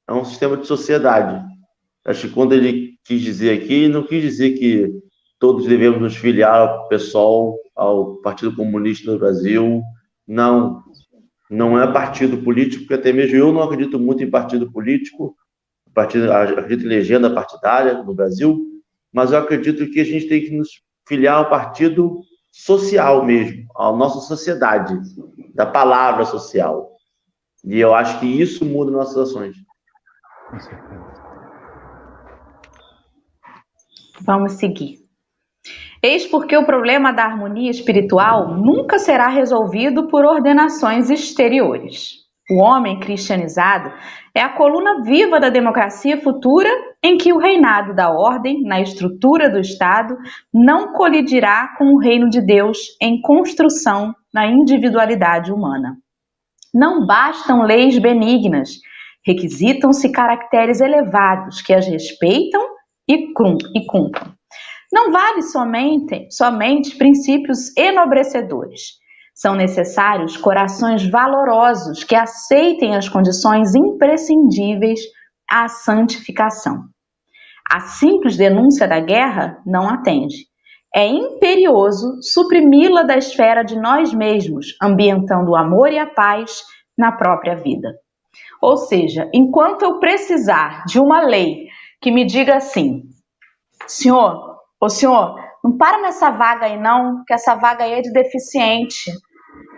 é 0.06 0.12
um 0.12 0.26
sistema 0.26 0.58
de 0.58 0.66
sociedade. 0.66 1.42
Acho 2.04 2.28
que 2.28 2.34
quando 2.34 2.52
ele 2.52 2.91
quis 3.04 3.20
dizer 3.20 3.58
aqui, 3.58 3.88
não 3.88 4.02
quis 4.02 4.22
dizer 4.22 4.52
que 4.58 4.92
todos 5.38 5.66
devemos 5.66 6.00
nos 6.00 6.16
filiar 6.16 6.54
ao 6.54 6.88
PSOL, 6.88 7.58
ao 7.74 8.16
Partido 8.16 8.54
Comunista 8.54 9.10
do 9.10 9.18
Brasil. 9.18 9.82
Não, 10.26 10.82
não 11.50 11.80
é 11.80 11.92
partido 11.92 12.38
político, 12.38 12.84
porque 12.84 12.94
até 12.94 13.12
mesmo 13.12 13.36
eu 13.36 13.52
não 13.52 13.62
acredito 13.62 13.98
muito 13.98 14.22
em 14.22 14.30
partido 14.30 14.70
político, 14.70 15.36
partido, 15.92 16.32
acredito 16.32 16.84
em 16.84 16.88
legenda 16.88 17.28
partidária 17.28 18.02
no 18.02 18.14
Brasil, 18.14 18.58
mas 19.12 19.32
eu 19.32 19.38
acredito 19.38 19.90
que 19.90 20.00
a 20.00 20.04
gente 20.04 20.28
tem 20.28 20.40
que 20.40 20.56
nos 20.56 20.68
filiar 21.06 21.36
ao 21.36 21.50
partido 21.50 22.20
social 22.50 23.24
mesmo, 23.24 23.66
à 23.76 23.92
nossa 23.92 24.20
sociedade, 24.20 24.98
da 25.54 25.66
palavra 25.66 26.24
social. 26.24 26.92
E 27.64 27.78
eu 27.78 27.94
acho 27.94 28.18
que 28.20 28.26
isso 28.26 28.64
muda 28.64 28.90
nossas 28.90 29.16
ações. 29.16 29.56
Vamos 34.24 34.52
seguir. 34.52 34.98
Eis 36.02 36.26
porque 36.26 36.56
o 36.56 36.66
problema 36.66 37.12
da 37.12 37.24
harmonia 37.24 37.70
espiritual 37.70 38.56
nunca 38.56 38.98
será 38.98 39.28
resolvido 39.28 40.08
por 40.08 40.24
ordenações 40.24 41.10
exteriores. 41.10 42.22
O 42.50 42.60
homem 42.60 42.98
cristianizado 42.98 43.92
é 44.34 44.40
a 44.40 44.48
coluna 44.48 45.02
viva 45.02 45.38
da 45.38 45.48
democracia 45.48 46.20
futura 46.20 46.68
em 47.02 47.16
que 47.16 47.32
o 47.32 47.38
reinado 47.38 47.94
da 47.94 48.10
ordem, 48.10 48.62
na 48.62 48.80
estrutura 48.80 49.48
do 49.48 49.60
Estado, 49.60 50.16
não 50.52 50.92
colidirá 50.92 51.74
com 51.78 51.94
o 51.94 51.98
reino 51.98 52.28
de 52.28 52.40
Deus 52.44 52.78
em 53.00 53.20
construção 53.20 54.12
na 54.34 54.46
individualidade 54.46 55.52
humana. 55.52 55.96
Não 56.74 57.06
bastam 57.06 57.62
leis 57.62 57.98
benignas, 57.98 58.80
requisitam-se 59.24 60.10
caracteres 60.10 60.80
elevados 60.80 61.62
que 61.62 61.72
as 61.72 61.86
respeitam 61.86 62.71
e 63.08 63.32
cumprem. 63.32 64.32
Não 64.92 65.10
vale 65.10 65.42
somente, 65.42 66.28
somente 66.30 66.96
princípios 66.96 67.74
enobrecedores. 67.76 69.00
São 69.34 69.54
necessários 69.54 70.36
corações 70.36 71.08
valorosos 71.08 72.04
que 72.04 72.14
aceitem 72.14 72.94
as 72.94 73.08
condições 73.08 73.74
imprescindíveis 73.74 75.00
à 75.50 75.68
santificação. 75.68 76.84
A 77.70 77.80
simples 77.80 78.36
denúncia 78.36 78.86
da 78.86 79.00
guerra 79.00 79.58
não 79.64 79.88
atende. 79.88 80.46
É 80.94 81.06
imperioso 81.06 82.20
suprimi-la 82.20 83.02
da 83.02 83.16
esfera 83.16 83.62
de 83.62 83.80
nós 83.80 84.12
mesmos, 84.12 84.76
ambientando 84.82 85.52
o 85.52 85.56
amor 85.56 85.90
e 85.90 85.98
a 85.98 86.06
paz 86.06 86.62
na 86.98 87.12
própria 87.12 87.56
vida. 87.56 87.94
Ou 88.60 88.76
seja, 88.76 89.30
enquanto 89.32 89.82
eu 89.82 89.98
precisar 89.98 90.84
de 90.84 91.00
uma 91.00 91.22
lei 91.22 91.71
que 92.02 92.10
me 92.10 92.26
diga 92.26 92.56
assim: 92.56 93.04
senhor, 93.86 94.58
ô 94.80 94.88
senhor, 94.88 95.36
não 95.62 95.78
para 95.78 95.98
nessa 95.98 96.30
vaga 96.30 96.66
aí 96.66 96.78
não, 96.78 97.24
que 97.24 97.32
essa 97.32 97.54
vaga 97.54 97.84
aí 97.84 97.92
é 97.92 98.02
de 98.02 98.12
deficiente. 98.12 99.10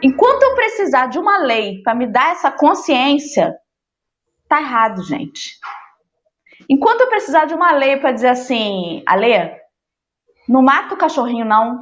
Enquanto 0.02 0.42
eu 0.42 0.54
precisar 0.54 1.06
de 1.06 1.18
uma 1.18 1.38
lei 1.38 1.82
para 1.82 1.94
me 1.94 2.06
dar 2.06 2.32
essa 2.32 2.50
consciência, 2.50 3.54
tá 4.48 4.60
errado, 4.60 5.02
gente. 5.04 5.58
Enquanto 6.68 7.02
eu 7.02 7.08
precisar 7.08 7.44
de 7.44 7.54
uma 7.54 7.72
lei 7.72 7.98
para 7.98 8.12
dizer 8.12 8.28
assim, 8.28 9.02
Alê, 9.06 9.58
não 10.48 10.62
mata 10.62 10.94
o 10.94 10.98
cachorrinho 10.98 11.44
não, 11.44 11.78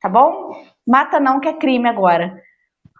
tá 0.00 0.08
bom? 0.08 0.52
Mata 0.86 1.18
não 1.18 1.40
que 1.40 1.48
é 1.48 1.54
crime 1.54 1.88
agora. 1.88 2.38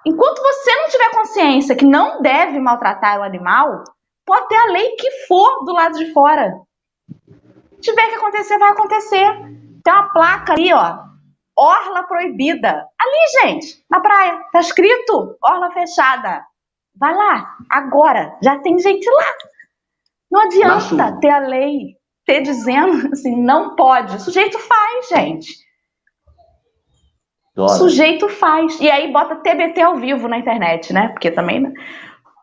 Enquanto 0.06 0.40
você 0.40 0.74
não 0.76 0.88
tiver 0.88 1.10
consciência 1.10 1.76
que 1.76 1.84
não 1.84 2.22
deve 2.22 2.58
maltratar 2.58 3.18
o 3.18 3.24
animal, 3.24 3.82
pode 4.24 4.48
ter 4.48 4.56
a 4.56 4.66
lei 4.66 4.90
que 4.96 5.10
for 5.26 5.64
do 5.64 5.72
lado 5.72 5.98
de 5.98 6.12
fora. 6.12 6.52
Se 7.76 7.90
tiver 7.90 8.08
que 8.08 8.14
acontecer, 8.16 8.58
vai 8.58 8.70
acontecer. 8.70 9.32
Tem 9.84 9.92
uma 9.92 10.12
placa 10.12 10.52
ali, 10.52 10.72
ó. 10.72 10.98
Orla 11.56 12.02
proibida. 12.04 12.70
Ali, 12.70 13.40
gente, 13.40 13.84
na 13.90 14.00
praia. 14.00 14.40
Tá 14.52 14.60
escrito 14.60 15.36
orla 15.42 15.70
fechada. 15.70 16.44
Vai 16.98 17.14
lá, 17.14 17.56
agora. 17.70 18.36
Já 18.42 18.58
tem 18.58 18.78
gente 18.78 19.08
lá. 19.08 19.34
Não 20.30 20.42
adianta 20.42 21.18
ter 21.20 21.30
a 21.30 21.38
lei, 21.38 21.96
ter 22.24 22.40
dizendo 22.40 23.08
assim, 23.12 23.36
não 23.36 23.76
pode. 23.76 24.16
O 24.16 24.20
sujeito 24.20 24.58
faz, 24.58 25.08
gente. 25.08 25.66
O 27.56 27.68
sujeito 27.68 28.28
faz. 28.28 28.78
E 28.80 28.90
aí 28.90 29.10
bota 29.12 29.36
TBT 29.36 29.80
ao 29.80 29.96
vivo 29.96 30.28
na 30.28 30.38
internet, 30.38 30.92
né? 30.92 31.08
Porque 31.08 31.30
também. 31.30 31.60
Né? 31.60 31.72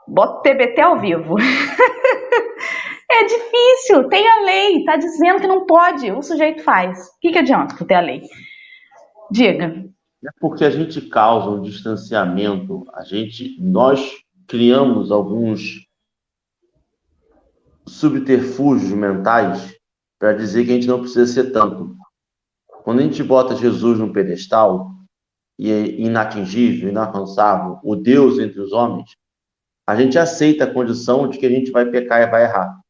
Bota 0.08 0.42
TBT 0.42 0.82
ao 0.82 0.98
vivo. 0.98 1.36
é 3.14 3.26
difícil. 3.26 4.10
Tem 4.10 4.28
a 4.28 4.42
lei. 4.44 4.84
Tá 4.84 4.96
dizendo 4.96 5.42
que 5.42 5.48
não 5.48 5.66
pode. 5.66 6.12
O 6.12 6.22
sujeito 6.22 6.64
faz. 6.64 7.00
O 7.00 7.20
que, 7.22 7.32
que 7.32 7.40
adianta 7.40 7.86
ter 7.86 7.96
a 7.96 8.02
lei? 8.02 8.22
Diga. 9.32 9.86
É 10.26 10.30
porque 10.40 10.64
a 10.64 10.70
gente 10.70 11.02
causa 11.02 11.50
um 11.50 11.62
distanciamento. 11.62 12.86
A 12.94 13.04
gente, 13.04 13.58
nós 13.60 14.24
criamos 14.48 15.12
alguns 15.12 15.88
subterfúgios 17.86 18.92
mentais 18.92 19.76
para 20.18 20.34
dizer 20.34 20.66
que 20.66 20.72
a 20.72 20.76
gente 20.76 20.88
não 20.88 21.02
precisa 21.02 21.26
ser 21.26 21.52
tanto. 21.52 21.96
Quando 22.84 23.00
a 23.00 23.04
gente 23.04 23.22
bota 23.24 23.56
Jesus 23.56 24.00
no 24.00 24.14
pedestal 24.14 24.92
e 25.60 25.72
é 25.72 25.86
inatingível, 26.00 26.90
inalcançável, 26.90 27.80
o 27.84 27.96
Deus 27.96 28.40
entre 28.40 28.60
os 28.60 28.72
homens, 28.72 29.16
a 29.86 29.96
gente 29.96 30.18
aceita 30.18 30.64
a 30.64 30.74
condição 30.74 31.28
de 31.28 31.38
que 31.38 31.46
a 31.46 31.50
gente 31.50 31.72
vai 31.72 31.86
pecar 31.86 32.22
e 32.22 32.28
vai 32.28 32.44
errar. 32.44 32.83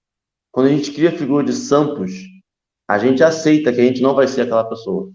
Quando 0.53 0.67
a 0.67 0.69
gente 0.69 0.91
cria 0.91 1.09
a 1.09 1.17
figura 1.17 1.43
de 1.43 1.51
santos, 1.51 2.11
a 2.87 2.99
gente 2.99 3.23
aceita 3.23 3.73
que 3.73 3.81
a 3.81 3.83
gente 3.83 4.03
não 4.03 4.13
vai 4.13 4.27
ser 4.27 4.41
aquela 4.41 4.63
pessoa. 4.63 5.11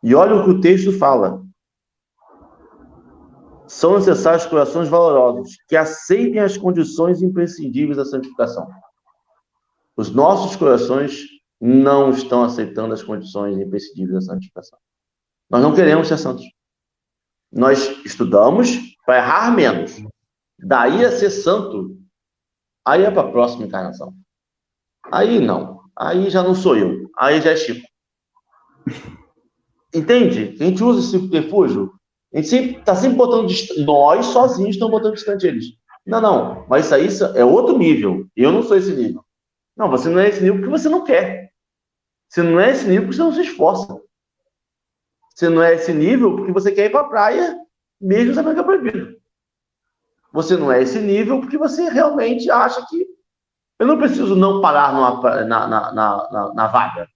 E 0.00 0.14
olha 0.14 0.36
o 0.36 0.44
que 0.44 0.50
o 0.50 0.60
texto 0.60 0.96
fala. 0.96 1.42
São 3.66 3.98
necessários 3.98 4.46
corações 4.46 4.88
valorosos 4.88 5.56
que 5.66 5.74
aceitem 5.74 6.38
as 6.38 6.56
condições 6.56 7.20
imprescindíveis 7.20 7.96
da 7.96 8.04
santificação. 8.04 8.68
Os 9.96 10.10
nossos 10.10 10.54
corações 10.54 11.24
não 11.60 12.10
estão 12.10 12.44
aceitando 12.44 12.94
as 12.94 13.02
condições 13.02 13.58
imprescindíveis 13.58 14.24
da 14.24 14.32
santificação. 14.34 14.78
Nós 15.50 15.62
não 15.62 15.74
queremos 15.74 16.06
ser 16.06 16.18
santos. 16.18 16.44
Nós 17.50 17.88
estudamos 18.04 18.70
para 19.04 19.16
errar 19.16 19.50
menos. 19.52 19.96
Daí 20.60 21.04
a 21.04 21.10
ser 21.10 21.30
santo, 21.30 21.98
aí 22.84 23.02
é 23.02 23.10
para 23.10 23.28
a 23.28 23.32
próxima 23.32 23.64
encarnação. 23.64 24.14
Aí 25.12 25.40
não. 25.40 25.80
Aí 25.96 26.28
já 26.30 26.42
não 26.42 26.54
sou 26.54 26.76
eu. 26.76 27.10
Aí 27.16 27.40
já 27.40 27.50
é 27.50 27.56
Chico. 27.56 27.86
Entende? 29.94 30.56
A 30.60 30.64
gente 30.64 30.82
usa 30.82 31.00
esse 31.00 31.10
subterfúgio. 31.10 31.92
A 32.32 32.38
gente 32.38 32.48
sempre 32.48 32.78
está 32.78 32.96
sempre 32.96 33.16
botando. 33.16 33.48
Nós 33.84 34.26
sozinhos 34.26 34.74
estamos 34.74 34.90
botando 34.90 35.14
distante 35.14 35.46
eles. 35.46 35.66
Não, 36.04 36.20
não. 36.20 36.66
Mas 36.68 36.90
isso 36.90 37.24
aí 37.24 37.38
é 37.38 37.44
outro 37.44 37.78
nível. 37.78 38.26
Eu 38.36 38.50
não 38.50 38.62
sou 38.62 38.76
esse 38.76 38.92
nível. 38.92 39.24
Não, 39.76 39.90
você 39.90 40.08
não 40.08 40.20
é 40.20 40.28
esse 40.28 40.40
nível 40.40 40.56
porque 40.56 40.70
você 40.70 40.88
não 40.88 41.04
quer. 41.04 41.50
Você 42.28 42.42
não 42.42 42.58
é 42.58 42.70
esse 42.70 42.86
nível 42.86 43.02
porque 43.02 43.16
você 43.16 43.22
não 43.22 43.32
se 43.32 43.42
esforça. 43.42 44.00
Você 45.34 45.48
não 45.48 45.62
é 45.62 45.74
esse 45.74 45.92
nível 45.92 46.36
porque 46.36 46.52
você 46.52 46.72
quer 46.72 46.86
ir 46.86 46.90
para 46.90 47.00
a 47.00 47.08
praia, 47.08 47.58
mesmo 48.00 48.34
sabendo 48.34 48.54
que 48.54 48.60
é 48.60 48.64
proibido. 48.64 49.16
Você 50.32 50.56
não 50.56 50.70
é 50.70 50.82
esse 50.82 50.98
nível 50.98 51.40
porque 51.40 51.56
você 51.56 51.88
realmente 51.88 52.50
acha 52.50 52.84
que 52.88 53.13
eu 53.84 53.88
não 53.88 53.98
preciso 53.98 54.34
não 54.34 54.62
parar 54.62 54.94
numa, 54.94 55.44
na, 55.44 55.66
na, 55.66 55.92
na, 55.92 56.54
na, 56.54 56.66
vaga. 56.68 57.06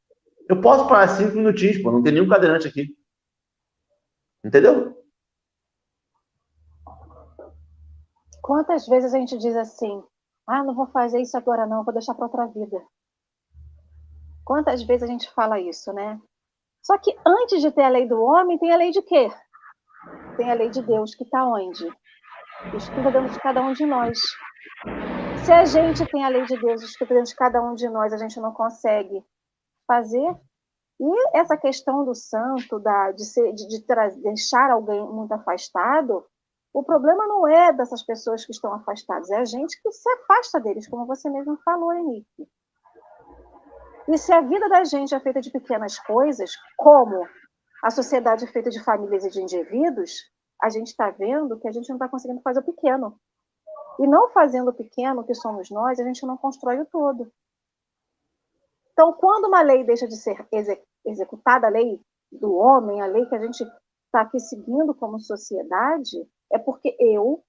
Eu 0.47 0.61
posso 0.61 0.87
parar 0.87 1.09
cinco 1.09 1.37
minutinhos, 1.37 1.83
pô, 1.83 1.91
não 1.91 2.03
tem 2.03 2.13
nenhum 2.13 2.29
cadeirante 2.29 2.69
aqui. 2.69 2.95
Entendeu? 4.45 4.95
Quantas 8.43 8.87
vezes 8.87 9.15
a 9.15 9.19
gente 9.19 9.39
diz 9.39 9.57
assim, 9.57 10.03
ah, 10.47 10.63
não 10.63 10.75
vou 10.75 10.87
fazer 10.89 11.21
isso 11.23 11.37
agora 11.39 11.67
não, 11.67 11.85
vou 11.85 11.93
deixar 11.93 12.15
para 12.15 12.27
outra 12.27 12.47
vida. 12.47 12.83
Quantas 14.45 14.83
vezes 14.83 15.05
a 15.05 15.11
gente 15.11 15.31
fala 15.33 15.59
isso, 15.59 15.91
né? 15.95 16.21
Só 16.83 16.99
que 16.99 17.17
antes 17.27 17.63
de 17.63 17.71
ter 17.71 17.83
a 17.83 17.89
lei 17.89 18.07
do 18.07 18.21
homem, 18.21 18.59
tem 18.59 18.73
a 18.73 18.77
lei 18.77 18.91
de 18.91 19.01
quê? 19.03 19.31
Tem 20.37 20.51
a 20.51 20.55
lei 20.55 20.69
de 20.69 20.83
Deus, 20.83 21.15
que 21.15 21.25
está 21.25 21.47
onde? 21.47 21.87
Escrita 22.75 23.11
dentro 23.11 23.33
de 23.33 23.41
cada 23.41 23.63
um 23.63 23.73
de 23.73 23.87
nós. 23.87 24.19
Se 25.45 25.53
a 25.53 25.65
gente 25.65 26.05
tem 26.07 26.25
a 26.25 26.29
lei 26.29 26.45
de 26.45 26.59
Deus 26.59 26.83
escrita 26.83 27.15
dentro 27.15 27.31
de 27.31 27.37
cada 27.37 27.63
um 27.63 27.75
de 27.75 27.89
nós, 27.89 28.13
a 28.13 28.19
gente 28.19 28.39
não 28.41 28.53
consegue 28.53 29.25
fazer. 29.87 30.37
E 31.01 31.37
essa 31.37 31.57
questão 31.57 32.05
do 32.05 32.15
santo, 32.15 32.79
da, 32.79 33.13
de, 33.13 33.25
ser, 33.25 33.53
de, 33.53 33.69
de 33.69 33.85
deixar 34.23 34.71
alguém 34.71 35.01
muito 35.01 35.33
afastado, 35.33 36.25
o 36.73 36.83
problema 36.83 37.27
não 37.27 37.47
é 37.47 37.73
dessas 37.73 38.03
pessoas 38.03 38.45
que 38.45 38.53
estão 38.53 38.73
afastadas, 38.73 39.31
é 39.31 39.37
a 39.37 39.45
gente 39.45 39.81
que 39.81 39.91
se 39.91 40.09
afasta 40.11 40.61
deles, 40.61 40.89
como 40.89 41.07
você 41.07 41.31
mesmo 41.31 41.57
falou, 41.65 41.93
Henrique. 41.95 42.49
E 44.09 44.19
se 44.19 44.33
a 44.33 44.41
vida 44.41 44.69
da 44.69 44.85
gente 44.85 45.15
é 45.15 45.21
feita 45.21 45.41
de 45.41 45.51
pequenas 45.51 45.99
coisas, 45.99 46.53
como 46.77 47.27
a 47.83 47.91
sociedade 47.91 48.45
é 48.45 48.49
feita 48.49 48.71
de 48.71 48.83
famílias 48.83 49.25
e 49.25 49.31
de 49.31 49.43
indivíduos, 49.43 50.13
a 50.63 50.69
gente 50.71 50.89
está 50.89 51.11
vendo 51.11 51.59
que 51.59 51.69
a 51.69 51.73
gente 51.73 51.89
não 51.89 51.97
está 51.97 52.09
conseguindo 52.09 52.41
fazer 52.41 52.61
o 52.61 52.65
pequeno. 52.65 53.19
E 53.99 54.07
não 54.07 54.31
fazendo 54.31 54.69
o 54.69 54.75
pequeno, 54.75 55.25
que 55.25 55.35
somos 55.35 55.71
nós, 55.71 55.99
a 55.99 56.05
gente 56.05 56.25
não 56.27 56.37
constrói 56.37 56.81
o 56.81 56.87
todo. 56.87 57.31
Então, 58.93 59.13
quando 59.13 59.47
uma 59.47 59.63
lei 59.63 59.85
deixa 59.85 60.07
de 60.07 60.17
ser 60.17 60.49
executada, 61.05 61.67
a 61.67 61.71
lei 61.71 62.01
do 62.31 62.55
homem, 62.55 63.01
a 63.01 63.07
lei 63.07 63.27
que 63.27 63.35
a 63.35 63.41
gente 63.41 63.65
está 64.07 64.23
aqui 64.23 64.39
seguindo 64.41 64.95
como 64.95 65.21
sociedade, 65.21 66.29
é 66.53 66.59
porque 66.59 66.97
eu 66.99 67.43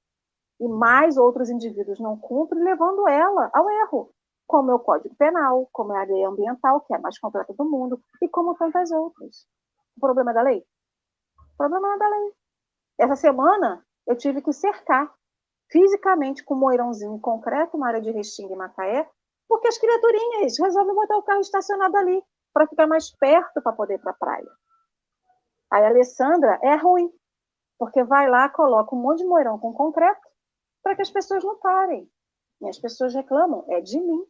e 0.59 0.67
mais 0.67 1.17
outros 1.17 1.49
indivíduos 1.49 1.99
não 1.99 2.17
cumprem, 2.17 2.63
levando 2.63 3.07
ela 3.07 3.49
ao 3.53 3.69
erro, 3.69 4.11
como 4.45 4.71
é 4.71 4.75
o 4.75 4.79
Código 4.79 5.15
Penal, 5.15 5.69
como 5.71 5.93
é 5.93 6.01
a 6.01 6.05
lei 6.05 6.23
ambiental, 6.25 6.81
que 6.81 6.93
é 6.93 6.97
a 6.97 6.99
mais 6.99 7.17
completa 7.17 7.53
do 7.53 7.65
mundo, 7.65 8.01
e 8.21 8.27
como 8.27 8.55
tantas 8.55 8.91
outras. 8.91 9.47
O 9.95 9.99
problema 9.99 10.31
é 10.31 10.33
da 10.33 10.41
lei? 10.41 10.65
O 11.53 11.57
problema 11.57 11.93
é 11.93 11.97
da 11.97 12.09
lei. 12.09 12.33
Essa 12.99 13.15
semana, 13.15 13.85
eu 14.05 14.17
tive 14.17 14.41
que 14.41 14.51
cercar 14.51 15.13
fisicamente 15.71 16.43
com 16.43 16.55
um 16.55 16.59
moirãozinho 16.59 17.19
concreto, 17.19 17.77
uma 17.77 17.87
área 17.87 18.01
de 18.01 18.11
Restinga 18.11 18.53
e 18.53 18.57
Macaé, 18.57 19.09
porque 19.47 19.67
as 19.67 19.77
criaturinhas 19.77 20.57
resolvem 20.59 20.95
botar 20.95 21.17
o 21.17 21.23
carro 21.23 21.41
estacionado 21.41 21.95
ali. 21.97 22.23
para 22.51 22.67
ficar 22.67 22.87
mais 22.87 23.11
perto 23.11 23.61
para 23.61 23.73
poder 23.73 23.95
ir 23.95 23.99
para 23.99 24.11
a 24.11 24.15
praia. 24.15 24.49
Aí 25.71 25.83
a 25.83 25.87
Alessandra 25.87 26.59
é 26.63 26.75
ruim, 26.75 27.11
porque 27.77 28.03
vai 28.03 28.27
lá, 28.27 28.49
coloca 28.49 28.95
um 28.95 28.99
monte 28.99 29.19
de 29.19 29.25
moirão 29.25 29.59
com 29.59 29.71
concreto 29.71 30.27
para 30.81 30.95
que 30.95 31.03
as 31.03 31.11
pessoas 31.11 31.43
não 31.43 31.57
parem. 31.59 32.09
E 32.61 32.67
as 32.67 32.79
pessoas 32.79 33.13
reclamam, 33.13 33.63
é 33.69 33.79
de 33.79 33.99
mim. 33.99 34.25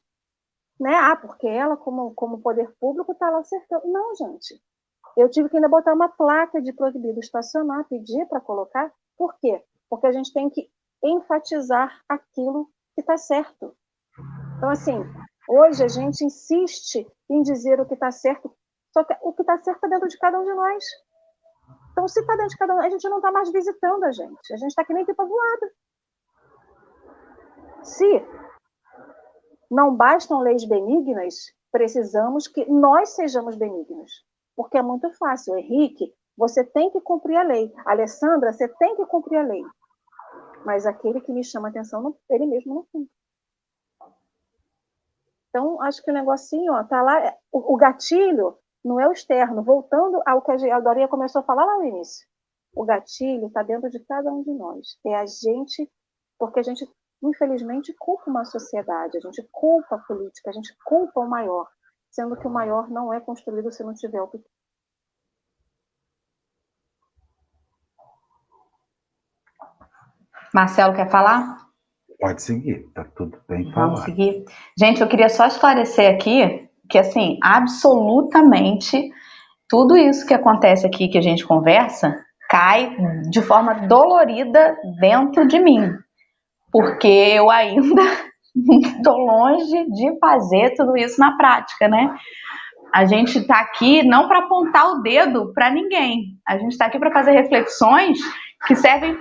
Né? 0.80 0.94
Ah, 0.96 1.16
porque 1.16 1.48
ela, 1.48 1.78
como, 1.78 2.14
como 2.14 2.42
poder 2.42 2.70
público, 2.80 3.14
está 3.14 3.30
lá 3.30 3.40
acertando. 3.40 3.88
Não, 3.88 4.14
gente. 4.16 4.62
Eu 5.18 5.30
tive 5.30 5.50
que 5.50 5.56
ainda 5.56 5.68
botar 5.68 5.94
uma 5.94 6.10
placa 6.10 6.62
de 6.62 6.74
proibido 6.74 7.20
estacionar, 7.20 7.88
pedir 7.88 8.26
para 8.28 8.40
colocar. 8.42 8.94
Por 9.18 9.34
quê? 9.40 9.64
Porque 9.90 10.08
a 10.08 10.12
gente 10.12 10.32
tem 10.34 10.50
que 10.50 10.70
enfatizar 11.04 12.02
aquilo 12.08 12.70
que 12.96 13.02
está 13.02 13.18
certo. 13.18 13.76
Então, 14.58 14.70
assim, 14.70 15.00
hoje 15.48 15.84
a 15.84 15.88
gente 15.88 16.24
insiste 16.24 17.08
em 17.30 17.42
dizer 17.42 17.80
o 17.80 17.86
que 17.86 17.94
está 17.94 18.12
certo, 18.12 18.54
só 18.92 19.04
que 19.04 19.16
o 19.22 19.34
que 19.34 19.42
está 19.42 19.58
certo 19.62 19.78
está 19.78 19.88
dentro 19.88 20.08
de 20.08 20.18
cada 20.18 20.40
um 20.40 20.44
de 20.44 20.54
nós. 20.54 20.84
Então, 21.92 22.08
se 22.08 22.20
está 22.20 22.36
dentro 22.36 22.50
de 22.50 22.58
cada 22.58 22.76
um, 22.76 22.80
a 22.80 22.90
gente 22.90 23.08
não 23.10 23.18
está 23.18 23.32
mais 23.32 23.52
visitando 23.52 24.04
a 24.04 24.12
gente. 24.12 24.54
A 24.54 24.58
gente 24.58 24.70
está 24.70 24.84
que 24.86 24.94
nem 24.94 25.06
pipa 25.06 25.26
voada. 25.26 25.72
Se 27.84 28.26
não 29.70 29.96
bastam 29.96 30.40
leis 30.40 30.66
benignas, 30.66 31.54
precisamos 31.72 32.48
que 32.48 32.66
nós 32.70 33.10
sejamos 33.10 33.56
benignos. 33.56 34.26
Porque 34.56 34.78
é 34.78 34.82
muito 34.82 35.12
fácil. 35.14 35.58
Henrique, 35.58 36.14
você 36.38 36.64
tem 36.64 36.90
que 36.92 37.02
cumprir 37.02 37.38
a 37.38 37.44
lei. 37.44 37.72
Alessandra, 37.86 38.52
você 38.52 38.68
tem 38.68 38.96
que 38.96 39.06
cumprir 39.06 39.38
a 39.38 39.44
lei. 39.44 39.64
Mas 40.66 40.86
aquele 40.86 41.22
que 41.22 41.32
me 41.32 41.44
chama 41.44 41.70
atenção, 41.70 42.16
ele 42.30 42.46
mesmo 42.46 42.76
não 42.76 42.86
cumpre. 42.92 43.12
Então, 45.50 45.82
acho 45.82 46.04
que 46.04 46.12
o 46.12 46.14
negocinho, 46.14 46.74
ó, 46.74 46.84
tá 46.84 47.02
lá. 47.02 47.36
O, 47.52 47.74
o 47.74 47.78
gatilho 47.78 48.58
não 48.84 49.00
é 49.00 49.08
o 49.08 49.12
externo. 49.12 49.64
Voltando 49.64 50.22
ao 50.26 50.42
que 50.42 50.52
a 50.52 50.80
Dorinha 50.80 51.08
começou 51.08 51.42
a 51.42 51.44
falar 51.44 51.66
lá 51.66 51.78
no 51.78 51.86
início. 51.86 52.28
O 52.74 52.86
gatilho 52.86 53.48
está 53.48 53.64
dentro 53.64 53.90
de 53.90 54.00
cada 54.06 54.32
um 54.32 54.44
de 54.44 54.54
nós. 54.54 55.00
É 55.06 55.16
a 55.16 55.26
gente, 55.26 55.92
porque 56.38 56.60
a 56.60 56.64
gente, 56.64 56.88
infelizmente, 57.24 57.94
culpa 57.98 58.30
uma 58.30 58.46
sociedade, 58.46 59.18
a 59.18 59.22
gente 59.22 59.48
culpa 59.52 59.96
a 59.96 60.00
política, 60.00 60.52
a 60.52 60.54
gente 60.54 60.76
culpa 60.86 61.20
o 61.20 61.28
maior, 61.28 61.68
sendo 62.12 62.38
que 62.38 62.46
o 62.46 62.50
maior 62.50 62.88
não 62.90 63.12
é 63.12 63.20
construído 63.20 63.72
se 63.72 63.84
não 63.84 63.94
tiver 63.94 64.22
o 64.22 64.28
pequeno. 64.28 64.59
Marcelo 70.54 70.94
quer 70.94 71.10
falar? 71.10 71.58
Pode 72.20 72.42
seguir, 72.42 72.86
tá 72.94 73.06
tudo 73.16 73.38
bem 73.48 73.72
falado. 73.72 73.92
Vamos 73.92 74.02
seguir. 74.02 74.44
Gente, 74.78 75.02
eu 75.02 75.08
queria 75.08 75.30
só 75.30 75.46
esclarecer 75.46 76.14
aqui 76.14 76.68
que, 76.90 76.98
assim, 76.98 77.38
absolutamente 77.42 79.10
tudo 79.70 79.96
isso 79.96 80.26
que 80.26 80.34
acontece 80.34 80.86
aqui, 80.86 81.08
que 81.08 81.18
a 81.18 81.22
gente 81.22 81.46
conversa, 81.46 82.14
cai 82.50 82.98
de 83.30 83.42
forma 83.42 83.88
dolorida 83.88 84.76
dentro 85.00 85.48
de 85.48 85.60
mim. 85.60 85.92
Porque 86.72 87.08
eu 87.08 87.50
ainda 87.50 88.02
estou 88.98 89.18
longe 89.18 89.86
de 89.92 90.20
fazer 90.20 90.74
tudo 90.76 90.98
isso 90.98 91.20
na 91.20 91.38
prática, 91.38 91.88
né? 91.88 92.16
A 92.94 93.06
gente 93.06 93.38
está 93.38 93.60
aqui 93.60 94.04
não 94.04 94.28
para 94.28 94.40
apontar 94.40 94.92
o 94.92 95.02
dedo 95.04 95.54
para 95.54 95.70
ninguém. 95.70 96.38
A 96.48 96.58
gente 96.58 96.72
está 96.72 96.88
aqui 96.88 96.98
para 96.98 97.12
fazer 97.12 97.32
reflexões 97.32 98.18
que 98.66 98.76
servem 98.76 99.16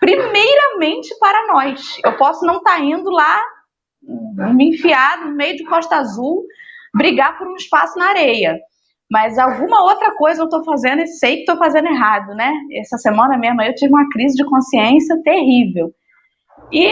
primeiramente 0.00 1.16
para 1.18 1.46
nós. 1.52 1.98
Eu 2.04 2.16
posso 2.16 2.44
não 2.44 2.58
estar 2.58 2.76
tá 2.76 2.80
indo 2.80 3.10
lá 3.10 3.42
me 4.54 4.70
enfiar 4.70 5.24
no 5.24 5.36
meio 5.36 5.56
de 5.56 5.64
Costa 5.64 5.96
Azul 5.96 6.44
brigar 6.94 7.38
por 7.38 7.46
um 7.46 7.54
espaço 7.54 7.98
na 7.98 8.08
areia. 8.08 8.58
Mas 9.10 9.38
alguma 9.38 9.82
outra 9.82 10.14
coisa 10.16 10.40
eu 10.40 10.46
estou 10.46 10.64
fazendo 10.64 11.02
e 11.02 11.06
sei 11.06 11.36
que 11.36 11.40
estou 11.40 11.56
fazendo 11.58 11.86
errado, 11.86 12.34
né? 12.34 12.50
Essa 12.72 12.96
semana 12.96 13.36
mesmo 13.36 13.60
eu 13.60 13.74
tive 13.74 13.92
uma 13.92 14.08
crise 14.08 14.36
de 14.36 14.44
consciência 14.44 15.20
terrível. 15.22 15.92
E 16.72 16.90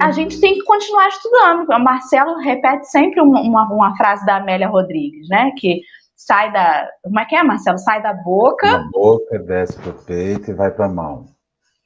a 0.00 0.10
gente 0.10 0.40
tem 0.40 0.54
que 0.54 0.64
continuar 0.64 1.08
estudando. 1.08 1.68
O 1.68 1.78
Marcelo 1.78 2.38
repete 2.38 2.86
sempre 2.86 3.20
uma, 3.20 3.70
uma, 3.70 3.94
frase 3.96 4.24
da 4.24 4.36
Amélia 4.36 4.68
Rodrigues, 4.68 5.28
né? 5.28 5.52
Que 5.58 5.82
sai 6.16 6.50
da. 6.50 6.88
Como 7.02 7.20
é 7.20 7.24
que 7.26 7.36
é, 7.36 7.42
Marcelo? 7.42 7.78
Sai 7.78 8.02
da 8.02 8.14
boca. 8.14 8.66
Da 8.66 8.84
boca, 8.90 9.38
desce 9.40 9.78
pro 9.78 9.92
peito 9.92 10.50
e 10.50 10.54
vai 10.54 10.70
pra 10.70 10.88
mão. 10.88 11.26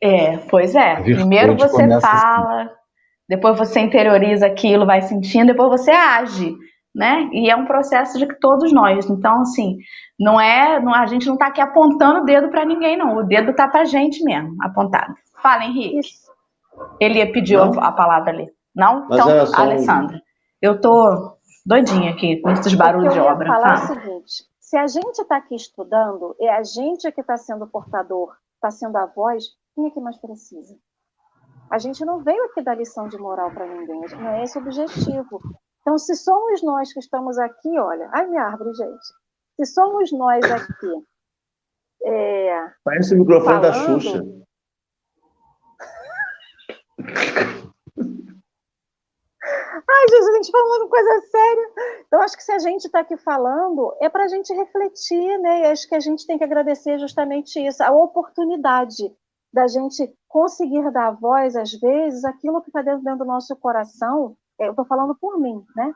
É, 0.04 0.36
pois 0.50 0.74
é. 0.74 0.96
Primeiro 1.00 1.56
você 1.56 1.82
assim. 1.82 2.00
fala, 2.00 2.62
assim. 2.62 2.70
depois 3.28 3.58
você 3.58 3.80
interioriza 3.80 4.46
aquilo, 4.46 4.84
vai 4.84 5.00
sentindo, 5.00 5.46
depois 5.46 5.80
você 5.80 5.90
age 5.90 6.54
né? 6.94 7.28
E 7.32 7.50
é 7.50 7.56
um 7.56 7.66
processo 7.66 8.18
de 8.18 8.26
todos 8.38 8.72
nós. 8.72 9.10
Então, 9.10 9.40
assim, 9.40 9.78
não 10.18 10.40
é, 10.40 10.80
não, 10.80 10.94
a 10.94 11.06
gente 11.06 11.26
não 11.26 11.34
está 11.34 11.48
aqui 11.48 11.60
apontando 11.60 12.20
o 12.20 12.24
dedo 12.24 12.48
para 12.50 12.64
ninguém, 12.64 12.96
não. 12.96 13.16
O 13.16 13.24
dedo 13.24 13.50
está 13.50 13.66
para 13.66 13.80
a 13.80 13.84
gente 13.84 14.22
mesmo, 14.22 14.56
apontado. 14.62 15.12
Fala, 15.42 15.64
Henrique. 15.64 15.98
Isso. 15.98 16.24
Ele 17.00 17.24
pediu 17.26 17.62
a, 17.62 17.88
a 17.88 17.92
palavra 17.92 18.30
ali. 18.30 18.48
Não? 18.74 19.06
Mas 19.08 19.18
então, 19.18 19.46
só... 19.46 19.60
Alessandra. 19.60 20.20
Eu 20.62 20.80
tô 20.80 21.36
doidinha 21.66 22.12
aqui 22.12 22.36
com 22.40 22.50
esses 22.50 22.74
barulhos 22.74 23.12
de 23.12 23.20
obra. 23.20 23.46
falar 23.46 23.72
ah. 23.72 23.74
o 23.74 23.86
seguinte: 23.86 24.44
se 24.60 24.76
a 24.76 24.86
gente 24.86 25.20
está 25.20 25.36
aqui 25.36 25.54
estudando, 25.54 26.34
é 26.40 26.50
a 26.50 26.62
gente 26.62 27.10
que 27.12 27.20
está 27.20 27.36
sendo 27.36 27.66
portador, 27.66 28.34
está 28.54 28.70
sendo 28.70 28.96
a 28.96 29.06
voz, 29.06 29.44
quem 29.74 29.86
é 29.86 29.90
que 29.90 30.00
mais 30.00 30.16
precisa? 30.18 30.76
A 31.70 31.78
gente 31.78 32.04
não 32.04 32.22
veio 32.22 32.44
aqui 32.44 32.62
dar 32.62 32.76
lição 32.76 33.08
de 33.08 33.18
moral 33.18 33.50
para 33.52 33.66
ninguém, 33.66 34.00
não 34.16 34.28
é 34.28 34.44
esse 34.44 34.58
o 34.58 34.62
objetivo. 34.62 35.40
Então, 35.80 35.98
se 35.98 36.14
somos 36.14 36.62
nós 36.62 36.92
que 36.92 37.00
estamos 37.00 37.38
aqui, 37.38 37.78
olha, 37.78 38.08
ai 38.12 38.26
minha 38.26 38.42
árvore, 38.42 38.72
gente. 38.74 39.06
Se 39.56 39.66
somos 39.66 40.12
nós 40.12 40.44
aqui. 40.50 41.06
É, 42.04 42.72
Parece 42.84 43.14
o 43.14 43.18
microfone 43.18 43.60
falando... 43.60 43.62
da 43.62 43.72
Xuxa. 43.72 44.22
Ai, 49.86 50.08
Jesus, 50.08 50.28
a 50.28 50.36
gente 50.36 50.50
falando 50.50 50.88
coisa 50.88 51.20
séria. 51.30 51.70
Então, 52.06 52.22
acho 52.22 52.36
que 52.36 52.42
se 52.42 52.52
a 52.52 52.58
gente 52.58 52.84
está 52.86 53.00
aqui 53.00 53.16
falando, 53.16 53.94
é 54.00 54.08
para 54.08 54.24
a 54.24 54.28
gente 54.28 54.52
refletir, 54.52 55.38
né? 55.38 55.62
E 55.62 55.66
acho 55.66 55.88
que 55.88 55.94
a 55.94 56.00
gente 56.00 56.26
tem 56.26 56.38
que 56.38 56.44
agradecer 56.44 56.98
justamente 56.98 57.58
isso, 57.58 57.82
a 57.82 57.90
oportunidade 57.90 59.14
da 59.54 59.68
gente 59.68 60.12
conseguir 60.26 60.90
dar 60.90 61.12
voz, 61.12 61.54
às 61.54 61.70
vezes, 61.74 62.24
aquilo 62.24 62.60
que 62.60 62.70
está 62.70 62.82
dentro, 62.82 63.04
dentro 63.04 63.20
do 63.20 63.24
nosso 63.24 63.54
coração, 63.54 64.36
eu 64.58 64.70
estou 64.70 64.84
falando 64.84 65.14
por 65.14 65.38
mim, 65.38 65.64
né? 65.76 65.94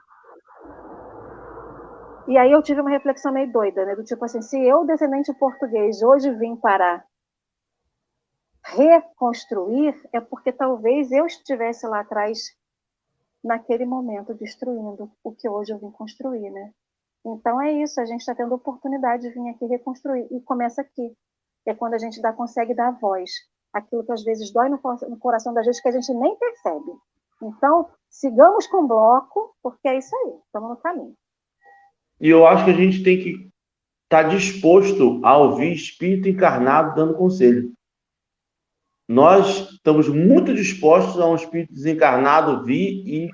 E 2.28 2.38
aí 2.38 2.52
eu 2.52 2.62
tive 2.62 2.80
uma 2.80 2.90
reflexão 2.90 3.32
meio 3.32 3.50
doida, 3.50 3.84
né? 3.84 3.96
Do 3.96 4.04
tipo 4.04 4.24
assim, 4.24 4.40
se 4.40 4.56
eu, 4.64 4.84
descendente 4.84 5.34
português, 5.34 6.00
hoje 6.02 6.30
vim 6.34 6.54
para 6.54 7.04
reconstruir, 8.64 9.92
é 10.12 10.20
porque 10.20 10.52
talvez 10.52 11.11
eu 11.11 11.26
estivesse 11.26 11.84
lá 11.88 12.00
atrás, 12.00 12.38
naquele 13.42 13.86
momento, 13.86 14.34
destruindo 14.34 15.11
o 15.24 15.34
que 15.34 15.48
hoje 15.48 15.72
eu 15.72 15.78
vim 15.78 15.90
construir, 15.90 16.48
né? 16.50 16.72
Então 17.26 17.61
é 17.61 17.72
isso, 17.72 18.00
a 18.00 18.04
gente 18.04 18.20
está 18.20 18.36
tendo 18.36 18.54
oportunidade 18.54 19.22
de 19.22 19.30
vir 19.30 19.48
aqui 19.50 19.66
reconstruir. 19.66 20.28
E 20.30 20.40
começa 20.42 20.80
aqui. 20.80 21.12
É 21.66 21.74
quando 21.74 21.94
a 21.94 21.98
gente 21.98 22.20
dá, 22.20 22.32
consegue 22.32 22.74
dar 22.74 22.92
voz. 22.92 23.30
Aquilo 23.72 24.04
que 24.04 24.12
às 24.12 24.22
vezes 24.22 24.52
dói 24.52 24.68
no, 24.68 24.78
coração 25.18 25.52
da 25.52 25.62
gente 25.62 25.82
que 25.82 25.88
a 25.88 25.92
gente 25.92 26.12
nem 26.14 26.36
percebe. 26.36 26.92
Então, 27.42 27.88
sigamos 28.09 28.66
com 28.66 28.84
o 28.84 28.88
bloco, 28.88 29.54
porque 29.62 29.86
é 29.88 29.98
isso 29.98 30.14
aí, 30.16 30.34
estamos 30.46 30.70
no 30.70 30.76
caminho. 30.76 31.14
E 32.20 32.28
eu 32.28 32.46
acho 32.46 32.64
que 32.64 32.70
a 32.70 32.74
gente 32.74 33.02
tem 33.02 33.18
que 33.18 33.30
estar 34.04 34.24
tá 34.24 34.28
disposto 34.28 35.20
a 35.22 35.36
ouvir 35.36 35.72
espírito 35.72 36.28
encarnado 36.28 36.94
dando 36.94 37.14
conselho. 37.14 37.72
Nós 39.06 39.70
estamos 39.70 40.09
muito 40.09 40.52
dispostos 40.52 41.20
a 41.20 41.26
um 41.26 41.34
espírito 41.34 41.72
desencarnado 41.72 42.64
vir 42.64 43.06
e 43.06 43.30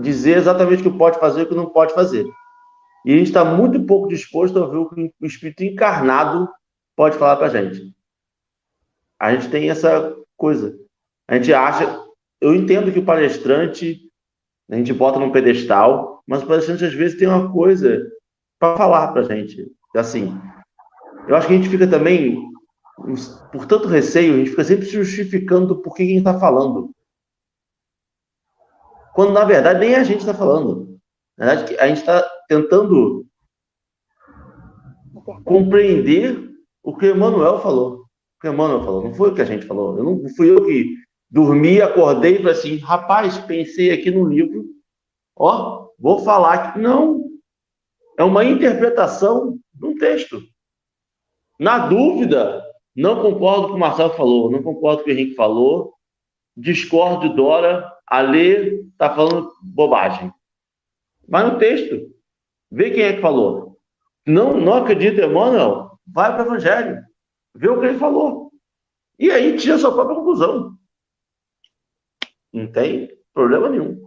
dizer 0.00 0.36
exatamente 0.36 0.86
o 0.86 0.90
que 0.90 0.98
pode 0.98 1.18
fazer 1.18 1.40
e 1.40 1.42
o 1.44 1.48
que 1.48 1.54
não 1.54 1.70
pode 1.70 1.94
fazer. 1.94 2.26
E 3.04 3.12
a 3.12 3.16
gente 3.16 3.28
está 3.28 3.44
muito 3.44 3.84
pouco 3.86 4.08
disposto 4.08 4.58
a 4.58 4.64
ouvir 4.64 4.78
o 4.78 4.88
que 4.88 5.14
o 5.20 5.26
espírito 5.26 5.62
encarnado 5.62 6.48
pode 6.96 7.18
falar 7.18 7.36
para 7.36 7.46
a 7.46 7.50
gente. 7.50 7.94
A 9.20 9.34
gente 9.34 9.50
tem 9.50 9.70
essa 9.70 10.16
coisa. 10.36 10.76
A 11.28 11.36
gente 11.36 11.52
acha, 11.52 12.04
eu 12.40 12.54
entendo 12.54 12.92
que 12.92 12.98
o 12.98 13.04
palestrante 13.04 14.02
a 14.68 14.74
gente 14.74 14.92
bota 14.92 15.18
num 15.20 15.30
pedestal, 15.30 16.22
mas 16.26 16.42
o 16.42 16.46
palestrante 16.46 16.84
às 16.84 16.94
vezes 16.94 17.18
tem 17.18 17.28
uma 17.28 17.52
coisa 17.52 18.10
para 18.58 18.76
falar 18.76 19.12
para 19.12 19.20
a 19.20 19.24
gente. 19.24 19.70
Assim, 19.94 20.36
eu 21.28 21.36
acho 21.36 21.46
que 21.46 21.54
a 21.54 21.56
gente 21.56 21.68
fica 21.68 21.86
também, 21.86 22.42
por 23.52 23.66
tanto 23.66 23.88
receio, 23.88 24.34
a 24.34 24.36
gente 24.38 24.50
fica 24.50 24.64
sempre 24.64 24.86
justificando 24.86 25.80
por 25.80 25.94
que 25.94 26.06
quem 26.06 26.18
está 26.18 26.38
falando. 26.38 26.90
Quando 29.14 29.32
na 29.32 29.44
verdade 29.44 29.80
nem 29.80 29.94
a 29.94 30.04
gente 30.04 30.20
está 30.20 30.34
falando. 30.34 30.98
Na 31.38 31.46
verdade, 31.46 31.78
a 31.78 31.86
gente 31.88 31.98
está 31.98 32.22
tentando 32.48 33.26
compreender 35.44 36.55
o 36.86 36.96
que 36.96 37.10
Emmanuel 37.10 37.58
falou. 37.58 38.04
O 38.36 38.40
que 38.40 38.48
Emmanuel 38.48 38.84
falou, 38.84 39.02
não 39.02 39.12
foi 39.12 39.30
o 39.30 39.34
que 39.34 39.42
a 39.42 39.44
gente 39.44 39.66
falou. 39.66 39.98
Eu 39.98 40.04
não 40.04 40.28
fui 40.36 40.50
eu 40.52 40.64
que 40.64 40.94
Dormi, 41.28 41.82
acordei 41.82 42.36
e 42.36 42.38
falei 42.38 42.52
assim, 42.52 42.76
rapaz, 42.76 43.36
pensei 43.38 43.90
aqui 43.90 44.08
no 44.08 44.24
livro, 44.24 44.64
ó, 45.34 45.88
vou 45.98 46.20
falar 46.20 46.72
que 46.72 46.78
não. 46.78 47.24
É 48.16 48.22
uma 48.22 48.44
interpretação 48.44 49.58
de 49.74 49.86
um 49.86 49.98
texto. 49.98 50.40
Na 51.58 51.88
dúvida, 51.88 52.64
não 52.94 53.20
concordo 53.20 53.62
com 53.62 53.66
o 53.66 53.70
que 53.70 53.76
o 53.76 53.80
Marcelo 53.80 54.14
falou, 54.14 54.50
não 54.50 54.62
concordo 54.62 54.98
com 54.98 55.02
o 55.02 55.04
que 55.06 55.10
o 55.10 55.12
Henrique 55.12 55.34
falou, 55.34 55.94
discordo 56.56 57.28
de 57.28 57.34
Dora, 57.34 57.92
a 58.06 58.20
Lê 58.20 58.76
está 58.92 59.12
falando 59.12 59.50
bobagem. 59.60 60.32
Vai 61.28 61.50
no 61.50 61.58
texto, 61.58 62.12
vê 62.70 62.92
quem 62.92 63.02
é 63.02 63.14
que 63.14 63.20
falou. 63.20 63.76
Não, 64.24 64.58
não 64.60 64.74
acredita, 64.74 65.24
Emmanuel, 65.24 65.85
vai 66.06 66.32
para 66.32 66.42
o 66.42 66.46
Evangelho, 66.46 67.02
vê 67.54 67.68
o 67.68 67.80
que 67.80 67.86
ele 67.86 67.98
falou. 67.98 68.50
E 69.18 69.30
aí 69.30 69.56
tira 69.56 69.78
sua 69.78 69.92
própria 69.92 70.16
conclusão. 70.16 70.76
Não 72.52 72.70
tem 72.70 73.10
problema 73.34 73.68
nenhum. 73.68 74.06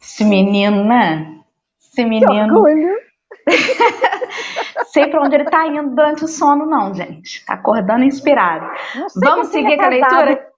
Esse 0.00 0.24
menino, 0.24 0.84
né? 0.84 1.42
Esse 1.80 2.04
menino. 2.04 2.62
Sei 4.86 5.08
para 5.08 5.22
onde 5.22 5.34
ele 5.34 5.44
está 5.44 5.66
indo 5.66 5.94
durante 5.94 6.24
o 6.24 6.28
sono, 6.28 6.64
não, 6.64 6.94
gente. 6.94 7.44
Tá 7.44 7.54
acordando 7.54 8.04
inspirado. 8.04 8.66
Vamos 9.16 9.48
seguir 9.48 9.74
é 9.74 9.76
com 9.76 9.82
a 9.82 9.88
leitura? 9.88 10.52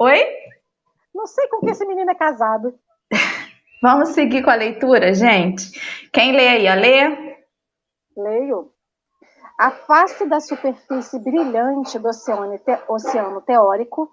Oi? 0.00 0.24
Não 1.14 1.26
sei 1.26 1.48
com 1.48 1.60
que 1.60 1.70
esse 1.70 1.84
menino 1.84 2.10
é 2.10 2.14
casado. 2.14 2.74
Vamos 3.82 4.10
seguir 4.10 4.42
com 4.42 4.50
a 4.50 4.54
leitura, 4.54 5.12
gente? 5.14 5.70
Quem 6.12 6.32
lê 6.32 6.48
aí? 6.48 6.68
A 6.68 6.74
lê? 6.74 7.27
Leio. 8.18 8.72
A 9.56 9.70
face 9.70 10.26
da 10.26 10.40
superfície 10.40 11.20
brilhante 11.20 12.00
do 12.00 12.08
oceano, 12.08 12.58
te 12.58 12.72
oceano 12.88 13.40
teórico, 13.42 14.10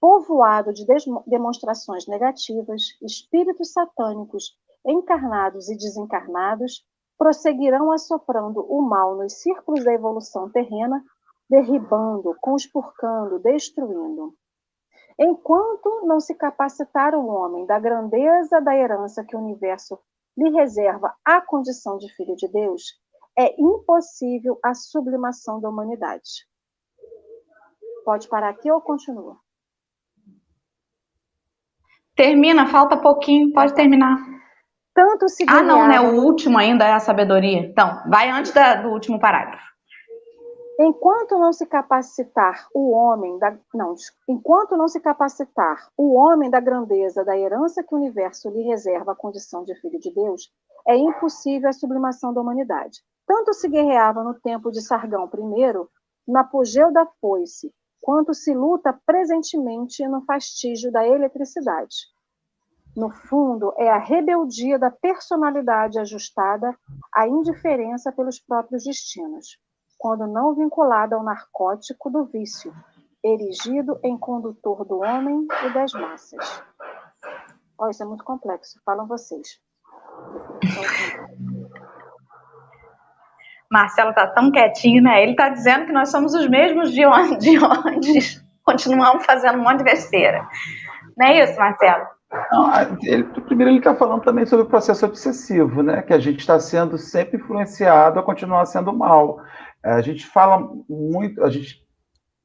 povoado 0.00 0.72
de 0.72 0.84
demonstrações 1.24 2.06
negativas, 2.08 2.82
espíritos 3.00 3.72
satânicos, 3.72 4.58
encarnados 4.84 5.68
e 5.68 5.76
desencarnados, 5.76 6.84
prosseguirão 7.16 7.92
assoprando 7.92 8.60
o 8.68 8.82
mal 8.82 9.16
nos 9.16 9.34
círculos 9.34 9.84
da 9.84 9.92
evolução 9.92 10.50
terrena, 10.50 11.00
derribando, 11.48 12.36
conspurcando, 12.40 13.38
destruindo. 13.38 14.34
Enquanto 15.16 16.04
não 16.04 16.18
se 16.18 16.34
capacitar 16.34 17.14
o 17.14 17.26
homem 17.28 17.64
da 17.66 17.78
grandeza 17.78 18.60
da 18.60 18.76
herança 18.76 19.24
que 19.24 19.36
o 19.36 19.38
universo 19.38 19.96
lhe 20.36 20.50
reserva 20.50 21.14
à 21.24 21.40
condição 21.40 21.96
de 21.98 22.12
filho 22.16 22.34
de 22.34 22.48
Deus, 22.48 23.03
é 23.38 23.54
impossível 23.60 24.58
a 24.62 24.74
sublimação 24.74 25.60
da 25.60 25.68
humanidade. 25.68 26.46
Pode 28.04 28.28
parar 28.28 28.50
aqui 28.50 28.70
ou 28.70 28.80
continua? 28.80 29.36
Termina, 32.14 32.66
falta 32.66 32.96
pouquinho, 32.96 33.52
pode 33.52 33.74
terminar. 33.74 34.16
Tanto 34.94 35.28
se 35.28 35.44
Ah, 35.48 35.62
não, 35.62 35.88
né? 35.88 36.00
O 36.00 36.22
último 36.22 36.56
ainda 36.56 36.84
é 36.84 36.92
a 36.92 37.00
sabedoria. 37.00 37.58
Então, 37.58 38.02
vai 38.08 38.30
antes 38.30 38.52
da, 38.52 38.76
do 38.76 38.90
último 38.90 39.18
parágrafo. 39.18 39.64
Enquanto 40.78 41.38
não 41.38 41.52
se 41.52 41.66
capacitar 41.66 42.68
o 42.74 42.90
homem 42.90 43.38
da 43.38 43.56
não, 43.72 43.94
enquanto 44.28 44.76
não 44.76 44.88
se 44.88 45.00
capacitar 45.00 45.88
o 45.96 46.14
homem 46.14 46.50
da 46.50 46.58
grandeza 46.58 47.24
da 47.24 47.36
herança 47.38 47.82
que 47.82 47.94
o 47.94 47.98
universo 47.98 48.50
lhe 48.50 48.62
reserva 48.62 49.12
a 49.12 49.16
condição 49.16 49.64
de 49.64 49.74
filho 49.76 50.00
de 50.00 50.12
Deus, 50.12 50.52
é 50.86 50.96
impossível 50.96 51.68
a 51.68 51.72
sublimação 51.72 52.34
da 52.34 52.40
humanidade. 52.40 53.00
Tanto 53.26 53.52
se 53.52 53.68
guerreava 53.68 54.22
no 54.22 54.34
tempo 54.34 54.70
de 54.70 54.82
Sargão 54.82 55.24
I, 55.26 55.88
no 56.26 56.38
apogeu 56.38 56.92
da 56.92 57.06
foice, 57.20 57.72
quanto 58.00 58.34
se 58.34 58.54
luta 58.54 58.98
presentemente 59.06 60.06
no 60.06 60.22
fastígio 60.24 60.92
da 60.92 61.06
eletricidade. 61.06 62.12
No 62.94 63.10
fundo, 63.10 63.72
é 63.76 63.90
a 63.90 63.98
rebeldia 63.98 64.78
da 64.78 64.90
personalidade 64.90 65.98
ajustada 65.98 66.78
à 67.12 67.26
indiferença 67.26 68.12
pelos 68.12 68.38
próprios 68.38 68.84
destinos, 68.84 69.58
quando 69.98 70.26
não 70.26 70.54
vinculada 70.54 71.16
ao 71.16 71.24
narcótico 71.24 72.10
do 72.10 72.24
vício, 72.24 72.72
erigido 73.24 73.98
em 74.04 74.18
condutor 74.18 74.84
do 74.84 74.98
homem 74.98 75.46
e 75.66 75.72
das 75.72 75.92
massas. 75.92 76.62
Oh, 77.78 77.88
isso 77.88 78.02
é 78.02 78.06
muito 78.06 78.22
complexo, 78.22 78.78
falam 78.84 79.06
vocês. 79.06 79.60
Marcelo 83.74 84.14
tá 84.14 84.28
tão 84.28 84.52
quietinho, 84.52 85.02
né? 85.02 85.20
Ele 85.20 85.34
tá 85.34 85.48
dizendo 85.48 85.86
que 85.86 85.92
nós 85.92 86.10
somos 86.10 86.32
os 86.32 86.48
mesmos 86.48 86.92
de 86.92 87.04
onde, 87.04 87.38
de 87.38 87.58
onde 87.58 88.40
continuamos 88.62 89.26
fazendo 89.26 89.58
um 89.58 89.62
monte 89.62 89.78
de 89.78 89.84
besteira. 89.84 90.46
Não 91.18 91.26
é 91.26 91.42
isso, 91.42 91.58
Marcelo? 91.58 92.04
Não, 92.52 92.70
ele, 93.02 93.24
primeiro 93.24 93.70
ele 93.72 93.78
está 93.78 93.94
falando 93.94 94.22
também 94.22 94.46
sobre 94.46 94.64
o 94.64 94.68
processo 94.68 95.04
obsessivo, 95.04 95.82
né? 95.82 96.02
Que 96.02 96.12
a 96.12 96.20
gente 96.20 96.38
está 96.38 96.58
sendo 96.60 96.96
sempre 96.96 97.36
influenciado 97.36 98.18
a 98.18 98.22
continuar 98.22 98.64
sendo 98.66 98.92
mal. 98.92 99.40
É, 99.84 99.92
a 99.92 100.00
gente 100.00 100.24
fala 100.24 100.68
muito, 100.88 101.42
a 101.42 101.50
gente 101.50 101.82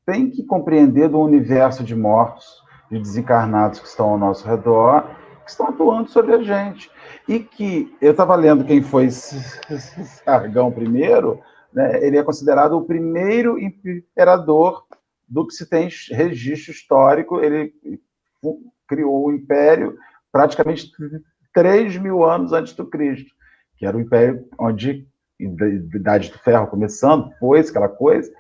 tem 0.05 0.31
que 0.31 0.43
compreender 0.43 1.09
do 1.09 1.19
universo 1.19 1.83
de 1.83 1.95
mortos, 1.95 2.45
de 2.89 2.99
desencarnados 2.99 3.79
que 3.79 3.87
estão 3.87 4.09
ao 4.09 4.17
nosso 4.17 4.47
redor, 4.47 5.03
que 5.43 5.51
estão 5.51 5.67
atuando 5.67 6.09
sobre 6.09 6.33
a 6.33 6.41
gente 6.41 6.89
e 7.29 7.39
que 7.39 7.95
eu 8.01 8.09
estava 8.09 8.35
lendo 8.35 8.65
quem 8.65 8.81
foi 8.81 9.11
Sargão 9.11 10.71
primeiro, 10.71 11.39
né, 11.71 12.03
ele 12.03 12.17
é 12.17 12.23
considerado 12.23 12.75
o 12.75 12.85
primeiro 12.85 13.59
imperador 13.59 14.83
do 15.27 15.45
que 15.45 15.53
se 15.53 15.69
tem 15.69 15.87
registro 16.09 16.71
histórico. 16.71 17.39
Ele 17.39 17.71
criou 18.87 19.27
o 19.27 19.31
império 19.31 19.95
praticamente 20.31 20.91
3 21.53 21.97
mil 21.97 22.23
anos 22.23 22.51
antes 22.51 22.73
do 22.73 22.87
Cristo, 22.87 23.31
que 23.77 23.85
era 23.85 23.95
o 23.95 24.01
império 24.01 24.47
onde 24.59 25.07
a 25.39 25.95
Idade 25.95 26.31
do 26.31 26.39
Ferro 26.39 26.65
começando, 26.65 27.31
pois 27.39 27.69
aquela 27.69 27.89
coisa. 27.89 28.33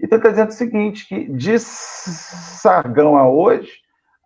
Então 0.00 0.18
está 0.18 0.30
dizendo 0.30 0.48
o 0.48 0.52
seguinte, 0.52 1.06
que 1.06 1.28
de 1.32 1.60
Sargão 1.60 3.16
a 3.16 3.30
hoje, 3.30 3.70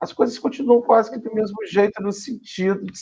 as 0.00 0.10
coisas 0.10 0.38
continuam 0.38 0.80
quase 0.80 1.10
que 1.10 1.18
do 1.18 1.34
mesmo 1.34 1.58
jeito 1.66 2.02
no 2.02 2.12
sentido 2.12 2.82
de 2.86 2.98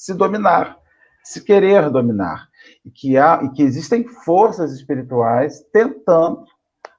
se 0.00 0.14
dominar, 0.14 0.78
se 1.22 1.44
querer 1.44 1.90
dominar. 1.90 2.48
E 2.82 2.90
que, 2.90 3.18
há, 3.18 3.42
e 3.42 3.50
que 3.50 3.62
existem 3.62 4.08
forças 4.08 4.72
espirituais 4.72 5.60
tentando 5.74 6.46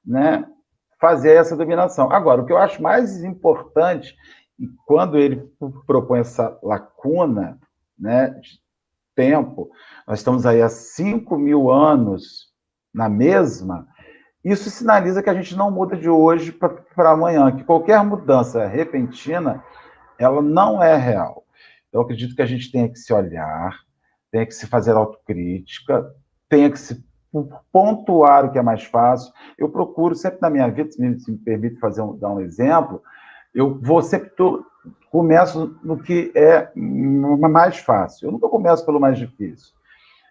né, 0.05 0.45
fazer 0.99 1.31
essa 1.31 1.57
dominação. 1.57 2.11
Agora, 2.11 2.41
o 2.41 2.45
que 2.45 2.53
eu 2.53 2.59
acho 2.59 2.79
mais 2.79 3.23
importante, 3.23 4.15
e 4.59 4.67
quando 4.85 5.17
ele 5.17 5.51
propõe 5.87 6.19
essa 6.19 6.55
lacuna 6.61 7.57
né, 7.97 8.29
de 8.39 8.59
tempo, 9.15 9.71
nós 10.07 10.19
estamos 10.19 10.45
aí 10.45 10.61
há 10.61 10.69
5 10.69 11.35
mil 11.39 11.71
anos 11.71 12.51
na 12.93 13.09
mesma, 13.09 13.87
isso 14.45 14.69
sinaliza 14.69 15.23
que 15.23 15.29
a 15.29 15.33
gente 15.33 15.55
não 15.55 15.71
muda 15.71 15.97
de 15.97 16.09
hoje 16.09 16.51
para 16.51 17.09
amanhã, 17.11 17.51
que 17.51 17.63
qualquer 17.63 18.03
mudança 18.03 18.67
repentina, 18.67 19.63
ela 20.19 20.39
não 20.39 20.83
é 20.83 20.95
real. 20.95 21.41
Eu 21.91 22.01
acredito 22.01 22.35
que 22.35 22.41
a 22.41 22.45
gente 22.45 22.71
tenha 22.71 22.89
que 22.89 22.97
se 22.97 23.13
olhar, 23.13 23.77
tenha 24.31 24.45
que 24.45 24.53
se 24.53 24.67
fazer 24.67 24.91
autocrítica, 24.91 26.05
tenha 26.49 26.69
que 26.69 26.79
se 26.79 27.03
pontuar 27.71 28.45
o 28.45 28.51
que 28.51 28.59
é 28.59 28.61
mais 28.61 28.83
fácil. 28.83 29.31
Eu 29.57 29.69
procuro 29.69 30.15
sempre 30.15 30.39
na 30.41 30.49
minha 30.49 30.67
vida, 30.69 30.91
se 30.91 31.01
me, 31.01 31.19
se 31.19 31.31
me 31.31 31.37
permite 31.37 31.79
fazer 31.79 32.01
um, 32.01 32.17
dar 32.17 32.29
um 32.29 32.41
exemplo, 32.41 33.01
eu 33.53 33.79
vou 33.81 34.01
sempre 34.01 34.29
tô, 34.29 34.65
começo 35.09 35.77
no 35.83 36.01
que 36.01 36.31
é 36.35 36.71
mais 36.75 37.77
fácil. 37.77 38.27
Eu 38.27 38.31
nunca 38.31 38.47
começo 38.47 38.85
pelo 38.85 38.99
mais 38.99 39.17
difícil. 39.17 39.73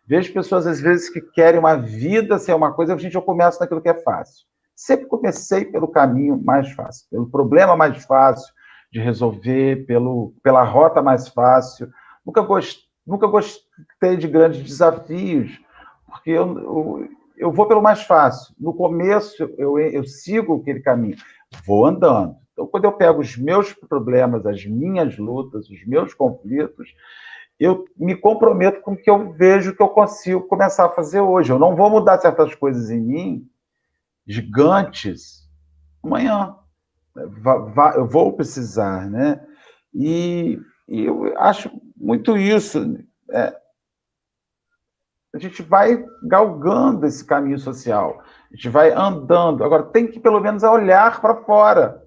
Vejo 0.06 0.32
pessoas 0.32 0.66
às 0.66 0.80
vezes 0.80 1.08
que 1.08 1.20
querem 1.20 1.60
uma 1.60 1.76
vida 1.76 2.38
ser 2.38 2.54
uma 2.54 2.72
coisa, 2.72 2.94
a 2.94 2.98
gente 2.98 3.14
eu 3.14 3.22
começo 3.22 3.60
naquilo 3.60 3.80
que 3.80 3.88
é 3.88 3.94
fácil. 3.94 4.44
Sempre 4.74 5.06
comecei 5.06 5.64
pelo 5.66 5.86
caminho 5.86 6.40
mais 6.42 6.72
fácil, 6.72 7.06
pelo 7.10 7.30
problema 7.30 7.76
mais 7.76 8.02
fácil, 8.04 8.52
de 8.90 9.00
resolver, 9.00 9.86
pelo, 9.86 10.34
pela 10.42 10.64
rota 10.64 11.00
mais 11.00 11.28
fácil. 11.28 11.90
Nunca, 12.26 12.42
gost, 12.42 12.80
nunca 13.06 13.26
gostei 13.26 14.16
de 14.18 14.26
grandes 14.26 14.62
desafios, 14.62 15.60
porque 16.06 16.30
eu, 16.30 16.58
eu, 16.58 17.08
eu 17.36 17.52
vou 17.52 17.66
pelo 17.66 17.82
mais 17.82 18.02
fácil. 18.02 18.54
No 18.58 18.74
começo, 18.74 19.42
eu, 19.56 19.78
eu 19.78 20.04
sigo 20.04 20.56
aquele 20.56 20.80
caminho, 20.80 21.16
vou 21.64 21.86
andando. 21.86 22.36
Então, 22.52 22.66
quando 22.66 22.84
eu 22.84 22.92
pego 22.92 23.20
os 23.20 23.36
meus 23.36 23.72
problemas, 23.72 24.44
as 24.44 24.64
minhas 24.66 25.16
lutas, 25.16 25.70
os 25.70 25.86
meus 25.86 26.12
conflitos, 26.12 26.94
eu 27.58 27.84
me 27.96 28.16
comprometo 28.16 28.80
com 28.80 28.92
o 28.92 28.96
que 28.96 29.08
eu 29.08 29.32
vejo 29.32 29.74
que 29.74 29.82
eu 29.82 29.88
consigo 29.88 30.42
começar 30.42 30.86
a 30.86 30.90
fazer 30.90 31.20
hoje. 31.20 31.52
Eu 31.52 31.58
não 31.58 31.76
vou 31.76 31.88
mudar 31.88 32.18
certas 32.18 32.54
coisas 32.54 32.90
em 32.90 33.00
mim, 33.00 33.48
gigantes, 34.26 35.48
amanhã 36.02 36.56
eu 37.16 38.06
vou 38.06 38.32
precisar, 38.32 39.08
né? 39.10 39.44
E, 39.94 40.58
e 40.88 41.04
eu 41.04 41.38
acho 41.38 41.70
muito 41.96 42.36
isso. 42.36 42.96
É, 43.30 43.56
a 45.34 45.38
gente 45.38 45.62
vai 45.62 46.04
galgando 46.24 47.06
esse 47.06 47.24
caminho 47.24 47.58
social, 47.58 48.22
a 48.50 48.56
gente 48.56 48.68
vai 48.68 48.92
andando. 48.92 49.62
Agora, 49.62 49.84
tem 49.84 50.06
que 50.06 50.18
pelo 50.18 50.40
menos 50.40 50.62
olhar 50.62 51.20
para 51.20 51.36
fora. 51.44 52.02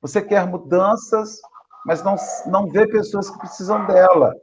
Você 0.00 0.20
quer 0.22 0.46
mudanças, 0.46 1.38
mas 1.84 2.02
não, 2.02 2.16
não 2.46 2.66
vê 2.66 2.86
pessoas 2.86 3.30
que 3.30 3.38
precisam 3.38 3.86
dela. 3.86 4.34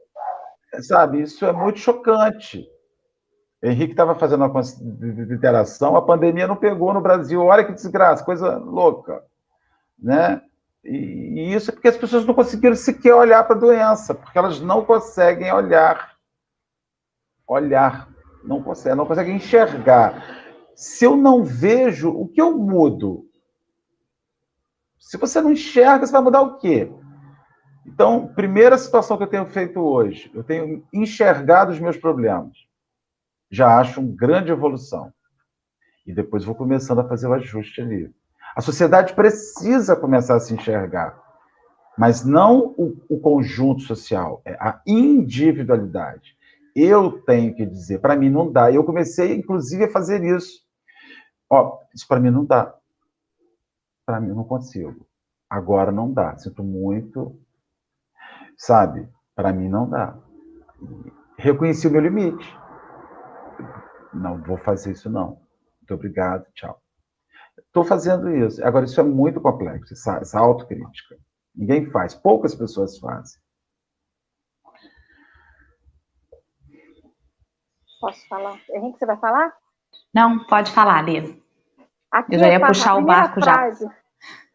sabe, 0.81 1.21
isso 1.21 1.45
é 1.45 1.51
muito 1.51 1.79
chocante. 1.79 2.67
Henrique 3.63 3.93
estava 3.93 4.15
fazendo 4.15 4.41
uma 4.41 4.49
consideração, 4.49 5.95
a 5.95 6.01
pandemia 6.01 6.47
não 6.47 6.55
pegou 6.55 6.93
no 6.93 7.01
Brasil, 7.01 7.43
olha 7.43 7.63
que 7.63 7.73
desgraça, 7.73 8.25
coisa 8.25 8.57
louca, 8.57 9.23
né? 10.01 10.41
E, 10.83 11.53
isso 11.53 11.69
é 11.69 11.73
porque 11.73 11.87
as 11.87 11.97
pessoas 11.97 12.25
não 12.25 12.33
conseguiram 12.33 12.75
sequer 12.75 13.13
olhar 13.13 13.43
para 13.43 13.55
a 13.55 13.59
doença, 13.59 14.15
porque 14.15 14.37
elas 14.37 14.59
não 14.59 14.83
conseguem 14.83 15.51
olhar, 15.53 16.15
olhar, 17.47 18.09
não 18.43 18.63
conseguem, 18.63 18.97
não 18.97 19.05
conseguem 19.05 19.35
enxergar. 19.35 20.41
Se 20.75 21.05
eu 21.05 21.15
não 21.15 21.43
vejo, 21.43 22.09
o 22.09 22.27
que 22.27 22.41
eu 22.41 22.57
mudo? 22.57 23.25
Se 24.97 25.17
você 25.17 25.41
não 25.41 25.51
enxerga, 25.51 26.05
você 26.05 26.11
vai 26.11 26.21
mudar 26.21 26.41
o 26.41 26.57
quê? 26.57 26.91
Então, 27.85 28.27
primeira 28.33 28.77
situação 28.77 29.17
que 29.17 29.23
eu 29.23 29.27
tenho 29.27 29.45
feito 29.45 29.79
hoje, 29.79 30.31
eu 30.33 30.43
tenho 30.43 30.83
enxergado 30.93 31.71
os 31.71 31.79
meus 31.79 31.97
problemas. 31.97 32.55
Já 33.49 33.79
acho 33.79 33.99
uma 33.99 34.15
grande 34.15 34.51
evolução. 34.51 35.11
E 36.05 36.13
depois 36.13 36.45
vou 36.45 36.55
começando 36.55 36.99
a 36.99 37.07
fazer 37.07 37.27
o 37.27 37.33
ajuste 37.33 37.81
ali. 37.81 38.13
A 38.55 38.61
sociedade 38.61 39.13
precisa 39.13 39.95
começar 39.95 40.35
a 40.35 40.39
se 40.39 40.53
enxergar, 40.53 41.17
mas 41.97 42.25
não 42.25 42.73
o, 42.77 42.97
o 43.09 43.19
conjunto 43.19 43.81
social, 43.81 44.41
é 44.45 44.53
a 44.59 44.81
individualidade. 44.85 46.35
Eu 46.75 47.21
tenho 47.23 47.53
que 47.53 47.65
dizer, 47.65 47.99
para 47.99 48.15
mim 48.15 48.29
não 48.29 48.51
dá. 48.51 48.71
Eu 48.71 48.83
comecei, 48.83 49.35
inclusive, 49.35 49.85
a 49.85 49.91
fazer 49.91 50.23
isso. 50.23 50.61
Ó, 51.49 51.79
isso 51.93 52.07
para 52.07 52.19
mim 52.19 52.29
não 52.29 52.45
dá. 52.45 52.73
Para 54.05 54.21
mim 54.21 54.29
não 54.29 54.45
consigo. 54.45 55.05
Agora 55.49 55.91
não 55.91 56.11
dá. 56.11 56.37
Sinto 56.37 56.63
muito, 56.63 57.37
sabe? 58.57 59.07
Para 59.35 59.51
mim 59.51 59.67
não 59.67 59.89
dá. 59.89 60.17
Reconheci 61.37 61.87
o 61.87 61.91
meu 61.91 62.01
limite. 62.01 62.57
Não 64.13 64.41
vou 64.41 64.57
fazer 64.57 64.91
isso 64.91 65.09
não. 65.09 65.41
Muito 65.79 65.93
obrigado, 65.93 66.45
tchau. 66.53 66.80
Estou 67.71 67.85
fazendo 67.85 68.29
isso. 68.29 68.61
Agora, 68.65 68.83
isso 68.83 68.99
é 68.99 69.03
muito 69.03 69.39
complexo, 69.39 69.93
essa, 69.93 70.17
essa 70.17 70.37
autocrítica. 70.37 71.15
Ninguém 71.55 71.89
faz, 71.89 72.13
poucas 72.13 72.53
pessoas 72.53 72.99
fazem. 72.99 73.39
Posso 78.01 78.27
falar? 78.27 78.59
Henrique, 78.71 78.99
você 78.99 79.05
vai 79.05 79.17
falar? 79.17 79.55
Não, 80.13 80.45
pode 80.47 80.69
falar, 80.73 81.05
Lê. 81.05 81.19
Eu 82.29 82.39
já 82.39 82.49
ia 82.49 82.59
puxar 82.59 82.97
o 82.97 83.05
barco 83.05 83.39
frase, 83.39 83.85
já. 83.85 83.95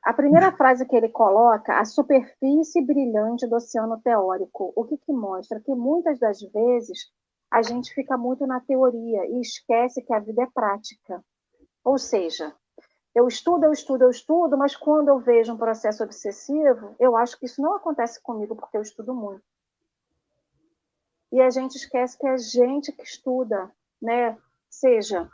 A 0.04 0.12
primeira 0.12 0.52
frase 0.52 0.86
que 0.86 0.94
ele 0.94 1.08
coloca, 1.08 1.78
a 1.78 1.86
superfície 1.86 2.84
brilhante 2.84 3.48
do 3.48 3.56
oceano 3.56 3.98
teórico, 4.02 4.74
o 4.76 4.84
que, 4.84 4.98
que 4.98 5.12
mostra? 5.12 5.58
Que 5.58 5.74
muitas 5.74 6.18
das 6.18 6.38
vezes 6.52 6.98
a 7.50 7.62
gente 7.62 7.94
fica 7.94 8.18
muito 8.18 8.46
na 8.46 8.60
teoria 8.60 9.24
e 9.26 9.40
esquece 9.40 10.02
que 10.02 10.12
a 10.12 10.20
vida 10.20 10.42
é 10.42 10.46
prática. 10.52 11.24
Ou 11.82 11.96
seja, 11.96 12.54
eu 13.16 13.26
estudo, 13.26 13.64
eu 13.64 13.72
estudo, 13.72 14.04
eu 14.04 14.10
estudo, 14.10 14.58
mas 14.58 14.76
quando 14.76 15.08
eu 15.08 15.18
vejo 15.18 15.50
um 15.50 15.56
processo 15.56 16.04
obsessivo, 16.04 16.94
eu 17.00 17.16
acho 17.16 17.38
que 17.38 17.46
isso 17.46 17.62
não 17.62 17.72
acontece 17.72 18.22
comigo 18.22 18.54
porque 18.54 18.76
eu 18.76 18.82
estudo 18.82 19.14
muito. 19.14 19.42
E 21.32 21.40
a 21.40 21.48
gente 21.48 21.76
esquece 21.76 22.18
que 22.18 22.26
é 22.26 22.32
a 22.32 22.36
gente 22.36 22.92
que 22.92 23.04
estuda, 23.04 23.72
né? 24.02 24.36
Seja, 24.68 25.30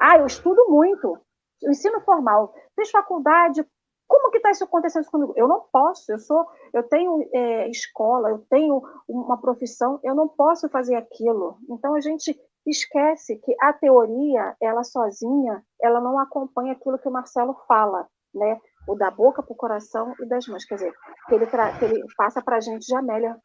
ah, 0.00 0.16
eu 0.16 0.24
estudo 0.24 0.70
muito, 0.70 1.20
ensino 1.64 2.00
formal, 2.00 2.54
fiz 2.74 2.90
faculdade, 2.90 3.62
como 4.08 4.30
que 4.30 4.38
está 4.38 4.50
isso 4.50 4.64
acontecendo 4.64 5.04
comigo? 5.10 5.34
Eu 5.36 5.48
não 5.48 5.66
posso, 5.70 6.10
eu 6.10 6.18
sou, 6.18 6.46
eu 6.72 6.82
tenho 6.82 7.28
é, 7.34 7.68
escola, 7.68 8.30
eu 8.30 8.38
tenho 8.48 8.82
uma 9.06 9.38
profissão, 9.38 10.00
eu 10.02 10.14
não 10.14 10.28
posso 10.28 10.66
fazer 10.70 10.94
aquilo. 10.94 11.58
Então 11.68 11.94
a 11.94 12.00
gente 12.00 12.40
esquece 12.70 13.36
que 13.38 13.54
a 13.60 13.72
teoria, 13.72 14.56
ela 14.60 14.82
sozinha, 14.82 15.64
ela 15.80 16.00
não 16.00 16.18
acompanha 16.18 16.72
aquilo 16.72 16.98
que 16.98 17.08
o 17.08 17.12
Marcelo 17.12 17.54
fala, 17.66 18.08
né? 18.34 18.58
O 18.88 18.94
da 18.94 19.10
boca 19.10 19.42
para 19.42 19.52
o 19.52 19.56
coração 19.56 20.14
e 20.20 20.26
das 20.26 20.46
mãos, 20.46 20.64
quer 20.64 20.76
dizer, 20.76 20.92
que 21.28 21.34
ele, 21.34 21.46
que 21.46 21.84
ele 21.84 22.04
passa 22.16 22.42
para 22.42 22.56
a 22.56 22.60
gente 22.60 22.86
de 22.86 22.94
Amélia. 22.94 23.36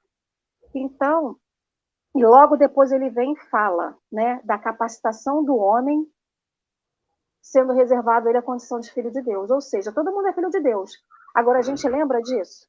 Então, 0.74 1.36
e 2.15 2.26
logo 2.26 2.57
depois 2.57 2.91
ele 2.91 3.09
vem 3.09 3.34
e 3.34 3.49
fala, 3.49 3.95
né, 4.11 4.41
da 4.43 4.57
capacitação 4.57 5.43
do 5.43 5.55
homem 5.55 6.05
sendo 7.41 7.74
reservado 7.74 8.30
ele 8.30 8.38
a 8.38 8.41
condição 8.41 8.80
de 8.80 8.91
filho 8.91 9.11
de 9.11 9.22
Deus. 9.22 9.49
Ou 9.49 9.59
seja, 9.59 9.91
todo 9.91 10.11
mundo 10.11 10.28
é 10.28 10.34
filho 10.34 10.49
de 10.49 10.59
Deus. 10.59 10.91
Agora 11.34 11.59
a 11.59 11.63
gente 11.63 11.88
lembra 11.88 12.22
disso? 12.22 12.67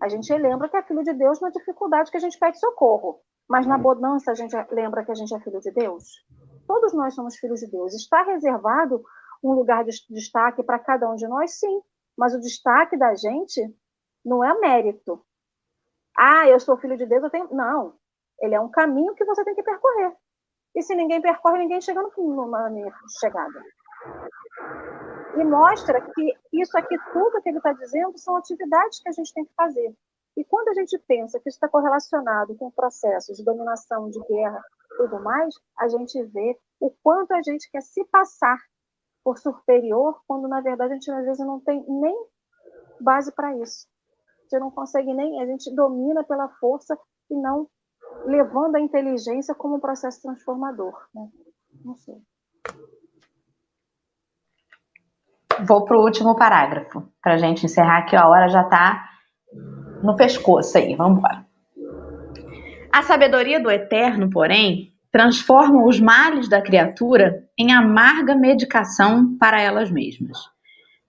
A 0.00 0.08
gente 0.08 0.32
lembra 0.32 0.68
que 0.68 0.76
é 0.76 0.82
filho 0.82 1.02
de 1.02 1.12
Deus 1.12 1.40
na 1.40 1.50
dificuldade 1.50 2.10
que 2.10 2.16
a 2.16 2.20
gente 2.20 2.38
pede 2.38 2.58
socorro. 2.58 3.20
Mas 3.48 3.66
na 3.66 3.76
bonança 3.76 4.30
a 4.30 4.34
gente 4.34 4.54
lembra 4.70 5.04
que 5.04 5.12
a 5.12 5.14
gente 5.14 5.34
é 5.34 5.40
filho 5.40 5.60
de 5.60 5.70
Deus? 5.70 6.24
Todos 6.66 6.94
nós 6.94 7.14
somos 7.14 7.36
filhos 7.36 7.60
de 7.60 7.70
Deus. 7.70 7.94
Está 7.94 8.22
reservado 8.22 9.02
um 9.42 9.52
lugar 9.52 9.84
de 9.84 9.92
destaque 10.10 10.62
para 10.62 10.78
cada 10.78 11.10
um 11.10 11.14
de 11.14 11.28
nós? 11.28 11.58
Sim. 11.58 11.82
Mas 12.16 12.34
o 12.34 12.40
destaque 12.40 12.96
da 12.96 13.14
gente 13.14 13.60
não 14.24 14.42
é 14.42 14.58
mérito. 14.58 15.24
Ah, 16.16 16.48
eu 16.48 16.58
sou 16.58 16.78
filho 16.78 16.96
de 16.96 17.06
Deus, 17.06 17.24
eu 17.24 17.30
tenho. 17.30 17.48
Não. 17.52 17.94
Ele 18.40 18.54
é 18.54 18.60
um 18.60 18.70
caminho 18.70 19.14
que 19.14 19.24
você 19.24 19.44
tem 19.44 19.54
que 19.54 19.62
percorrer. 19.62 20.14
E 20.74 20.82
se 20.82 20.94
ninguém 20.94 21.20
percorre, 21.20 21.58
ninguém 21.58 21.80
chega 21.80 22.02
no 22.02 22.10
fim, 22.10 22.26
na 22.50 22.70
minha 22.70 22.92
chegada. 23.20 23.62
E 25.36 25.44
mostra 25.44 26.00
que 26.00 26.32
isso 26.52 26.76
aqui, 26.76 26.96
tudo 27.12 27.40
que 27.42 27.48
ele 27.48 27.58
está 27.58 27.72
dizendo, 27.72 28.16
são 28.18 28.36
atividades 28.36 29.00
que 29.00 29.08
a 29.08 29.12
gente 29.12 29.32
tem 29.32 29.44
que 29.44 29.54
fazer. 29.54 29.94
E 30.36 30.44
quando 30.44 30.68
a 30.68 30.74
gente 30.74 30.98
pensa 31.06 31.38
que 31.38 31.48
isso 31.48 31.56
está 31.56 31.68
correlacionado 31.68 32.56
com 32.56 32.70
processos 32.70 33.36
de 33.36 33.44
dominação, 33.44 34.10
de 34.10 34.20
guerra, 34.26 34.62
tudo 34.96 35.22
mais, 35.22 35.54
a 35.78 35.88
gente 35.88 36.20
vê 36.24 36.58
o 36.80 36.90
quanto 37.02 37.32
a 37.32 37.42
gente 37.42 37.70
quer 37.70 37.82
se 37.82 38.04
passar 38.06 38.58
por 39.22 39.38
superior, 39.38 40.20
quando 40.26 40.48
na 40.48 40.60
verdade 40.60 40.92
a 40.92 40.94
gente 40.94 41.10
às 41.10 41.24
vezes 41.24 41.46
não 41.46 41.60
tem 41.60 41.84
nem 41.88 42.14
base 43.00 43.32
para 43.32 43.56
isso. 43.56 43.86
A 44.38 44.42
gente 44.42 44.60
não 44.60 44.70
consegue 44.70 45.14
nem, 45.14 45.40
a 45.40 45.46
gente 45.46 45.74
domina 45.74 46.24
pela 46.24 46.48
força 46.48 46.98
e 47.30 47.36
não 47.36 47.68
levando 48.26 48.76
a 48.76 48.80
inteligência 48.80 49.54
como 49.54 49.76
um 49.76 49.80
processo 49.80 50.20
transformador. 50.20 50.94
Né? 51.14 51.28
Não 51.84 51.96
sei. 51.96 52.20
Vou 55.66 55.84
para 55.84 55.96
o 55.96 56.02
último 56.02 56.36
parágrafo, 56.36 57.08
para 57.22 57.34
a 57.34 57.38
gente 57.38 57.64
encerrar 57.64 57.98
aqui, 57.98 58.16
a 58.16 58.28
hora 58.28 58.48
já 58.48 58.62
está 58.62 59.08
no 60.04 60.16
pescoço 60.16 60.76
aí, 60.76 60.94
vamos 60.94 61.18
embora. 61.18 61.44
A 62.92 63.02
sabedoria 63.02 63.58
do 63.58 63.70
eterno, 63.70 64.30
porém, 64.30 64.92
transforma 65.10 65.84
os 65.86 65.98
males 65.98 66.48
da 66.48 66.60
criatura 66.60 67.44
em 67.58 67.72
amarga 67.72 68.34
medicação 68.34 69.36
para 69.38 69.60
elas 69.60 69.90
mesmas. 69.90 70.38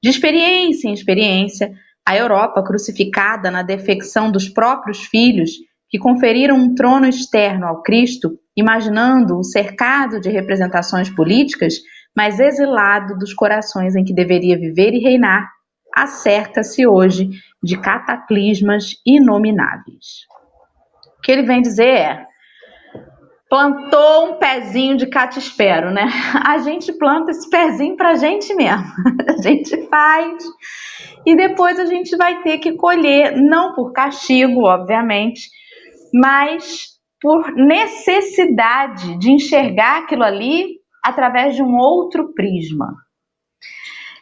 De 0.01 0.09
experiência 0.09 0.87
em 0.87 0.93
experiência, 0.93 1.73
a 2.07 2.15
Europa, 2.15 2.63
crucificada 2.63 3.49
na 3.49 3.63
defecção 3.63 4.31
dos 4.31 4.47
próprios 4.47 5.05
filhos, 5.05 5.51
que 5.89 5.97
conferiram 5.97 6.55
um 6.55 6.75
trono 6.75 7.07
externo 7.07 7.65
ao 7.65 7.81
Cristo, 7.81 8.37
imaginando-o 8.55 9.43
cercado 9.43 10.19
de 10.19 10.29
representações 10.29 11.09
políticas, 11.09 11.75
mas 12.15 12.39
exilado 12.39 13.17
dos 13.17 13.33
corações 13.33 13.95
em 13.95 14.03
que 14.03 14.13
deveria 14.13 14.57
viver 14.57 14.93
e 14.93 14.99
reinar, 14.99 15.54
acerta-se 15.95 16.85
hoje 16.85 17.29
de 17.63 17.79
cataclismas 17.79 19.01
inomináveis. 19.05 20.25
O 21.17 21.21
que 21.21 21.31
ele 21.31 21.43
vem 21.43 21.61
dizer 21.61 21.87
é: 21.87 22.25
plantou 23.49 24.29
um 24.29 24.33
pezinho 24.37 24.97
de 24.97 25.07
catispero, 25.07 25.91
né? 25.91 26.07
A 26.45 26.57
gente 26.57 26.91
planta 26.93 27.31
esse 27.31 27.49
pezinho 27.49 27.95
para 27.95 28.11
a 28.11 28.15
gente 28.15 28.53
mesmo. 28.53 28.85
A 29.27 29.41
gente 29.41 29.87
faz 29.87 30.43
e 31.25 31.35
depois 31.35 31.79
a 31.79 31.85
gente 31.85 32.15
vai 32.15 32.41
ter 32.41 32.59
que 32.59 32.73
colher, 32.73 33.35
não 33.35 33.73
por 33.73 33.91
castigo, 33.91 34.61
obviamente, 34.61 35.49
mas 36.13 36.95
por 37.19 37.51
necessidade 37.55 39.17
de 39.17 39.31
enxergar 39.31 40.03
aquilo 40.03 40.23
ali 40.23 40.79
através 41.03 41.55
de 41.55 41.63
um 41.63 41.75
outro 41.77 42.33
prisma. 42.33 42.93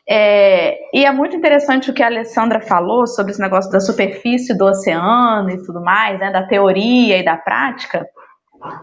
É, 0.08 0.78
e 0.94 1.06
é 1.06 1.12
muito 1.12 1.36
interessante 1.36 1.90
o 1.90 1.94
que 1.94 2.04
a 2.04 2.08
Alessandra 2.08 2.60
falou 2.60 3.08
sobre 3.08 3.32
esse 3.32 3.42
negócio 3.42 3.72
da 3.72 3.80
superfície 3.80 4.58
do 4.58 4.66
oceano 4.66 5.50
e 5.50 5.64
tudo 5.64 5.82
mais, 5.82 6.20
né, 6.20 6.30
da 6.30 6.46
teoria 6.46 7.18
e 7.18 7.24
da 7.24 7.38
prática, 7.38 8.06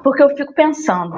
porque 0.02 0.22
eu 0.22 0.30
fico 0.30 0.54
pensando, 0.54 1.14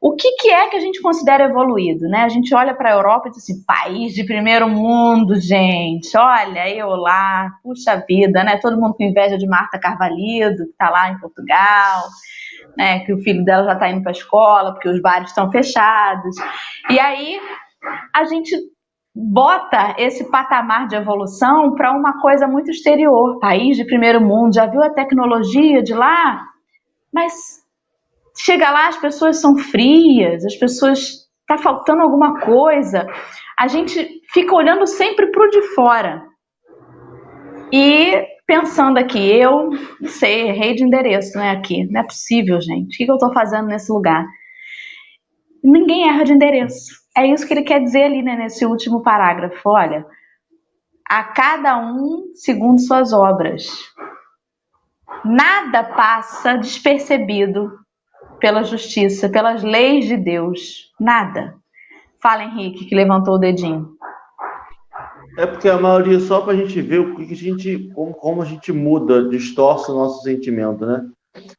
o 0.00 0.14
que, 0.14 0.30
que 0.36 0.50
é 0.50 0.68
que 0.68 0.76
a 0.76 0.80
gente 0.80 1.02
considera 1.02 1.44
evoluído, 1.44 2.08
né? 2.08 2.22
A 2.22 2.28
gente 2.28 2.54
olha 2.54 2.74
para 2.74 2.90
a 2.90 2.94
Europa 2.94 3.28
e 3.28 3.30
diz 3.32 3.42
assim, 3.42 3.64
país 3.64 4.14
de 4.14 4.24
primeiro 4.24 4.68
mundo, 4.68 5.34
gente, 5.34 6.16
olha 6.16 6.68
eu 6.74 6.88
lá, 6.90 7.50
puxa 7.62 8.02
vida, 8.08 8.44
né? 8.44 8.58
Todo 8.58 8.80
mundo 8.80 8.94
com 8.94 9.02
inveja 9.02 9.36
de 9.36 9.46
Marta 9.46 9.78
Carvalho, 9.78 10.56
que 10.56 10.62
está 10.62 10.88
lá 10.88 11.10
em 11.10 11.18
Portugal, 11.18 12.04
né? 12.76 13.00
Que 13.00 13.12
o 13.12 13.18
filho 13.18 13.44
dela 13.44 13.64
já 13.64 13.72
está 13.72 13.90
indo 13.90 14.02
para 14.02 14.10
a 14.10 14.12
escola 14.12 14.72
porque 14.72 14.88
os 14.88 15.02
bares 15.02 15.30
estão 15.30 15.50
fechados. 15.50 16.36
E 16.88 16.98
aí 16.98 17.40
a 18.14 18.24
gente 18.24 18.56
bota 19.14 19.96
esse 19.98 20.30
patamar 20.30 20.86
de 20.86 20.96
evolução 20.96 21.74
para 21.74 21.92
uma 21.92 22.20
coisa 22.20 22.46
muito 22.46 22.70
exterior, 22.70 23.38
país 23.40 23.76
de 23.76 23.84
primeiro 23.84 24.20
mundo, 24.20 24.54
já 24.54 24.66
viu 24.66 24.82
a 24.82 24.90
tecnologia 24.90 25.82
de 25.82 25.94
lá? 25.94 26.44
Mas 27.12 27.32
chega 28.36 28.70
lá, 28.70 28.88
as 28.88 28.96
pessoas 28.96 29.40
são 29.40 29.56
frias, 29.56 30.44
as 30.44 30.54
pessoas. 30.54 31.26
Tá 31.46 31.56
faltando 31.56 32.02
alguma 32.02 32.40
coisa. 32.40 33.06
A 33.58 33.66
gente 33.68 34.20
fica 34.30 34.54
olhando 34.54 34.86
sempre 34.86 35.30
para 35.30 35.46
o 35.46 35.50
de 35.50 35.62
fora. 35.74 36.22
E 37.72 38.22
pensando 38.46 38.98
aqui, 38.98 39.18
eu 39.18 39.70
não 39.98 40.08
sei, 40.08 40.48
errei 40.48 40.74
de 40.74 40.84
endereço, 40.84 41.38
né? 41.38 41.50
Aqui. 41.50 41.86
Não 41.90 42.02
é 42.02 42.04
possível, 42.04 42.60
gente. 42.60 42.94
O 42.94 43.06
que 43.06 43.10
eu 43.10 43.14
estou 43.16 43.32
fazendo 43.32 43.66
nesse 43.66 43.90
lugar? 43.90 44.26
Ninguém 45.64 46.08
erra 46.08 46.22
de 46.22 46.34
endereço. 46.34 46.97
É 47.16 47.26
isso 47.26 47.46
que 47.46 47.52
ele 47.54 47.62
quer 47.62 47.80
dizer 47.80 48.04
ali, 48.04 48.22
né, 48.22 48.36
nesse 48.36 48.64
último 48.64 49.02
parágrafo. 49.02 49.68
Olha, 49.70 50.06
a 51.08 51.24
cada 51.24 51.78
um 51.78 52.32
segundo 52.34 52.80
suas 52.80 53.12
obras. 53.12 53.66
Nada 55.24 55.82
passa 55.82 56.56
despercebido 56.56 57.72
pela 58.38 58.62
justiça, 58.62 59.28
pelas 59.28 59.62
leis 59.62 60.06
de 60.06 60.16
Deus. 60.16 60.92
Nada. 61.00 61.56
Fala, 62.20 62.44
Henrique, 62.44 62.84
que 62.84 62.94
levantou 62.94 63.34
o 63.34 63.38
dedinho. 63.38 63.96
É 65.36 65.46
porque 65.46 65.68
a 65.68 65.78
maioria, 65.78 66.18
só 66.18 66.40
para 66.40 66.52
a 66.52 66.56
gente 66.56 66.80
ver 66.80 67.00
o 67.00 67.14
que 67.14 67.32
a 67.32 67.36
gente, 67.36 67.90
como, 67.94 68.12
como 68.12 68.42
a 68.42 68.44
gente 68.44 68.72
muda, 68.72 69.28
distorce 69.28 69.90
o 69.90 69.94
nosso 69.94 70.22
sentimento, 70.22 70.84
né? 70.84 71.08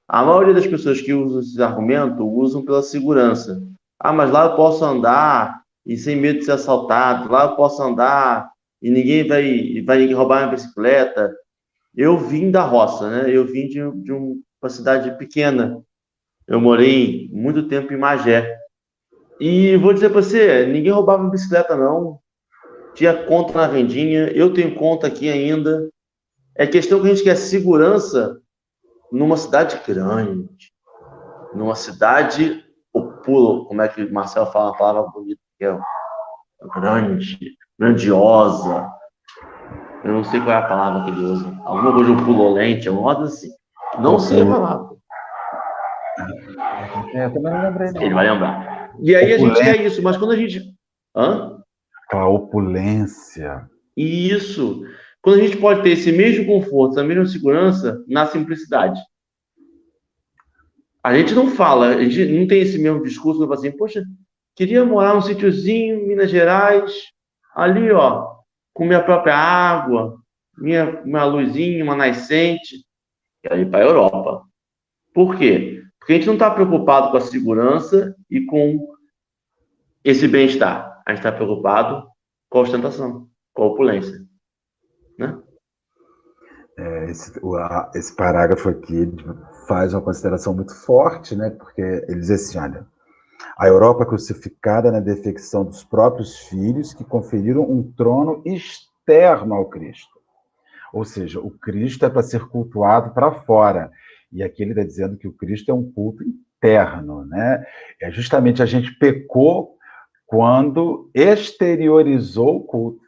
A 0.07 0.23
maioria 0.23 0.53
das 0.53 0.67
pessoas 0.67 0.99
que 1.01 1.13
usam 1.13 1.39
esse 1.39 1.61
argumento 1.61 2.27
usam 2.27 2.63
pela 2.63 2.81
segurança. 2.81 3.61
Ah, 3.99 4.13
mas 4.13 4.31
lá 4.31 4.45
eu 4.45 4.55
posso 4.55 4.85
andar 4.85 5.61
e 5.85 5.97
sem 5.97 6.15
medo 6.15 6.39
de 6.39 6.45
ser 6.45 6.53
assaltado, 6.53 7.29
lá 7.29 7.45
eu 7.45 7.55
posso 7.55 7.81
andar 7.81 8.49
e 8.81 8.89
ninguém 8.89 9.27
vai, 9.27 9.83
vai 9.85 10.13
roubar 10.13 10.39
minha 10.39 10.51
bicicleta. 10.51 11.35
Eu 11.95 12.17
vim 12.17 12.49
da 12.49 12.61
roça, 12.63 13.09
né? 13.09 13.29
Eu 13.29 13.45
vim 13.45 13.67
de, 13.67 13.79
de 14.03 14.11
uma 14.11 14.69
cidade 14.69 15.11
pequena. 15.17 15.83
Eu 16.47 16.61
morei 16.61 17.29
muito 17.33 17.67
tempo 17.67 17.93
em 17.93 17.97
Magé. 17.97 18.57
E 19.39 19.75
vou 19.77 19.93
dizer 19.93 20.09
para 20.09 20.21
você, 20.21 20.65
ninguém 20.65 20.91
roubava 20.91 21.19
minha 21.19 21.31
bicicleta, 21.31 21.75
não. 21.75 22.19
Tinha 22.93 23.25
conta 23.25 23.53
na 23.53 23.67
vendinha, 23.67 24.31
eu 24.31 24.53
tenho 24.53 24.75
conta 24.75 25.07
aqui 25.07 25.29
ainda. 25.29 25.89
É 26.55 26.65
questão 26.65 27.01
que 27.01 27.07
a 27.07 27.09
gente 27.09 27.23
quer 27.23 27.35
segurança 27.35 28.39
numa 29.11 29.37
cidade 29.37 29.79
grande, 29.85 30.71
numa 31.53 31.75
cidade 31.75 32.63
pulo, 33.21 33.65
como 33.65 33.81
é 33.81 33.87
que 33.87 34.03
o 34.03 34.13
Marcelo 34.13 34.47
fala 34.47 34.71
uma 34.71 34.77
palavra 34.77 35.11
bonita, 35.11 35.39
que 35.57 35.65
é 35.65 35.77
grande, 36.75 37.37
grandiosa. 37.77 38.89
Eu 40.03 40.13
não 40.13 40.23
sei 40.23 40.39
qual 40.39 40.51
é 40.51 40.57
a 40.57 40.67
palavra 40.67 41.03
que 41.03 41.11
ele 41.11 41.25
usa. 41.25 41.57
Alguma 41.65 41.93
coisa 41.93 42.11
um 42.11 42.25
pulolente, 42.25 42.87
alguma 42.87 43.15
coisa 43.15 43.33
assim. 43.33 43.49
Não 43.99 44.17
sei 44.17 44.41
a 44.41 44.45
palavra. 44.45 44.89
É, 47.13 47.25
eu 47.25 47.33
também 47.33 47.53
não 47.53 47.61
lembrei. 47.61 47.89
Ele 47.95 48.13
vai 48.13 48.29
lembrar. 48.29 48.91
E 49.01 49.15
aí 49.15 49.33
a 49.33 49.37
gente 49.37 49.59
quer 49.59 49.81
isso, 49.81 50.01
mas 50.01 50.17
quando 50.17 50.31
a 50.31 50.35
gente. 50.35 50.61
Hã? 51.15 51.57
Aquela 52.05 52.27
opulência. 52.27 53.67
Isso. 53.95 54.81
Quando 55.21 55.39
a 55.39 55.43
gente 55.43 55.57
pode 55.57 55.83
ter 55.83 55.91
esse 55.91 56.11
mesmo 56.11 56.45
conforto, 56.45 56.93
essa 56.93 57.03
mesma 57.03 57.25
segurança 57.25 58.01
na 58.07 58.25
simplicidade. 58.25 58.99
A 61.09 61.17
gente 61.17 61.33
não 61.33 61.47
fala, 61.47 61.87
a 61.87 62.03
gente 62.03 62.31
não 62.31 62.45
tem 62.45 62.61
esse 62.61 62.77
mesmo 62.77 63.01
discurso, 63.01 63.39
fala 63.39 63.55
assim, 63.55 63.75
poxa, 63.75 64.03
queria 64.55 64.85
morar 64.85 65.15
num 65.15 65.23
sítiozinho, 65.23 66.05
Minas 66.05 66.29
Gerais, 66.29 67.05
ali, 67.55 67.91
ó, 67.91 68.35
com 68.71 68.85
minha 68.85 69.01
própria 69.01 69.35
água, 69.35 70.19
minha, 70.55 71.01
minha 71.03 71.25
luzinha, 71.25 71.83
uma 71.83 71.95
nascente, 71.95 72.85
e 73.43 73.51
aí 73.51 73.65
para 73.65 73.79
a 73.79 73.87
Europa. 73.87 74.43
Por 75.11 75.35
quê? 75.35 75.81
Porque 75.97 76.13
a 76.13 76.15
gente 76.17 76.27
não 76.27 76.35
está 76.35 76.51
preocupado 76.51 77.09
com 77.09 77.17
a 77.17 77.21
segurança 77.21 78.15
e 78.29 78.45
com 78.45 78.93
esse 80.03 80.27
bem-estar. 80.27 81.01
A 81.07 81.09
gente 81.09 81.21
está 81.21 81.31
preocupado 81.31 82.07
com 82.51 82.59
a 82.59 82.61
ostentação, 82.61 83.27
com 83.51 83.63
a 83.63 83.65
opulência. 83.65 84.23
Né? 85.17 85.41
É, 86.77 87.05
esse, 87.09 87.39
o, 87.43 87.55
a, 87.55 87.91
esse 87.95 88.15
parágrafo 88.15 88.69
aqui 88.69 89.07
faz 89.69 89.93
uma 89.93 90.01
consideração 90.01 90.51
muito 90.51 90.73
forte, 90.73 91.35
né? 91.35 91.51
Porque 91.51 91.79
ele 91.79 92.21
diz 92.21 92.31
assim, 92.31 92.57
olha, 92.57 92.87
a 93.55 93.67
Europa 93.67 94.03
crucificada 94.03 94.91
na 94.91 94.99
defecção 94.99 95.63
dos 95.63 95.83
próprios 95.83 96.39
filhos 96.39 96.91
que 96.91 97.03
conferiram 97.03 97.61
um 97.69 97.83
trono 97.83 98.41
externo 98.43 99.53
ao 99.53 99.69
Cristo. 99.69 100.19
Ou 100.91 101.05
seja, 101.05 101.39
o 101.39 101.51
Cristo 101.51 102.03
é 102.03 102.09
para 102.09 102.23
ser 102.23 102.47
cultuado 102.47 103.13
para 103.13 103.31
fora. 103.43 103.91
E 104.31 104.41
aqui 104.41 104.63
ele 104.63 104.71
está 104.71 104.83
dizendo 104.83 105.17
que 105.17 105.27
o 105.27 105.33
Cristo 105.33 105.69
é 105.69 105.73
um 105.73 105.91
culto 105.91 106.23
interno, 106.23 107.23
né? 107.25 107.63
É 108.01 108.09
justamente 108.09 108.63
a 108.63 108.65
gente 108.65 108.97
pecou 108.97 109.77
quando 110.25 111.11
exteriorizou 111.13 112.57
o 112.57 112.63
culto. 112.63 113.05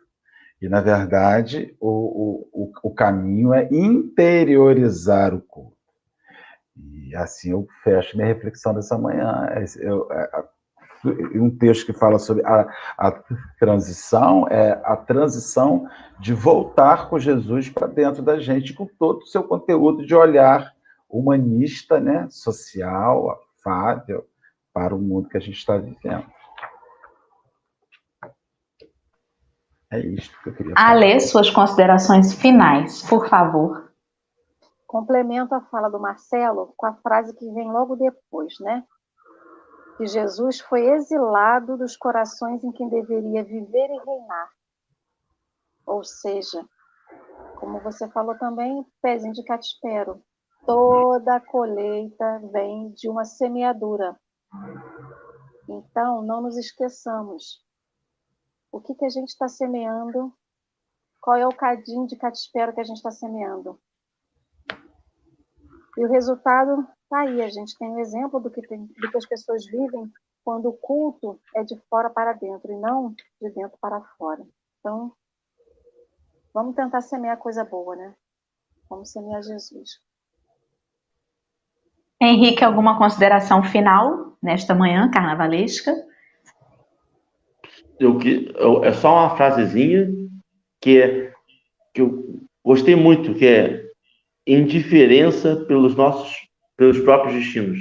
E, 0.62 0.70
na 0.70 0.80
verdade, 0.80 1.76
o, 1.80 2.46
o, 2.54 2.72
o 2.84 2.94
caminho 2.94 3.52
é 3.52 3.68
interiorizar 3.72 5.34
o 5.34 5.42
culto. 5.42 5.81
E 6.82 7.16
assim 7.16 7.52
eu 7.52 7.68
fecho 7.84 8.16
minha 8.16 8.28
reflexão 8.28 8.74
dessa 8.74 8.98
manhã. 8.98 9.48
Eu, 9.80 10.12
é, 10.12 10.44
um 11.36 11.50
texto 11.50 11.86
que 11.86 11.94
fala 11.94 12.20
sobre 12.20 12.46
a, 12.46 12.68
a, 12.98 13.12
transição, 13.60 14.48
é 14.50 14.80
a 14.84 14.96
transição 14.96 15.88
de 16.20 16.34
voltar 16.34 17.10
com 17.10 17.18
Jesus 17.18 17.70
para 17.70 17.88
dentro 17.88 18.22
da 18.22 18.40
gente, 18.40 18.74
com 18.74 18.86
todo 18.86 19.20
o 19.20 19.28
seu 19.28 19.44
conteúdo 19.44 20.06
de 20.06 20.16
olhar 20.16 20.72
humanista, 21.10 22.00
né, 22.00 22.28
social, 22.30 23.42
afável, 23.60 24.26
para 24.74 24.96
o 24.96 25.00
mundo 25.00 25.28
que 25.28 25.38
a 25.38 25.42
gente 25.42 25.58
está 25.58 25.78
vivendo. 25.78 26.26
É 29.92 30.00
isso 30.00 30.32
que 30.42 30.50
eu 30.50 30.54
queria 30.54 30.74
falar. 30.74 30.90
Ale, 30.90 31.20
suas 31.20 31.50
considerações 31.50 32.34
finais, 32.34 33.02
por 33.02 33.28
favor. 33.28 33.91
Complemento 34.92 35.56
a 35.56 35.62
fala 35.62 35.90
do 35.90 36.02
Marcelo 36.02 36.74
com 36.76 36.86
a 36.86 36.94
frase 36.96 37.34
que 37.34 37.50
vem 37.54 37.72
logo 37.72 37.96
depois, 37.96 38.60
né? 38.60 38.86
Que 39.96 40.06
Jesus 40.06 40.60
foi 40.60 40.86
exilado 40.86 41.78
dos 41.78 41.96
corações 41.96 42.62
em 42.62 42.74
quem 42.74 42.90
deveria 42.90 43.42
viver 43.42 43.90
e 43.90 44.04
reinar. 44.06 44.50
Ou 45.86 46.04
seja, 46.04 46.62
como 47.58 47.80
você 47.80 48.06
falou 48.10 48.38
também, 48.38 48.86
pezinho 49.02 49.32
de 49.32 49.46
catispero. 49.46 50.22
Toda 50.66 51.40
colheita 51.40 52.42
vem 52.52 52.92
de 52.92 53.08
uma 53.08 53.24
semeadura. 53.24 54.20
Então, 55.70 56.22
não 56.22 56.42
nos 56.42 56.58
esqueçamos 56.58 57.66
o 58.74 58.82
que, 58.82 58.94
que 58.94 59.06
a 59.06 59.10
gente 59.10 59.30
está 59.30 59.48
semeando, 59.48 60.34
qual 61.22 61.38
é 61.38 61.48
o 61.48 61.56
cadinho 61.56 62.06
de 62.08 62.18
catispero 62.18 62.74
que 62.74 62.82
a 62.82 62.84
gente 62.84 62.98
está 62.98 63.10
semeando. 63.10 63.80
E 65.98 66.06
o 66.06 66.10
resultado 66.10 66.88
está 67.04 67.22
aí, 67.22 67.42
a 67.42 67.50
gente 67.50 67.78
tem 67.78 67.90
um 67.90 68.00
exemplo 68.00 68.40
do 68.40 68.50
que, 68.50 68.62
tem, 68.62 68.86
do 68.86 69.12
que 69.12 69.18
as 69.18 69.26
pessoas 69.26 69.66
vivem 69.66 70.12
quando 70.44 70.70
o 70.70 70.74
culto 70.74 71.40
é 71.56 71.64
de 71.64 71.78
fora 71.90 72.10
para 72.10 72.34
dentro 72.34 72.72
e 72.72 72.78
não 72.78 73.14
de 73.42 73.50
dentro 73.50 73.78
para 73.80 74.02
fora. 74.18 74.44
Então, 74.80 75.12
vamos 76.54 76.76
tentar 76.76 77.02
semear 77.02 77.38
coisa 77.38 77.64
boa, 77.64 77.96
né? 77.96 78.16
Vamos 78.90 79.12
semear 79.12 79.44
Jesus. 79.44 80.00
Henrique, 82.20 82.64
alguma 82.64 82.98
consideração 82.98 83.64
final 83.64 84.38
nesta 84.42 84.74
manhã 84.74 85.10
carnavalesca? 85.10 85.94
eu, 88.02 88.20
eu, 88.56 88.84
é 88.84 88.92
só 88.94 89.14
uma 89.14 89.38
frasezinha 89.38 90.10
que, 90.80 91.00
é, 91.00 91.34
que 91.94 92.02
eu 92.02 92.42
gostei 92.64 92.96
muito, 92.96 93.36
que 93.36 93.46
é 93.46 93.81
indiferença 94.46 95.56
pelos 95.68 95.96
nossos, 95.96 96.36
pelos 96.78 97.00
próprios 97.00 97.36
destinos. 97.36 97.80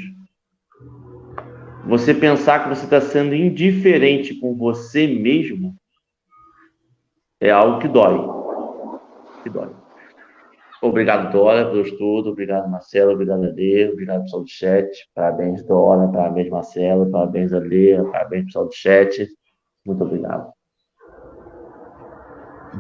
Você 1.87 2.15
pensar 2.15 2.63
que 2.63 2.69
você 2.69 2.85
está 2.85 3.01
sendo 3.01 3.35
indiferente 3.35 4.35
com 4.39 4.55
você 4.55 5.07
mesmo 5.07 5.75
é 7.41 7.51
algo 7.51 7.79
que 7.79 7.89
dói. 7.89 8.19
Que 9.43 9.49
dói. 9.49 9.71
Obrigado, 10.83 11.31
Dora, 11.31 11.67
pelo 11.67 11.83
estudo. 11.83 12.31
Obrigado, 12.31 12.71
Marcelo. 12.71 13.13
Obrigado, 13.13 13.45
Alê. 13.45 13.91
Obrigado, 13.91 14.23
pessoal 14.23 14.43
do 14.43 14.49
chat. 14.49 14.89
Parabéns, 15.15 15.63
Dora. 15.65 16.09
Parabéns, 16.09 16.49
Marcelo. 16.49 17.11
Parabéns, 17.11 17.53
Alê. 17.53 18.03
Parabéns, 18.11 18.47
pessoal 18.47 18.67
do 18.67 18.75
chat. 18.75 19.29
Muito 19.85 20.05
obrigado. 20.05 20.53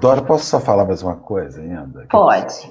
Dora, 0.01 0.22
posso 0.22 0.47
só 0.47 0.61
falar 0.61 0.87
mais 0.87 1.03
uma 1.03 1.16
coisa 1.16 1.61
ainda? 1.61 2.07
Pode. 2.11 2.70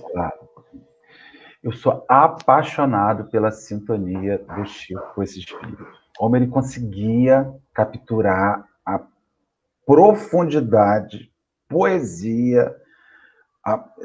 Eu 1.62 1.74
sou 1.74 2.05
apaixonado 2.07 3.26
pela 3.30 3.51
sintonia 3.51 4.38
do 4.38 4.66
Chico 4.66 5.14
com 5.14 5.22
esse 5.22 5.39
espírito. 5.39 5.86
Como 6.18 6.36
ele 6.36 6.47
conseguia 6.47 7.53
capturar 7.74 8.66
a 8.86 9.01
profundidade, 9.86 11.30
poesia, 11.68 12.74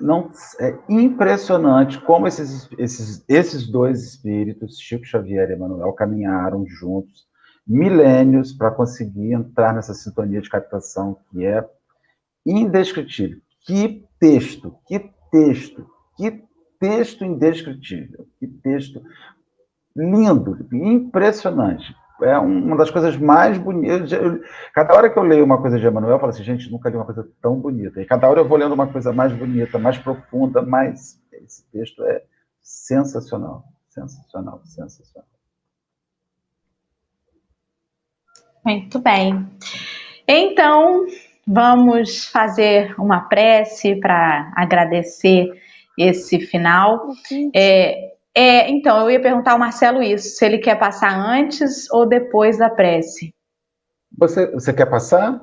não, 0.01 0.33
é 0.59 0.77
impressionante 0.89 2.01
como 2.01 2.27
esses, 2.27 2.69
esses, 2.77 3.25
esses 3.29 3.69
dois 3.69 4.03
espíritos, 4.03 4.79
Chico 4.79 5.05
Xavier 5.05 5.51
e 5.51 5.55
Emmanuel, 5.55 5.93
caminharam 5.93 6.67
juntos 6.67 7.25
milênios 7.67 8.53
para 8.53 8.73
conseguir 8.73 9.33
entrar 9.33 9.73
nessa 9.73 9.95
sintonia 9.95 10.41
de 10.41 10.51
captação 10.51 11.19
que 11.31 11.47
é 11.47 11.65
indescritível. 12.45 13.39
Que 13.65 14.05
texto, 14.19 14.77
que 14.87 15.11
texto, 15.31 15.89
que 16.17 16.45
texto 16.85 17.25
indescritível, 17.25 18.27
que 18.39 18.47
texto 18.47 19.03
lindo, 19.97 20.67
impressionante. 20.71 21.95
É 22.23 22.39
uma 22.39 22.77
das 22.77 22.91
coisas 22.91 23.17
mais 23.17 23.57
bonitas. 23.57 24.11
Cada 24.75 24.95
hora 24.95 25.11
que 25.11 25.19
eu 25.19 25.23
leio 25.23 25.45
uma 25.45 25.61
coisa 25.61 25.79
de 25.79 25.87
Emmanuel, 25.87 26.13
eu 26.13 26.19
falo 26.19 26.31
assim, 26.31 26.45
gente, 26.45 26.71
nunca 26.71 26.91
li 26.91 26.97
uma 26.97 27.07
coisa 27.07 27.27
tão 27.41 27.59
bonita. 27.59 28.01
E 28.01 28.05
cada 28.05 28.29
hora 28.29 28.41
eu 28.41 28.49
vou 28.49 28.59
lendo 28.59 28.75
uma 28.75 28.87
coisa 28.87 29.13
mais 29.13 29.33
bonita, 29.33 29.79
mais 29.79 29.97
profunda, 29.97 30.61
mais. 30.61 31.19
Esse 31.33 31.67
texto 31.71 32.05
é 32.05 32.23
sensacional, 32.63 33.65
sensacional, 33.89 34.61
sensacional. 34.65 35.29
Muito 38.65 38.99
bem. 38.99 39.47
Então, 40.29 41.07
vamos 41.47 42.27
fazer 42.27 42.95
uma 42.99 43.23
prece 43.23 43.97
para 43.97 44.53
agradecer 44.55 45.51
esse 45.99 46.41
final. 46.41 47.09
É, 47.55 48.15
é, 48.35 48.71
então, 48.71 49.01
eu 49.01 49.11
ia 49.11 49.21
perguntar 49.21 49.53
ao 49.53 49.59
Marcelo 49.59 50.03
isso, 50.03 50.37
se 50.37 50.45
ele 50.45 50.59
quer 50.59 50.79
passar 50.79 51.17
antes 51.17 51.91
ou 51.91 52.07
depois 52.07 52.59
da 52.59 52.69
prece. 52.69 53.33
Você, 54.19 54.51
você 54.53 54.73
quer 54.73 54.87
passar? 54.87 55.41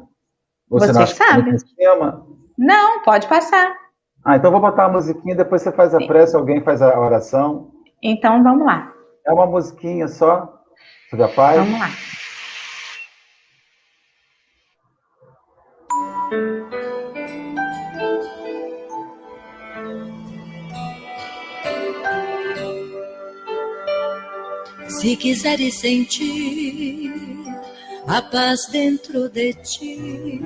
Você, 0.69 0.93
você 0.93 1.07
sabe. 1.07 1.55
Não, 2.57 3.01
pode 3.03 3.27
passar. 3.27 3.75
Ah, 4.23 4.35
então 4.35 4.51
vou 4.51 4.61
botar 4.61 4.87
uma 4.87 4.93
musiquinha, 4.93 5.35
depois 5.35 5.61
você 5.61 5.71
faz 5.71 5.95
a 5.95 5.99
Sim. 5.99 6.07
prece, 6.07 6.35
alguém 6.35 6.61
faz 6.61 6.81
a 6.81 6.99
oração. 6.99 7.71
Então 8.03 8.43
vamos 8.43 8.65
lá. 8.65 8.93
É 9.25 9.33
uma 9.33 9.45
musiquinha 9.45 10.07
só, 10.07 10.61
da 11.13 11.27
paz. 11.27 11.57
Vamos 11.57 11.79
lá. 11.79 11.87
Se 25.01 25.15
quiseres 25.15 25.79
sentir 25.79 27.11
a 28.05 28.21
paz 28.21 28.67
dentro 28.71 29.27
de 29.29 29.51
ti, 29.55 30.39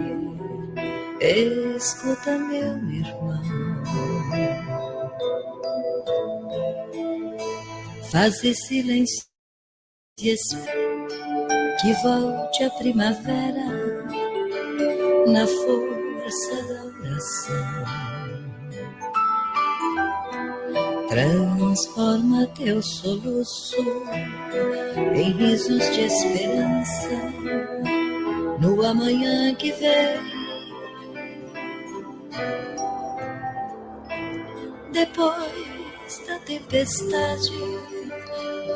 escuta, 1.20 2.38
meu 2.38 2.78
irmão. 2.90 3.44
Faze 8.10 8.56
silêncio 8.56 9.26
e 10.22 10.30
espera 10.30 11.08
que 11.82 11.92
volte 12.02 12.64
a 12.64 12.70
primavera 12.70 13.66
na 15.28 15.46
força 15.46 16.56
da 16.64 16.86
oração. 16.86 17.65
Transforma 21.16 22.46
teu 22.48 22.84
soluço 22.84 23.78
em 25.16 25.32
risos 25.32 25.90
de 25.92 26.02
esperança 26.02 27.10
no 28.60 28.86
amanhã 28.86 29.56
que 29.56 29.72
vem. 29.72 30.20
Depois 34.92 36.22
da 36.28 36.38
tempestade 36.40 37.50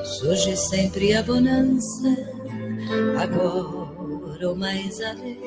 surge 0.05 0.55
sempre 0.55 1.17
a 1.17 1.21
bonança, 1.21 2.15
agora 3.21 4.49
o 4.49 4.55
mais 4.55 5.01
além. 5.01 5.41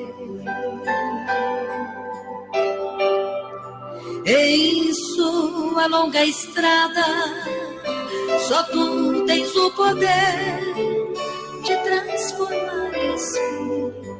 Em 4.25 4.93
sua 4.93 5.87
longa 5.87 6.23
estrada, 6.23 7.03
só 8.47 8.63
tu 8.63 9.25
tens 9.25 9.55
o 9.55 9.71
poder 9.71 10.73
de 11.63 11.77
transformar 11.77 12.91
espíritos 13.15 14.13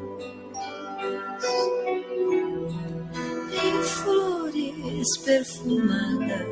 em 3.63 3.83
flores 3.83 5.17
perfumadas 5.19 6.47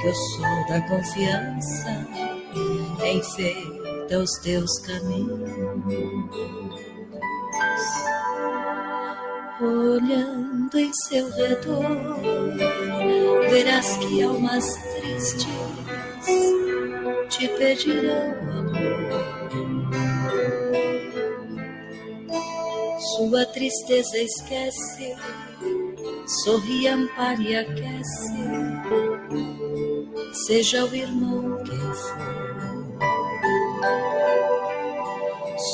que 0.00 0.08
o 0.08 0.14
sol 0.14 0.66
da 0.68 0.80
confiança 0.88 2.06
enfeita 3.04 4.18
os 4.18 4.30
teus 4.42 4.78
caminhos 4.80 5.50
olhando 9.64 10.78
em 10.78 10.92
seu 10.92 11.30
redor, 11.30 12.20
verás 13.50 13.96
que 13.98 14.22
almas 14.22 14.64
tristes 14.74 15.46
te 17.28 17.48
pedirão 17.48 18.32
amor. 18.50 19.42
Sua 23.16 23.44
tristeza 23.46 24.18
esquece, 24.18 25.14
sorri, 26.44 26.88
ampara 26.88 27.42
e 27.42 27.56
aquece, 27.56 28.34
seja 30.46 30.84
o 30.84 30.94
irmão 30.94 31.62
quem 31.64 31.78
for. 31.78 32.42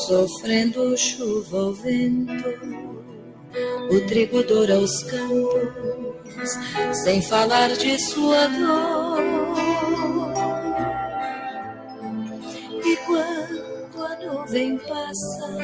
Sofrendo 0.06 0.96
chuva 0.96 1.56
ou 1.56 1.74
vento, 1.74 2.87
o 3.90 4.00
trigo 4.06 4.42
doura 4.42 4.78
os 4.78 5.02
campos, 5.04 6.50
sem 7.04 7.22
falar 7.22 7.68
de 7.70 7.98
sua 7.98 8.46
dor. 8.48 9.22
E 12.84 12.96
quando 13.06 14.04
a 14.04 14.16
nuvem 14.16 14.78
passa, 14.78 15.58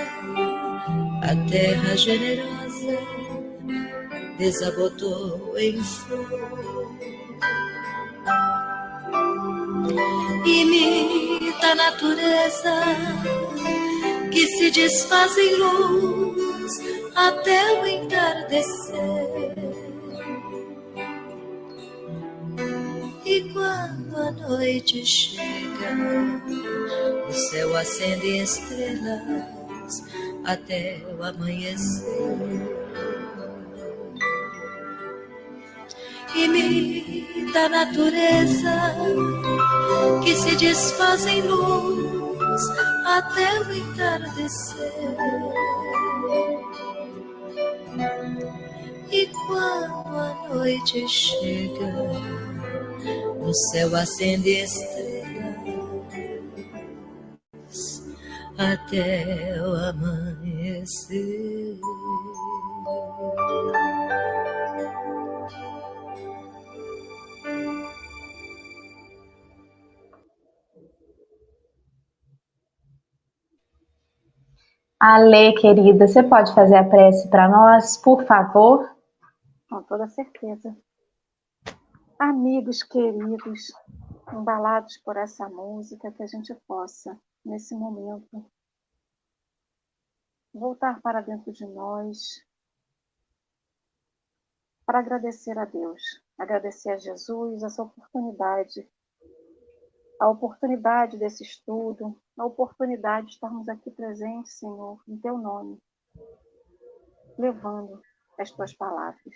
a 1.23 1.51
terra 1.51 1.97
generosa 1.97 2.99
desabotou 4.39 5.57
em 5.59 5.83
flor. 5.83 6.95
Imita 10.47 11.67
a 11.69 11.75
natureza 11.75 12.75
que 14.31 14.47
se 14.47 14.71
desfaz 14.71 15.37
em 15.39 15.57
luz 15.57 16.34
até 17.15 17.81
o 17.81 17.87
entardecer. 17.87 19.55
E 23.25 23.53
quando 23.53 24.17
a 24.17 24.31
noite 24.33 25.05
chega, 25.05 25.97
o 27.29 27.33
céu 27.33 27.77
acende 27.77 28.39
estrelas 28.39 30.05
até 30.45 31.01
o 31.19 31.23
amanhecer. 31.23 32.85
Imita 36.35 37.67
a 37.67 37.69
natureza 37.69 38.95
que 40.23 40.35
se 40.35 40.57
desfaz 40.57 41.27
em 41.27 41.43
luz 41.43 42.63
até 43.07 43.61
o 43.61 43.73
entardecer. 43.73 44.91
E 49.11 49.27
quando 49.27 50.19
a 50.19 50.49
noite 50.49 51.07
chega, 51.09 51.95
o 53.41 53.53
céu 53.71 53.95
acende 53.95 54.51
estrelas 54.51 55.15
até 58.59 59.57
o 59.61 59.75
amanhecer. 59.75 61.79
Ale, 75.07 75.53
querida, 75.57 76.09
você 76.09 76.23
pode 76.23 76.55
fazer 76.55 76.77
a 76.77 76.89
prece 76.89 77.29
para 77.29 77.47
nós, 77.47 77.99
por 77.99 78.25
favor? 78.25 78.89
Com 79.69 79.83
toda 79.83 80.09
certeza. 80.09 80.75
Amigos 82.19 82.83
queridos, 82.83 83.71
embalados 84.33 84.97
por 85.05 85.19
essa 85.19 85.47
música, 85.47 86.11
que 86.11 86.23
a 86.23 86.27
gente 86.27 86.55
possa, 86.67 87.21
nesse 87.45 87.75
momento, 87.75 88.51
voltar 90.55 91.03
para 91.03 91.21
dentro 91.21 91.53
de 91.53 91.67
nós, 91.67 92.43
para 94.87 95.01
agradecer 95.01 95.59
a 95.59 95.67
Deus, 95.67 96.01
agradecer 96.39 96.93
a 96.93 96.97
Jesus 96.97 97.63
essa 97.63 97.83
oportunidade, 97.83 98.89
a 100.19 100.31
oportunidade 100.31 101.19
desse 101.19 101.43
estudo, 101.43 102.19
a 102.37 102.45
oportunidade 102.45 103.27
de 103.27 103.33
estarmos 103.35 103.69
aqui 103.69 103.91
presentes, 103.91 104.59
Senhor, 104.59 105.01
em 105.09 105.17
Teu 105.19 105.39
nome, 105.39 105.81
levando 107.39 108.03
as 108.39 108.51
Tuas 108.51 108.75
palavras. 108.75 109.35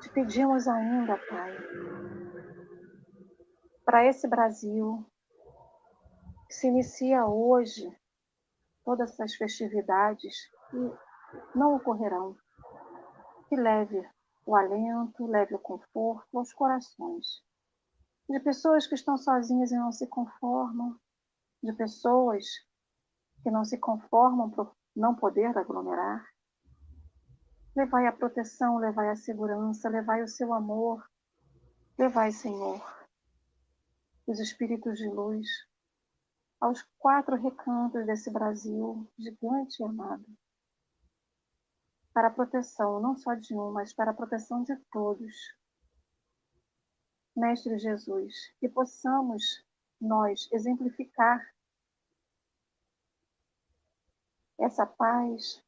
Te 0.00 0.08
pedimos 0.10 0.66
ainda, 0.66 1.18
Pai, 1.28 1.56
para 3.84 4.06
esse 4.06 4.26
Brasil 4.28 5.04
que 6.46 6.54
se 6.54 6.68
inicia 6.68 7.26
hoje, 7.26 7.90
todas 8.84 9.10
essas 9.10 9.34
festividades 9.34 10.34
que 10.70 10.92
não 11.54 11.76
ocorrerão, 11.76 12.36
que 13.48 13.56
leve 13.56 14.08
o 14.46 14.56
alento, 14.56 15.26
leve 15.26 15.54
o 15.54 15.58
conforto 15.58 16.38
aos 16.38 16.54
corações 16.54 17.46
de 18.28 18.40
pessoas 18.40 18.86
que 18.86 18.94
estão 18.94 19.16
sozinhas 19.16 19.70
e 19.70 19.76
não 19.76 19.90
se 19.90 20.06
conformam, 20.06 20.98
de 21.62 21.72
pessoas 21.72 22.44
que 23.42 23.50
não 23.50 23.64
se 23.64 23.78
conformam 23.78 24.50
por 24.50 24.76
não 24.94 25.14
poder 25.14 25.56
aglomerar. 25.56 26.26
Levai 27.74 28.06
a 28.06 28.12
proteção, 28.12 28.76
levai 28.76 29.10
a 29.10 29.16
segurança, 29.16 29.88
levai 29.88 30.22
o 30.22 30.28
seu 30.28 30.52
amor, 30.52 31.08
levai, 31.96 32.32
Senhor, 32.32 32.82
os 34.26 34.40
espíritos 34.40 34.98
de 34.98 35.08
luz 35.08 35.46
aos 36.60 36.82
quatro 36.98 37.36
recantos 37.36 38.04
desse 38.04 38.30
Brasil 38.30 39.08
gigante 39.16 39.80
e 39.80 39.86
amado 39.86 40.26
para 42.18 42.26
a 42.26 42.32
proteção 42.32 42.98
não 42.98 43.16
só 43.16 43.34
de 43.34 43.54
um, 43.54 43.70
mas 43.70 43.92
para 43.92 44.10
a 44.10 44.14
proteção 44.14 44.64
de 44.64 44.74
todos. 44.90 45.32
Mestre 47.38 47.78
Jesus, 47.78 48.52
que 48.58 48.68
possamos 48.68 49.64
nós 50.00 50.48
exemplificar 50.50 51.40
essa 54.58 54.84
paz, 54.84 55.64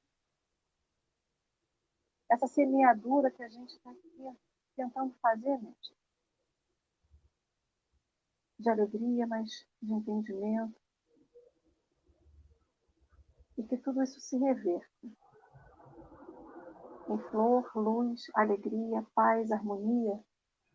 essa 2.28 2.48
semeadura 2.48 3.30
que 3.30 3.44
a 3.44 3.48
gente 3.48 3.72
está 3.76 3.88
aqui 3.88 4.36
tentando 4.74 5.14
fazer, 5.22 5.62
mestre. 5.62 5.96
De 8.58 8.68
alegria, 8.68 9.24
mas 9.28 9.64
de 9.80 9.92
entendimento. 9.92 10.76
E 13.56 13.62
que 13.62 13.76
tudo 13.76 14.02
isso 14.02 14.18
se 14.18 14.36
reverta 14.38 15.06
em 17.08 17.18
flor, 17.30 17.70
luz, 17.76 18.24
alegria, 18.34 19.06
paz, 19.14 19.52
harmonia 19.52 20.20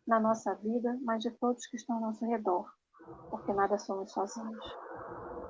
na 0.06 0.20
nossa 0.20 0.54
vida, 0.54 0.98
mas 1.02 1.22
de 1.22 1.30
todos 1.32 1.66
que 1.66 1.76
estão 1.76 1.96
ao 1.96 2.02
nosso 2.02 2.24
redor, 2.24 2.70
porque 3.30 3.52
nada 3.52 3.78
somos 3.78 4.12
sozinhos. 4.12 4.64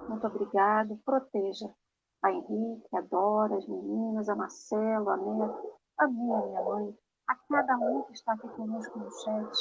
Muito 0.08 0.26
obrigado, 0.26 0.96
proteja 1.04 1.68
a 2.22 2.32
Henrique, 2.32 2.96
a 2.96 3.00
Dora, 3.02 3.56
as 3.56 3.66
meninas, 3.66 4.28
a 4.28 4.34
Marcelo, 4.34 5.10
a 5.10 5.16
Neto, 5.16 5.72
a 5.98 6.06
minha, 6.06 6.40
minha 6.46 6.62
mãe, 6.62 6.98
a 7.28 7.34
cada 7.34 7.76
um 7.76 8.02
que 8.04 8.12
está 8.12 8.32
aqui 8.32 8.48
conosco 8.48 8.98
no 8.98 9.10
chat. 9.10 9.56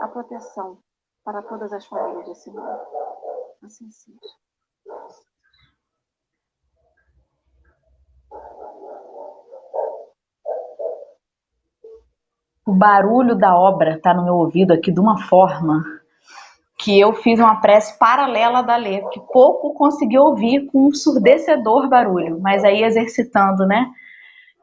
A 0.00 0.08
proteção 0.08 0.78
para 1.24 1.42
todas 1.42 1.72
as 1.72 1.86
famílias 1.86 2.26
desse 2.26 2.50
mundo. 2.50 2.80
Assim 3.62 3.90
seja. 3.90 4.45
O 12.66 12.74
barulho 12.74 13.36
da 13.36 13.56
obra 13.56 13.94
está 13.94 14.12
no 14.12 14.24
meu 14.24 14.34
ouvido 14.34 14.72
aqui 14.72 14.90
de 14.90 14.98
uma 14.98 15.18
forma 15.28 15.84
que 16.78 16.98
eu 16.98 17.14
fiz 17.14 17.38
uma 17.38 17.60
prece 17.60 17.96
paralela 17.98 18.62
da 18.62 18.76
Lê, 18.76 19.00
que 19.10 19.20
pouco 19.32 19.72
consegui 19.72 20.18
ouvir 20.18 20.66
com 20.66 20.88
um 20.88 20.92
surdecedor 20.92 21.88
barulho, 21.88 22.38
mas 22.40 22.64
aí 22.64 22.82
exercitando, 22.82 23.64
né? 23.66 23.86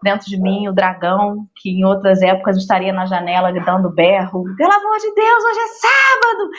Dentro 0.03 0.27
de 0.27 0.39
mim, 0.39 0.67
o 0.67 0.73
dragão, 0.73 1.47
que 1.55 1.69
em 1.69 1.85
outras 1.85 2.21
épocas 2.21 2.57
estaria 2.57 2.91
na 2.91 3.05
janela 3.05 3.53
dando 3.53 3.89
berro. 3.89 4.43
Pelo 4.57 4.73
amor 4.73 4.97
de 4.97 5.13
Deus, 5.13 5.43
hoje 5.45 5.59
é 5.59 5.67
sábado! 5.67 6.49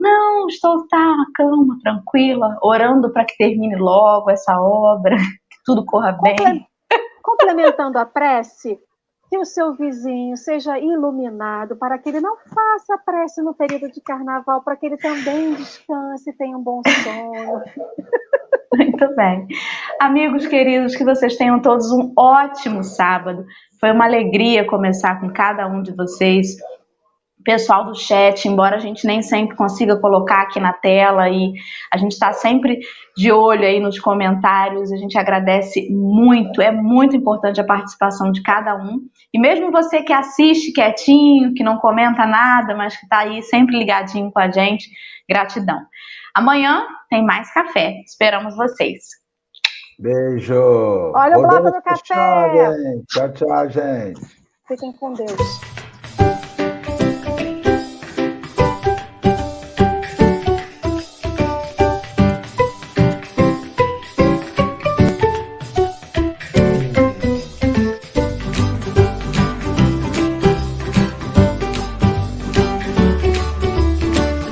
Não, 0.00 0.46
estou 0.48 0.88
tá 0.88 0.98
na 0.98 1.26
cama, 1.34 1.78
tranquila, 1.82 2.58
orando 2.62 3.12
para 3.12 3.26
que 3.26 3.36
termine 3.36 3.76
logo 3.76 4.30
essa 4.30 4.58
obra, 4.58 5.16
que 5.50 5.58
tudo 5.66 5.84
corra 5.84 6.18
bem. 6.22 6.66
Complementando 7.22 7.98
a 7.98 8.06
prece, 8.06 8.78
que 9.34 9.38
o 9.38 9.44
seu 9.44 9.74
vizinho 9.74 10.36
seja 10.36 10.78
iluminado, 10.78 11.74
para 11.74 11.98
que 11.98 12.08
ele 12.08 12.20
não 12.20 12.36
faça 12.36 12.96
prece 13.04 13.42
no 13.42 13.52
período 13.52 13.90
de 13.90 14.00
carnaval, 14.00 14.62
para 14.62 14.76
que 14.76 14.86
ele 14.86 14.96
também 14.96 15.54
descanse 15.54 16.30
e 16.30 16.32
tenha 16.32 16.56
um 16.56 16.62
bom 16.62 16.80
sono. 17.02 17.60
Muito 18.78 19.16
bem. 19.16 19.48
Amigos 20.00 20.46
queridos, 20.46 20.94
que 20.94 21.04
vocês 21.04 21.36
tenham 21.36 21.60
todos 21.60 21.90
um 21.90 22.12
ótimo 22.16 22.84
sábado. 22.84 23.44
Foi 23.80 23.90
uma 23.90 24.04
alegria 24.04 24.64
começar 24.64 25.20
com 25.20 25.28
cada 25.32 25.66
um 25.66 25.82
de 25.82 25.92
vocês 25.92 26.56
pessoal 27.44 27.84
do 27.84 27.94
chat, 27.94 28.48
embora 28.48 28.76
a 28.76 28.80
gente 28.80 29.06
nem 29.06 29.20
sempre 29.22 29.56
consiga 29.56 30.00
colocar 30.00 30.42
aqui 30.42 30.58
na 30.58 30.72
tela 30.72 31.28
e 31.28 31.52
a 31.92 31.98
gente 31.98 32.12
está 32.12 32.32
sempre 32.32 32.80
de 33.16 33.30
olho 33.30 33.64
aí 33.64 33.78
nos 33.78 33.98
comentários, 34.00 34.90
a 34.90 34.96
gente 34.96 35.16
agradece 35.18 35.88
muito, 35.90 36.60
é 36.60 36.72
muito 36.72 37.14
importante 37.14 37.60
a 37.60 37.64
participação 37.64 38.32
de 38.32 38.42
cada 38.42 38.74
um. 38.74 39.00
E 39.32 39.38
mesmo 39.38 39.70
você 39.70 40.02
que 40.02 40.12
assiste 40.12 40.72
quietinho, 40.72 41.52
que 41.54 41.62
não 41.62 41.76
comenta 41.76 42.26
nada, 42.26 42.74
mas 42.74 42.96
que 42.96 43.04
está 43.04 43.20
aí 43.20 43.42
sempre 43.42 43.78
ligadinho 43.78 44.32
com 44.32 44.40
a 44.40 44.50
gente, 44.50 44.88
gratidão. 45.28 45.78
Amanhã 46.34 46.86
tem 47.10 47.24
mais 47.24 47.52
café, 47.52 48.00
esperamos 48.06 48.56
vocês. 48.56 49.02
Beijo! 49.98 51.12
Olha 51.14 51.38
o 51.38 51.42
bloco 51.42 51.70
do 51.70 51.82
café! 51.82 52.64
Tchau, 53.08 53.32
tchau, 53.32 53.68
gente! 53.70 54.20
Fiquem 54.66 54.92
com 54.92 55.12
Deus. 55.12 55.73